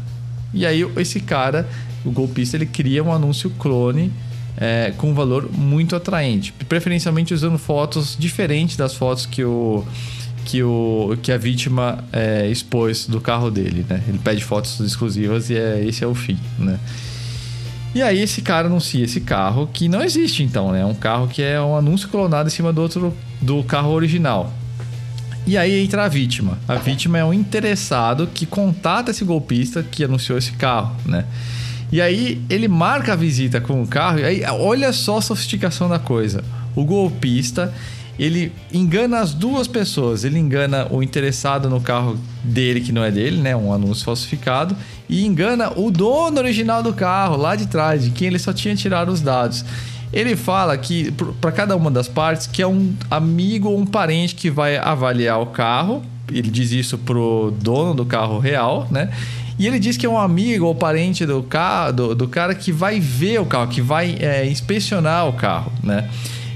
[0.53, 1.68] E aí esse cara,
[2.05, 4.12] o golpista, ele cria um anúncio clone
[4.57, 9.85] é, com um valor muito atraente, preferencialmente usando fotos diferentes das fotos que o
[10.45, 14.03] que, o, que a vítima é, expôs do carro dele, né?
[14.09, 16.78] Ele pede fotos exclusivas e é, esse é o fim, né?
[17.95, 20.80] E aí esse cara anuncia esse carro que não existe então, né?
[20.80, 24.53] É um carro que é um anúncio clonado em cima do outro do carro original.
[25.47, 26.59] E aí entra a vítima.
[26.66, 31.26] A vítima é um interessado que contata esse golpista que anunciou esse carro, né?
[31.90, 35.88] E aí ele marca a visita com o carro e aí olha só a sofisticação
[35.88, 36.43] da coisa.
[36.74, 37.74] O golpista
[38.18, 40.24] ele engana as duas pessoas.
[40.24, 43.56] Ele engana o interessado no carro dele, que não é dele, né?
[43.56, 44.76] Um anúncio falsificado.
[45.08, 48.74] E engana o dono original do carro, lá de trás, de quem ele só tinha
[48.74, 49.64] tirado os dados.
[50.12, 51.10] Ele fala que,
[51.40, 55.40] para cada uma das partes, que é um amigo ou um parente que vai avaliar
[55.40, 56.02] o carro.
[56.30, 59.10] Ele diz isso pro dono do carro real, né?
[59.59, 62.72] E ele diz que é um amigo ou parente do, carro, do, do cara que
[62.72, 66.09] vai ver o carro, que vai é, inspecionar o carro, né?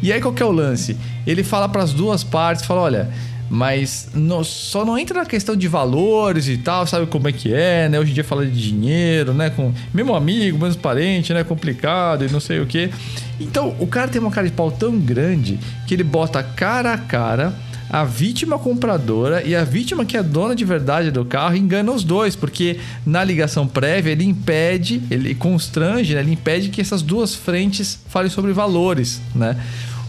[0.02, 0.97] E aí qual que é o lance?
[1.27, 3.10] Ele fala para as duas partes, fala, olha,
[3.48, 4.09] mas
[4.44, 7.98] só não entra na questão de valores e tal, sabe como é que é, né?
[7.98, 9.51] Hoje em dia fala de dinheiro, né?
[9.51, 11.44] Com mesmo amigo, mesmo parente, né?
[11.44, 12.90] Complicado e não sei o que.
[13.39, 16.98] Então, o cara tem uma cara de pau tão grande que ele bota cara a
[16.98, 17.55] cara
[17.88, 22.02] a vítima compradora e a vítima que é dona de verdade do carro engana os
[22.02, 26.20] dois, porque na ligação prévia ele impede, ele constrange, né?
[26.20, 29.56] ele impede que essas duas frentes falem sobre valores, né?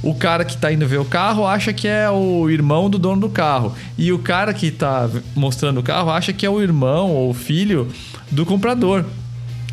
[0.01, 3.21] o cara que está indo ver o carro acha que é o irmão do dono
[3.21, 3.73] do carro.
[3.97, 7.87] E o cara que está mostrando o carro acha que é o irmão ou filho
[8.29, 9.03] do comprador.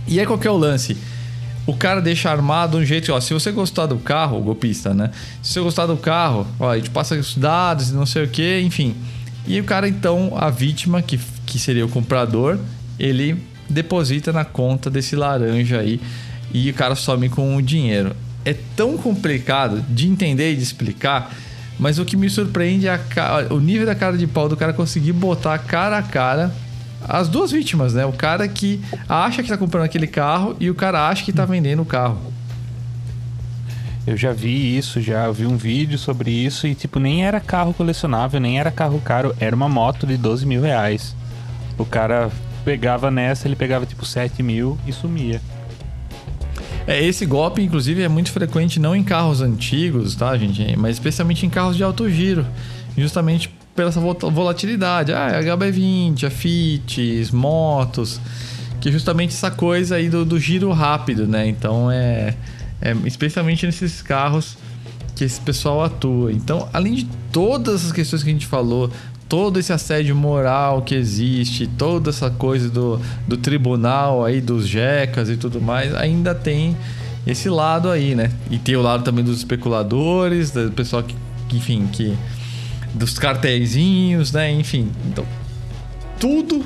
[0.07, 0.97] E aí qual que é o lance?
[1.67, 5.11] O cara deixa armado um jeito, ó, se você gostar do carro, golpista, né?
[5.43, 8.29] Se você gostar do carro, ó, a gente passa os dados e não sei o
[8.29, 8.95] que, enfim.
[9.47, 12.59] E o cara, então, a vítima, que, que seria o comprador,
[12.99, 16.01] ele deposita na conta desse laranja aí
[16.53, 18.15] e o cara some com o dinheiro.
[18.45, 21.35] É tão complicado de entender e de explicar,
[21.79, 24.73] mas o que me surpreende é a, o nível da cara de pau do cara
[24.73, 26.53] conseguir botar cara a cara
[27.07, 28.05] as duas vítimas, né?
[28.07, 31.45] O cara que acha que tá comprando aquele carro e o cara acha que tá
[31.45, 32.19] vendendo o carro.
[34.07, 37.73] Eu já vi isso, já vi um vídeo sobre isso e, tipo, nem era carro
[37.73, 41.17] colecionável, nem era carro caro, era uma moto de 12 mil reais.
[41.79, 42.31] O cara
[42.65, 45.41] pegava nessa, ele pegava, tipo, 7 mil e sumia.
[46.87, 50.77] É, esse golpe, inclusive, é muito frequente não em carros antigos, tá, gente?
[50.77, 52.47] Mas especialmente em carros de alto giro.
[52.97, 55.13] Justamente pela essa volatilidade.
[55.13, 58.21] Ah, é HB20, a FITs, motos.
[58.81, 61.49] Que é justamente essa coisa aí do, do giro rápido, né?
[61.49, 62.35] Então é,
[62.81, 64.57] é especialmente nesses carros
[65.17, 66.33] que esse pessoal atua.
[66.33, 68.91] Então, além de todas as questões que a gente falou,
[69.29, 75.31] todo esse assédio moral que existe, toda essa coisa do, do tribunal aí, dos jecas
[75.31, 76.77] e tudo mais, ainda tem
[77.27, 78.31] esse lado aí, né?
[78.51, 81.17] E tem o lado também dos especuladores, do pessoal que,
[81.57, 82.15] enfim, que
[82.95, 84.51] dos cartéisinhos, né?
[84.53, 85.27] Enfim, então
[86.19, 86.65] tudo.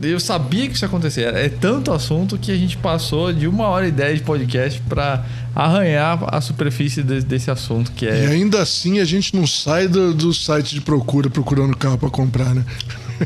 [0.00, 1.34] Eu sabia que isso ia acontecer.
[1.34, 5.24] É tanto assunto que a gente passou de uma hora e dez de podcast para
[5.54, 8.24] arranhar a superfície de, desse assunto que é.
[8.24, 12.10] E ainda assim a gente não sai do, do site de procura procurando carro para
[12.10, 12.64] comprar, né?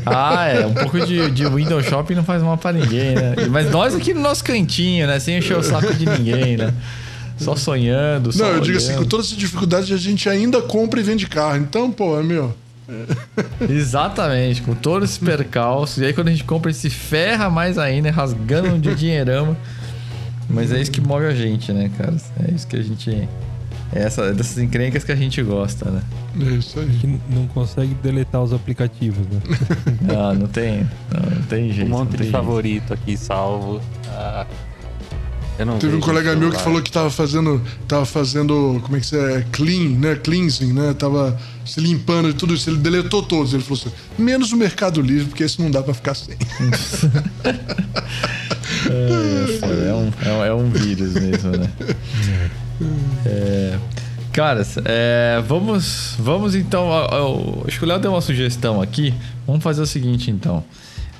[0.05, 0.65] Ah, é.
[0.65, 3.35] Um pouco de, de window shopping não faz mal para ninguém, né?
[3.49, 5.19] Mas nós aqui no nosso cantinho, né?
[5.19, 6.73] Sem encher o saco de ninguém, né?
[7.37, 8.65] Só sonhando, só Não, eu olhando.
[8.65, 11.57] digo assim, com todas essas dificuldades a gente ainda compra e vende carro.
[11.57, 12.53] Então, pô, é meu.
[13.69, 15.97] Exatamente, com todos esses percalços.
[15.97, 19.57] E aí quando a gente compra, a gente se ferra mais ainda, rasgando de dinheirama.
[20.49, 22.15] Mas é isso que move a gente, né, cara?
[22.47, 23.27] É isso que a gente.
[23.91, 26.01] É essa, dessas encrencas que a gente gosta, né?
[26.39, 26.87] É isso aí.
[26.99, 29.41] Que não consegue deletar os aplicativos, né?
[30.01, 30.87] não, não tem.
[31.11, 31.87] Não, não tem jeito.
[31.91, 32.31] Um monte de jeito.
[32.31, 33.81] favorito aqui salvo.
[34.09, 34.45] Ah.
[35.79, 39.45] Teve um colega meu que falou que tava fazendo, tava fazendo, como é que é,
[39.53, 43.79] clean, né, cleansing, né, tava se limpando de tudo isso, ele deletou todos, ele falou
[43.81, 46.35] assim, menos o Mercado Livre, porque esse não dá para ficar sem.
[48.85, 50.11] é, é, um,
[50.43, 51.69] é, um, vírus mesmo, né?
[53.25, 53.79] É,
[54.33, 56.89] caras, é, vamos, vamos então,
[57.65, 59.13] acho que o Léo deu uma sugestão aqui,
[59.47, 60.61] vamos fazer o seguinte então,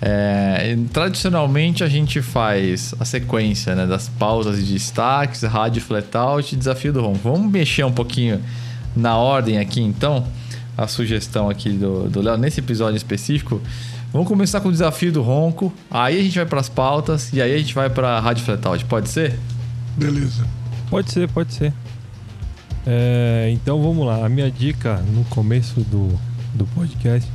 [0.01, 6.57] é, tradicionalmente a gente faz a sequência né, das pausas e destaques, rádio flatout e
[6.57, 7.19] desafio do ronco.
[7.23, 8.41] Vamos mexer um pouquinho
[8.95, 10.25] na ordem aqui então,
[10.77, 13.61] a sugestão aqui do Léo nesse episódio específico.
[14.11, 17.41] Vamos começar com o desafio do ronco, aí a gente vai para as pautas e
[17.41, 18.83] aí a gente vai para a rádio flatout.
[18.85, 19.37] Pode ser?
[19.97, 20.45] Beleza.
[20.89, 21.73] Pode ser, pode ser.
[22.85, 24.25] É, então vamos lá.
[24.25, 26.07] A minha dica no começo do,
[26.53, 27.29] do podcast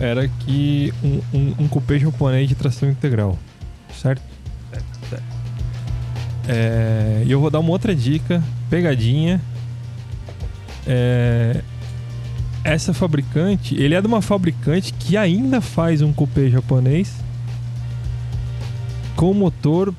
[0.00, 3.38] era que um, um, um cupê japonês de tração integral,
[3.92, 4.22] certo?
[6.48, 9.40] É, e eu vou dar uma outra dica, pegadinha.
[10.86, 11.62] É,
[12.64, 17.14] essa fabricante, ele é de uma fabricante que ainda faz um cupê japonês
[19.14, 19.94] com motor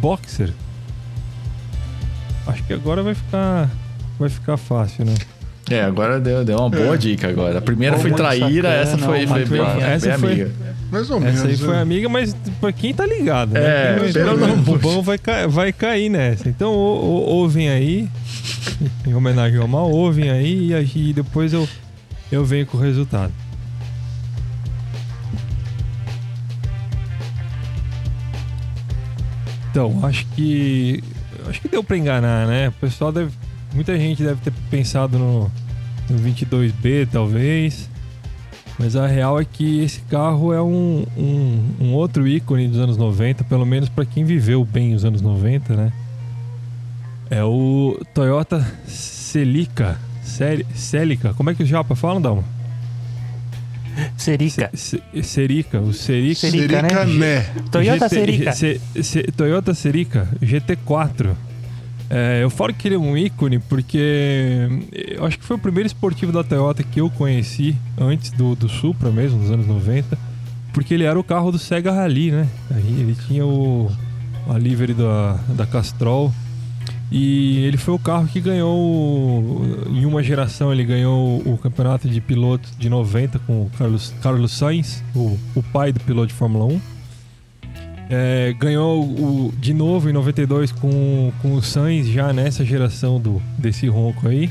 [0.00, 0.52] boxer.
[2.46, 3.70] Acho que agora vai ficar
[4.18, 5.14] vai ficar fácil, né?
[5.68, 6.96] É, agora deu, deu uma boa é.
[6.96, 7.58] dica agora.
[7.58, 10.52] A primeira foi traíra, sacana, essa foi, foi bem, essa bem foi, amiga.
[10.92, 11.40] Mais ou menos.
[11.40, 11.80] Essa aí foi é.
[11.80, 13.60] amiga, mas pra quem tá ligado, né?
[13.60, 15.18] É, pelo não, o bobão vai,
[15.48, 16.48] vai cair nessa.
[16.48, 18.08] Então ouvem aí,
[19.04, 21.68] em homenagem ao mal, ouvem aí e, depois eu,
[22.30, 23.32] eu venho com o resultado.
[29.70, 31.02] Então, acho que.
[31.48, 32.68] Acho que deu pra enganar, né?
[32.68, 33.30] O pessoal deve
[33.74, 35.50] Muita gente deve ter pensado no,
[36.08, 37.88] no 22B, talvez.
[38.78, 42.96] Mas a real é que esse carro é um, um, um outro ícone dos anos
[42.96, 45.92] 90, pelo menos para quem viveu bem os anos 90, né?
[47.30, 49.98] É o Toyota Celica.
[50.74, 51.32] Celica.
[51.34, 52.44] Como é que o Japa fala, Dalma?
[54.16, 54.70] Serica.
[55.22, 55.80] Serica.
[55.80, 56.50] O Serica.
[56.50, 57.04] Serica, né?
[57.06, 57.46] né?
[57.70, 58.52] Toyota Serica.
[59.36, 61.34] Toyota Serica GT4.
[62.08, 65.86] É, eu falo que ele é um ícone porque eu acho que foi o primeiro
[65.86, 70.16] esportivo da Toyota que eu conheci antes do, do Supra mesmo, nos anos 90,
[70.72, 72.48] porque ele era o carro do Sega Rally, né?
[72.70, 73.90] Ele tinha o
[74.48, 76.32] a livery da, da Castrol
[77.10, 82.20] E ele foi o carro que ganhou, em uma geração, ele ganhou o campeonato de
[82.20, 86.64] pilotos de 90 com o Carlos, Carlos Sainz, o, o pai do piloto de Fórmula
[86.66, 86.80] 1.
[88.08, 93.42] É, ganhou o, de novo em 92 com, com o Sainz, já nessa geração do,
[93.58, 94.50] desse ronco aí.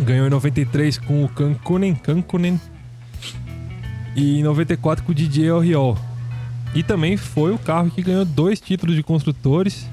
[0.00, 2.60] Ganhou em 93 com o Cancunen, Cancunen.
[4.16, 5.96] E em 94 com o DJ Oriol.
[6.74, 9.86] E também foi o carro que ganhou dois títulos de construtores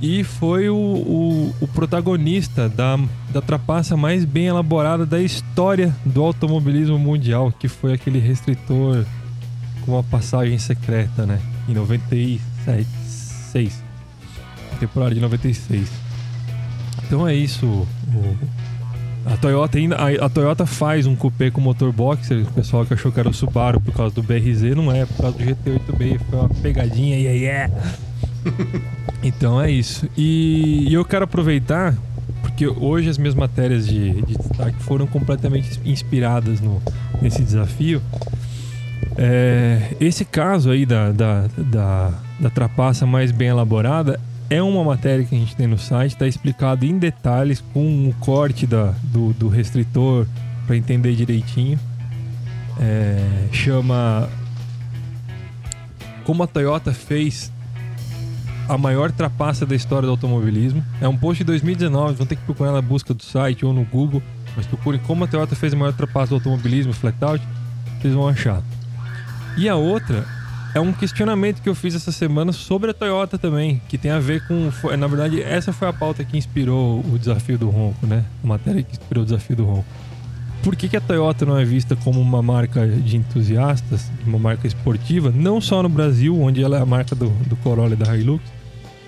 [0.00, 2.98] e foi o, o, o, protagonista da,
[3.32, 9.04] da trapaça mais bem elaborada da história do automobilismo mundial, que foi aquele restritor
[9.84, 11.40] com uma passagem secreta, né?
[11.68, 12.86] Em 97,
[13.52, 13.82] 6.
[14.80, 15.88] Temporada de 96.
[17.06, 17.86] Então é isso.
[19.26, 22.42] A Toyota ainda a, a, Toyota faz um coupé com motor boxer.
[22.42, 25.22] O pessoal que achou que era o Subaru por causa do BRZ não é, por
[25.22, 26.20] causa do GT8B.
[26.28, 27.16] Foi uma pegadinha,
[29.22, 30.08] então é isso.
[30.16, 31.96] E, e, eu quero aproveitar,
[32.42, 36.82] porque hoje as minhas matérias de, de destaque foram completamente inspiradas no,
[37.22, 38.02] nesse desafio.
[39.16, 44.18] É, esse caso aí da, da, da, da trapaça mais bem elaborada
[44.50, 48.12] é uma matéria que a gente tem no site, está explicado em detalhes com um
[48.20, 50.26] corte da, do, do restritor
[50.66, 51.78] para entender direitinho.
[52.80, 54.28] É, chama
[56.24, 57.52] Como a Toyota fez
[58.68, 60.84] a maior trapaça da história do automobilismo.
[61.00, 63.84] É um post de 2019, vão ter que procurar na busca do site ou no
[63.84, 64.22] Google,
[64.56, 67.44] mas procurem como a Toyota fez a maior trapaça do automobilismo, Flatout,
[68.00, 68.62] vocês vão achar.
[69.56, 70.26] E a outra
[70.74, 74.18] é um questionamento que eu fiz essa semana sobre a Toyota também, que tem a
[74.18, 74.70] ver com.
[74.96, 78.24] Na verdade, essa foi a pauta que inspirou o desafio do Ronco, né?
[78.42, 79.86] A matéria que inspirou o desafio do Ronco.
[80.64, 84.66] Por que, que a Toyota não é vista como uma marca de entusiastas, uma marca
[84.66, 88.16] esportiva, não só no Brasil, onde ela é a marca do, do Corolla e da
[88.16, 88.42] Hilux,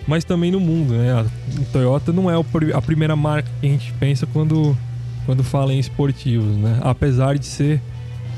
[0.06, 1.12] mas também no mundo, né?
[1.12, 1.27] A
[1.73, 2.35] Toyota não é
[2.74, 4.77] a primeira marca que a gente pensa quando,
[5.24, 6.78] quando fala em esportivos, né?
[6.82, 7.81] Apesar de ser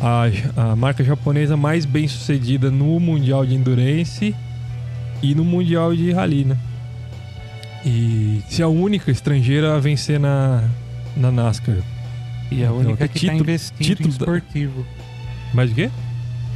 [0.00, 4.34] a, a marca japonesa mais bem sucedida no Mundial de Endurance
[5.22, 6.56] e no Mundial de Rally, né?
[7.84, 10.68] E ser a única estrangeira a vencer na,
[11.16, 11.78] na NASCAR.
[12.50, 14.82] E a única então, que está investindo título em esportivo.
[14.82, 15.54] Da...
[15.54, 15.90] Mais o quê?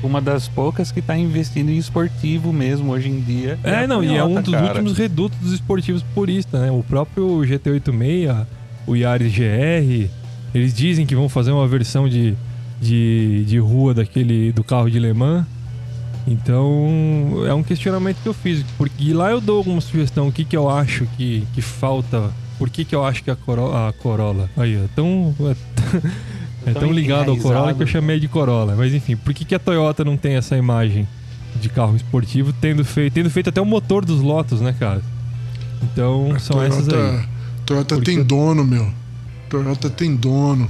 [0.03, 3.59] Uma das poucas que está investindo em esportivo mesmo hoje em dia.
[3.63, 4.67] É, é não, e é um dos cara.
[4.69, 6.71] últimos redutos dos esportivos puristas, né?
[6.71, 8.47] O próprio GT86,
[8.87, 10.11] o Yaris GR,
[10.55, 12.37] eles dizem que vão fazer uma versão de
[12.83, 15.47] de, de rua daquele do carro de Le Mans.
[16.27, 18.65] Então é um questionamento que eu fiz.
[18.77, 22.31] Porque lá eu dou alguma sugestão, o que, que eu acho que, que falta.
[22.59, 24.51] Por que, que eu acho que a, Coro a Corolla.
[24.57, 25.35] Aí, é tão.
[26.67, 28.75] É, é tão ligado ao Corolla que eu chamei de Corolla.
[28.77, 31.07] Mas enfim, por que, que a Toyota não tem essa imagem
[31.61, 35.03] de carro esportivo, tendo feito, tendo feito até o motor dos Lotus, né, cara?
[35.83, 37.29] Então a são Toyota, essas aí.
[37.67, 38.91] Toyota tem dono, meu.
[39.49, 40.69] Toyota tem dono.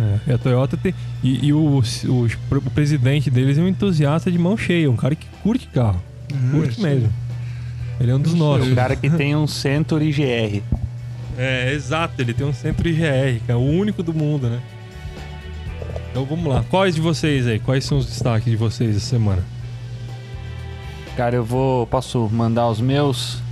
[0.00, 0.94] É, e a Toyota tem.
[1.22, 5.14] E, e o, o, o, presidente deles é um entusiasta de mão cheia, um cara
[5.14, 6.02] que curte carro.
[6.32, 7.12] É, curte mesmo.
[8.00, 8.68] Ele é um dos nossos.
[8.68, 10.62] Um cara que tem um Century GR.
[11.36, 14.60] É, exato, ele tem um Century GR, que é o único do mundo, né?
[16.10, 16.64] Então vamos lá.
[16.68, 17.58] Quais de vocês aí?
[17.58, 19.42] Quais são os destaques de vocês essa semana?
[21.16, 21.86] Cara, eu vou.
[21.86, 23.42] Posso mandar os meus?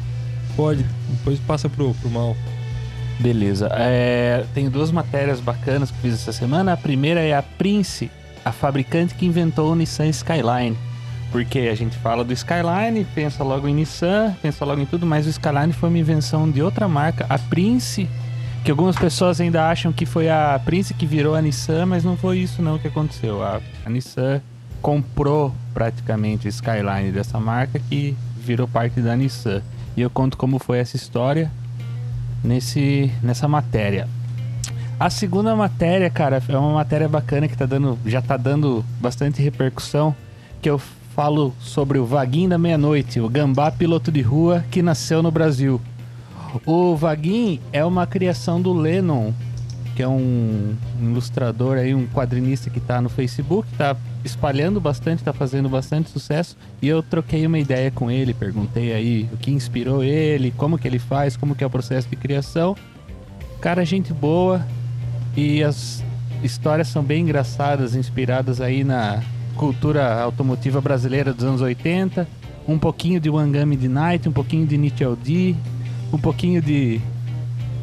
[0.56, 2.36] Pode, depois passa pro, pro mal.
[3.20, 3.68] Beleza.
[3.72, 6.72] É, tenho duas matérias bacanas que fiz essa semana.
[6.72, 8.10] A primeira é a Prince,
[8.42, 10.76] a fabricante que inventou o Nissan Skyline.
[11.30, 15.26] Porque a gente fala do Skyline, pensa logo em Nissan, pensa logo em tudo, mas
[15.26, 18.08] o Skyline foi uma invenção de outra marca, a Prince,
[18.64, 22.16] que algumas pessoas ainda acham que foi a Prince que virou a Nissan, mas não
[22.16, 23.44] foi isso não que aconteceu.
[23.44, 24.40] A, a Nissan
[24.80, 29.62] comprou praticamente o Skyline dessa marca que virou parte da Nissan.
[29.96, 31.50] E eu conto como foi essa história
[32.42, 34.08] nesse, nessa matéria.
[34.98, 39.40] A segunda matéria, cara, é uma matéria bacana que tá dando, já tá dando bastante
[39.40, 40.14] repercussão,
[40.60, 40.78] que eu
[41.16, 45.80] falo sobre o Vaguinho da Meia-Noite, o gambá piloto de rua que nasceu no Brasil.
[46.66, 49.32] O Vaguinho é uma criação do Lennon,
[50.00, 53.94] que é um, ilustrador aí, um quadrinista que tá no Facebook, tá
[54.24, 56.56] espalhando bastante, tá fazendo bastante sucesso.
[56.80, 60.88] E eu troquei uma ideia com ele, perguntei aí o que inspirou ele, como que
[60.88, 62.74] ele faz, como que é o processo de criação.
[63.60, 64.66] Cara, gente boa
[65.36, 66.02] e as
[66.42, 69.22] histórias são bem engraçadas, inspiradas aí na
[69.54, 72.26] cultura automotiva brasileira dos anos 80.
[72.66, 75.54] Um pouquinho de Wangami de Night, um pouquinho de Nichel D,
[76.10, 77.02] um pouquinho de,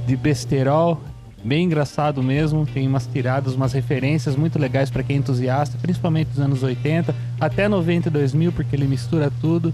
[0.08, 1.00] de besterol
[1.44, 6.30] Bem engraçado mesmo, tem umas tiradas, umas referências muito legais para quem é entusiasta, principalmente
[6.30, 9.74] dos anos 80, até 90 e 2000, porque ele mistura tudo.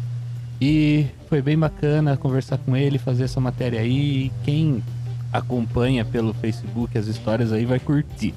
[0.61, 4.31] E foi bem bacana conversar com ele, fazer essa matéria aí.
[4.43, 4.83] Quem
[5.31, 8.33] acompanha pelo Facebook as histórias aí vai curtir.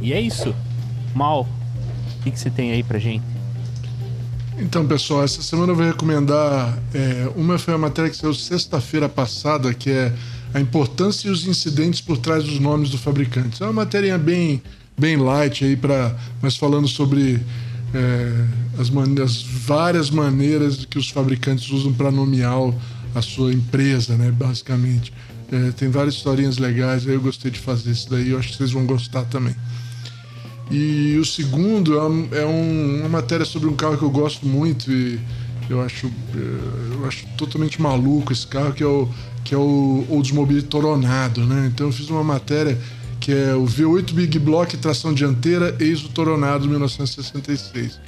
[0.00, 0.54] E é isso.
[1.14, 3.24] Mal, o que, que você tem aí pra gente?
[4.58, 6.76] Então, pessoal, essa semana eu vou recomendar.
[6.92, 10.12] É, uma foi a matéria que saiu sexta-feira passada, que é
[10.52, 13.62] a importância e os incidentes por trás dos nomes do fabricante.
[13.62, 14.62] É uma matéria bem,
[14.98, 17.40] bem light aí, pra, mas falando sobre
[17.94, 18.44] é,
[18.78, 18.90] as,
[19.22, 22.72] as, várias maneiras que os fabricantes usam para nomear
[23.14, 25.12] a sua empresa, né, basicamente.
[25.50, 28.70] É, tem várias historinhas legais, eu gostei de fazer isso daí, eu acho que vocês
[28.70, 29.56] vão gostar também.
[30.70, 34.92] E o segundo é, é um, uma matéria sobre um carro que eu gosto muito
[34.92, 35.18] e
[35.70, 39.08] eu acho, é, eu acho totalmente maluco esse carro, que é o,
[39.48, 41.70] que é o Oldsmobile Toronado, né?
[41.72, 42.78] Então eu fiz uma matéria
[43.18, 47.98] que é o V8 Big Block tração dianteira ex o Toronado 1966.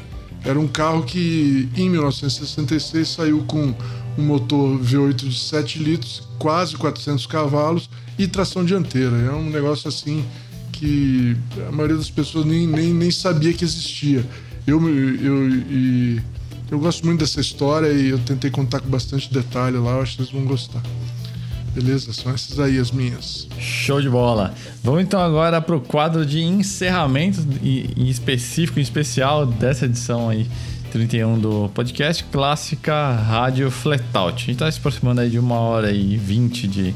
[0.45, 3.75] Era um carro que em 1966 saiu com
[4.19, 7.89] um motor V8 de 7 litros, quase 400 cavalos
[8.19, 9.17] e tração dianteira.
[9.17, 10.23] É um negócio assim
[10.73, 11.35] que
[11.67, 14.29] a maioria das pessoas nem, nem, nem sabia que existia.
[14.67, 16.21] Eu, eu, e,
[16.71, 20.19] eu gosto muito dessa história e eu tentei contar com bastante detalhe lá, eu acho
[20.19, 20.83] que vocês vão gostar.
[21.75, 22.13] Beleza?
[22.13, 23.47] São essas aí as minhas.
[23.59, 24.53] Show de bola.
[24.83, 30.49] Vamos então agora para o quadro de encerramento em específico, em especial dessa edição aí
[30.91, 34.35] 31 do podcast Clássica Rádio Flatout.
[34.35, 36.95] A gente está se aproximando aí de uma hora e vinte de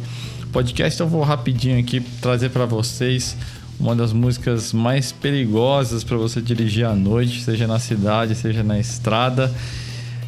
[0.53, 3.37] podcast, então eu vou rapidinho aqui trazer para vocês
[3.79, 8.79] uma das músicas mais perigosas para você dirigir à noite, seja na cidade, seja na
[8.79, 9.53] estrada.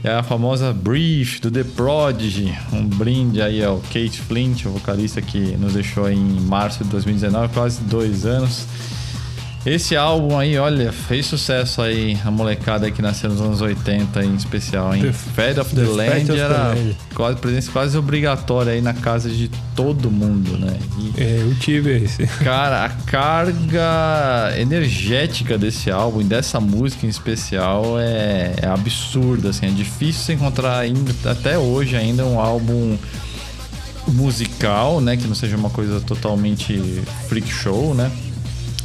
[0.04, 5.20] É a famosa Brief do The Prodigy, um brinde aí ao Kate Flint, o vocalista
[5.20, 8.66] que nos deixou em março de 2019, quase dois anos.
[9.66, 14.36] Esse álbum aí, olha, fez sucesso aí, a molecada que nasceu nos anos 80 em
[14.36, 15.02] especial, hein?
[15.02, 16.96] The Fed of the, the Land of era the Land.
[17.12, 20.78] quase presença quase obrigatória aí na casa de todo mundo, né?
[20.96, 22.24] E, é, eu tive esse.
[22.44, 29.66] Cara, a carga energética desse álbum e dessa música em especial é, é absurda, assim,
[29.66, 32.96] é difícil encontrar ainda, até hoje ainda um álbum
[34.06, 38.12] musical, né, que não seja uma coisa totalmente freak show, né?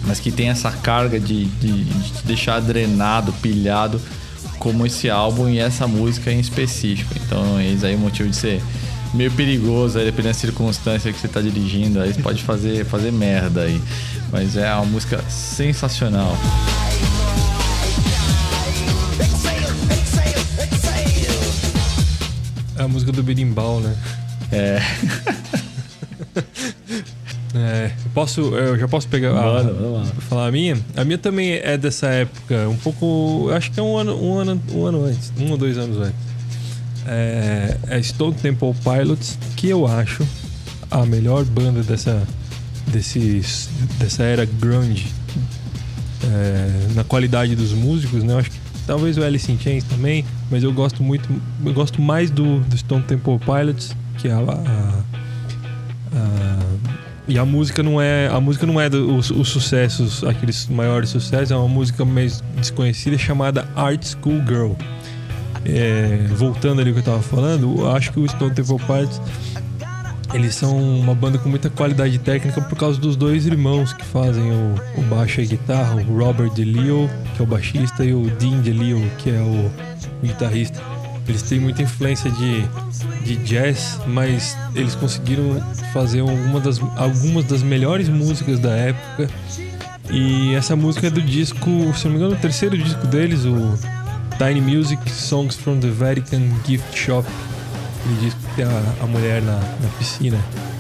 [0.05, 4.01] Mas que tem essa carga de, de, de te deixar drenado, pilhado,
[4.57, 7.13] como esse álbum e essa música em específico.
[7.25, 8.61] Então, eis aí o motivo de ser
[9.13, 13.11] meio perigoso, aí, dependendo da circunstância que você está dirigindo, aí você pode fazer, fazer
[13.11, 13.81] merda aí.
[14.31, 16.37] Mas é uma música sensacional.
[22.77, 23.95] É a música do Berimbau, né?
[24.51, 24.81] É.
[28.21, 30.77] Posso, eu já posso pegar a, falar a minha?
[30.95, 34.61] A minha também é dessa época, um pouco, acho que é um ano, um ano,
[34.71, 36.19] um ano antes, um ou dois anos antes.
[37.07, 40.23] É, é Stone Temple Pilots, que eu acho
[40.91, 42.21] a melhor banda dessa,
[42.85, 45.11] desses, dessa era grunge
[46.23, 48.33] é, na qualidade dos músicos, né?
[48.33, 51.27] Eu acho que talvez o Alice in Chains também, mas eu gosto muito,
[51.65, 55.03] eu gosto mais do, do Stone Temple Pilots, que é a, a,
[56.13, 56.70] a
[57.27, 58.27] e a música não é.
[58.27, 63.67] A música não é os sucessos, aqueles maiores sucessos, é uma música mais desconhecida chamada
[63.75, 64.73] Art School Girl.
[65.63, 69.21] É, voltando ali ao que eu tava falando, acho que o Stone Temple Pilots
[70.33, 74.51] eles são uma banda com muita qualidade técnica por causa dos dois irmãos que fazem
[74.51, 78.23] o, o baixo e a guitarra, o Robert DeLeo, que é o baixista, e o
[78.37, 79.69] Dean DeLeo, que é o
[80.25, 80.81] guitarrista.
[81.27, 82.67] Eles têm muita influência de
[83.23, 85.61] de jazz, mas eles conseguiram
[85.93, 89.29] fazer uma das, algumas das melhores músicas da época.
[90.09, 93.77] E essa música é do disco, se não me engano, o terceiro disco deles, o
[94.37, 97.27] Tiny Music Songs from the Vatican Gift Shop.
[97.99, 100.37] Aquele disco que tem a, a mulher na, na piscina,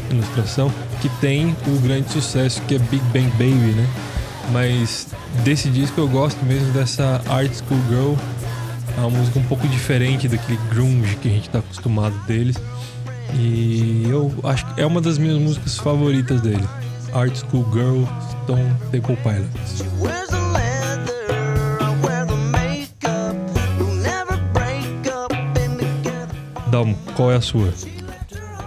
[0.09, 3.87] ilustração, que tem o grande sucesso que é Big Bang Baby, né?
[4.51, 5.07] Mas
[5.43, 8.15] desse disco eu gosto mesmo dessa Art School Girl
[8.97, 12.57] é uma música um pouco diferente daquele grunge que a gente tá acostumado deles.
[13.33, 16.67] E eu acho que é uma das minhas músicas favoritas dele.
[17.13, 18.03] Art School Girl,
[18.43, 19.85] Stone Temple Pilots.
[26.69, 27.73] Dalmo, qual é a sua?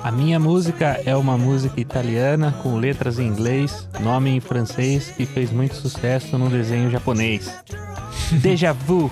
[0.02, 5.24] A minha música é uma música italiana com letras em inglês, nome em francês que
[5.24, 7.50] fez muito sucesso no desenho japonês.
[8.42, 9.10] Deja Vu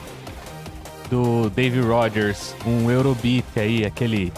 [1.13, 4.33] do Dave Rogers, um Eurobeat aí, aquele,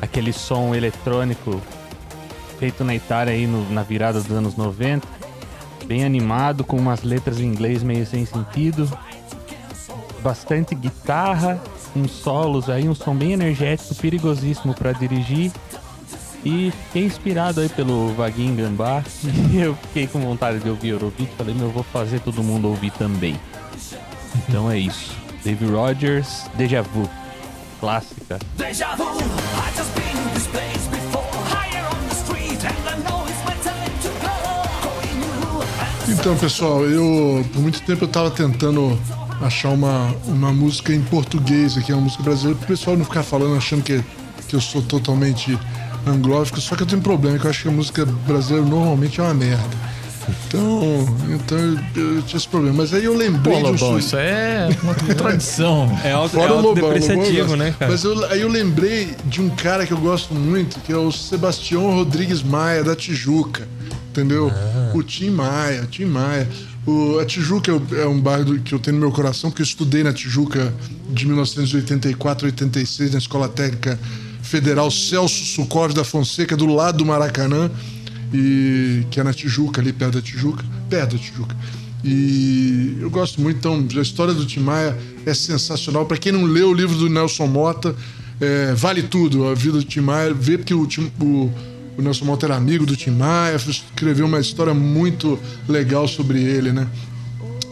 [0.00, 1.60] aquele som eletrônico
[2.56, 5.04] feito na Itália aí no, na virada dos anos 90,
[5.86, 8.88] bem animado, com umas letras em inglês meio sem sentido,
[10.22, 11.60] bastante guitarra
[11.96, 15.50] uns solos aí, um som bem energético, perigosíssimo para dirigir.
[16.44, 19.02] E fiquei inspirado aí pelo Vaguinho Gambá.
[19.50, 21.30] E eu fiquei com vontade de ouvir Eurobeat.
[21.38, 23.40] Falei, meu, eu vou fazer todo mundo ouvir também.
[24.48, 25.23] Então é isso.
[25.44, 27.08] Dave Rogers, Deja Vu.
[27.78, 28.38] Clássica.
[28.56, 31.22] Deja vu, I just been this place before.
[31.50, 34.32] Higher on the street and I know it's my time to go.
[36.10, 38.98] Então, pessoal, eu por muito tempo eu tava tentando
[39.42, 43.22] achar uma, uma música em português aqui, uma música brasileira, para o pessoal não ficar
[43.22, 44.02] falando achando que,
[44.48, 45.58] que eu sou totalmente
[46.06, 49.20] anglófico, só que eu tenho um problema, que eu acho que a música brasileira normalmente
[49.20, 49.93] é uma merda.
[50.28, 51.58] Então, então
[51.96, 52.78] eu, tinha esse problema.
[52.78, 53.98] Mas aí eu lembrei Pô, Lobão, de um...
[53.98, 56.00] isso é uma contradição.
[56.04, 57.90] é auto, Fora é autodepreciativo, né, cara?
[57.90, 61.10] Mas eu, aí eu lembrei de um cara que eu gosto muito, que é o
[61.12, 63.66] Sebastião Rodrigues Maia, da Tijuca.
[64.10, 64.50] Entendeu?
[64.54, 64.92] Ah.
[64.94, 66.48] O Tim Maia, Tim Maia.
[66.86, 70.04] O, a Tijuca é um bairro que eu tenho no meu coração, porque eu estudei
[70.04, 70.72] na Tijuca
[71.08, 73.98] de 1984 a 86, na Escola Técnica
[74.42, 77.70] Federal Celso Sucov da Fonseca, do lado do Maracanã,
[78.34, 81.56] e que é na Tijuca, ali perto da Tijuca, perto da Tijuca.
[82.02, 86.04] E eu gosto muito, então, a história do Tim Maia é sensacional.
[86.04, 87.94] Para quem não leu o livro do Nelson Mota,
[88.40, 89.46] é, vale tudo.
[89.46, 90.86] A vida do Tim Maia, vê porque o,
[91.20, 91.52] o
[91.96, 95.38] o Nelson Mota era amigo do Tim Maia, escreveu uma história muito
[95.68, 96.88] legal sobre ele, né?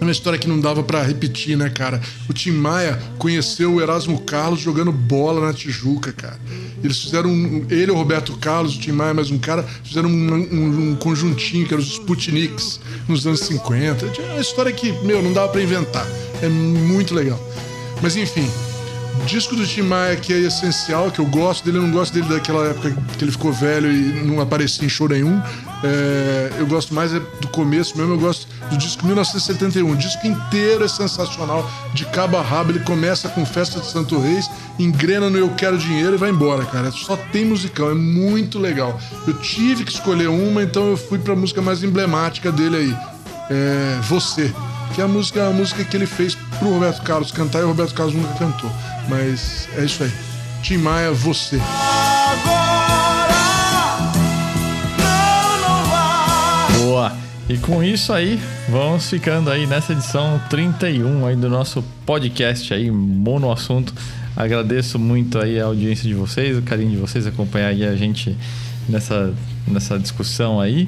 [0.03, 2.01] É uma história que não dava para repetir, né, cara?
[2.29, 6.41] O Tim Maia conheceu o Erasmo Carlos jogando bola na Tijuca, cara.
[6.83, 7.31] Eles fizeram.
[7.71, 11.69] Ele, o Roberto Carlos, o Tim Maia, mais um cara, fizeram um, um, um conjuntinho,
[11.69, 14.07] que era os Sputniks, nos anos 50.
[14.07, 16.05] É uma história que, meu, não dava para inventar.
[16.43, 17.39] É muito legal.
[18.03, 18.51] Mas enfim,
[19.25, 22.27] disco do Tim Maia que é essencial, que eu gosto dele, eu não gosto dele
[22.29, 25.41] daquela época que ele ficou velho e não aparecia em show nenhum.
[25.85, 29.91] É, eu gosto mais é do começo mesmo, eu gosto do disco 1971.
[29.91, 32.71] O disco inteiro é sensacional, de cabo a rabo.
[32.71, 34.49] Ele começa com Festa de Santo Reis,
[34.79, 36.91] engrena no Eu Quero Dinheiro e vai embora, cara.
[36.91, 38.99] Só tem musicão, é muito legal.
[39.27, 42.97] Eu tive que escolher uma, então eu fui pra música mais emblemática dele aí.
[43.51, 44.53] É, Você
[44.95, 47.69] que é a música, a música que ele fez pro Roberto Carlos cantar e o
[47.69, 48.71] Roberto Carlos nunca cantou.
[49.09, 50.13] Mas é isso aí.
[50.63, 51.59] Tim Maia, você.
[56.93, 57.11] Boa.
[57.49, 58.39] E com isso aí,
[58.69, 63.95] vamos ficando aí nessa edição 31 aí do nosso podcast aí, Mono Assunto.
[64.37, 68.37] Agradeço muito aí a audiência de vocês, o carinho de vocês acompanhar aí a gente
[68.87, 69.33] nessa,
[69.67, 70.87] nessa discussão aí.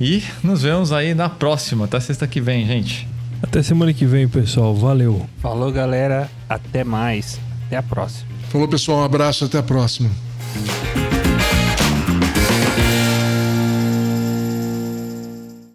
[0.00, 3.06] E nos vemos aí na próxima, até sexta que vem, gente.
[3.42, 4.74] Até semana que vem, pessoal.
[4.74, 5.28] Valeu.
[5.42, 6.30] Falou, galera.
[6.48, 7.38] Até mais.
[7.66, 8.26] Até a próxima.
[8.48, 9.00] Falou, pessoal.
[9.00, 9.44] Um abraço.
[9.44, 10.08] Até a próxima.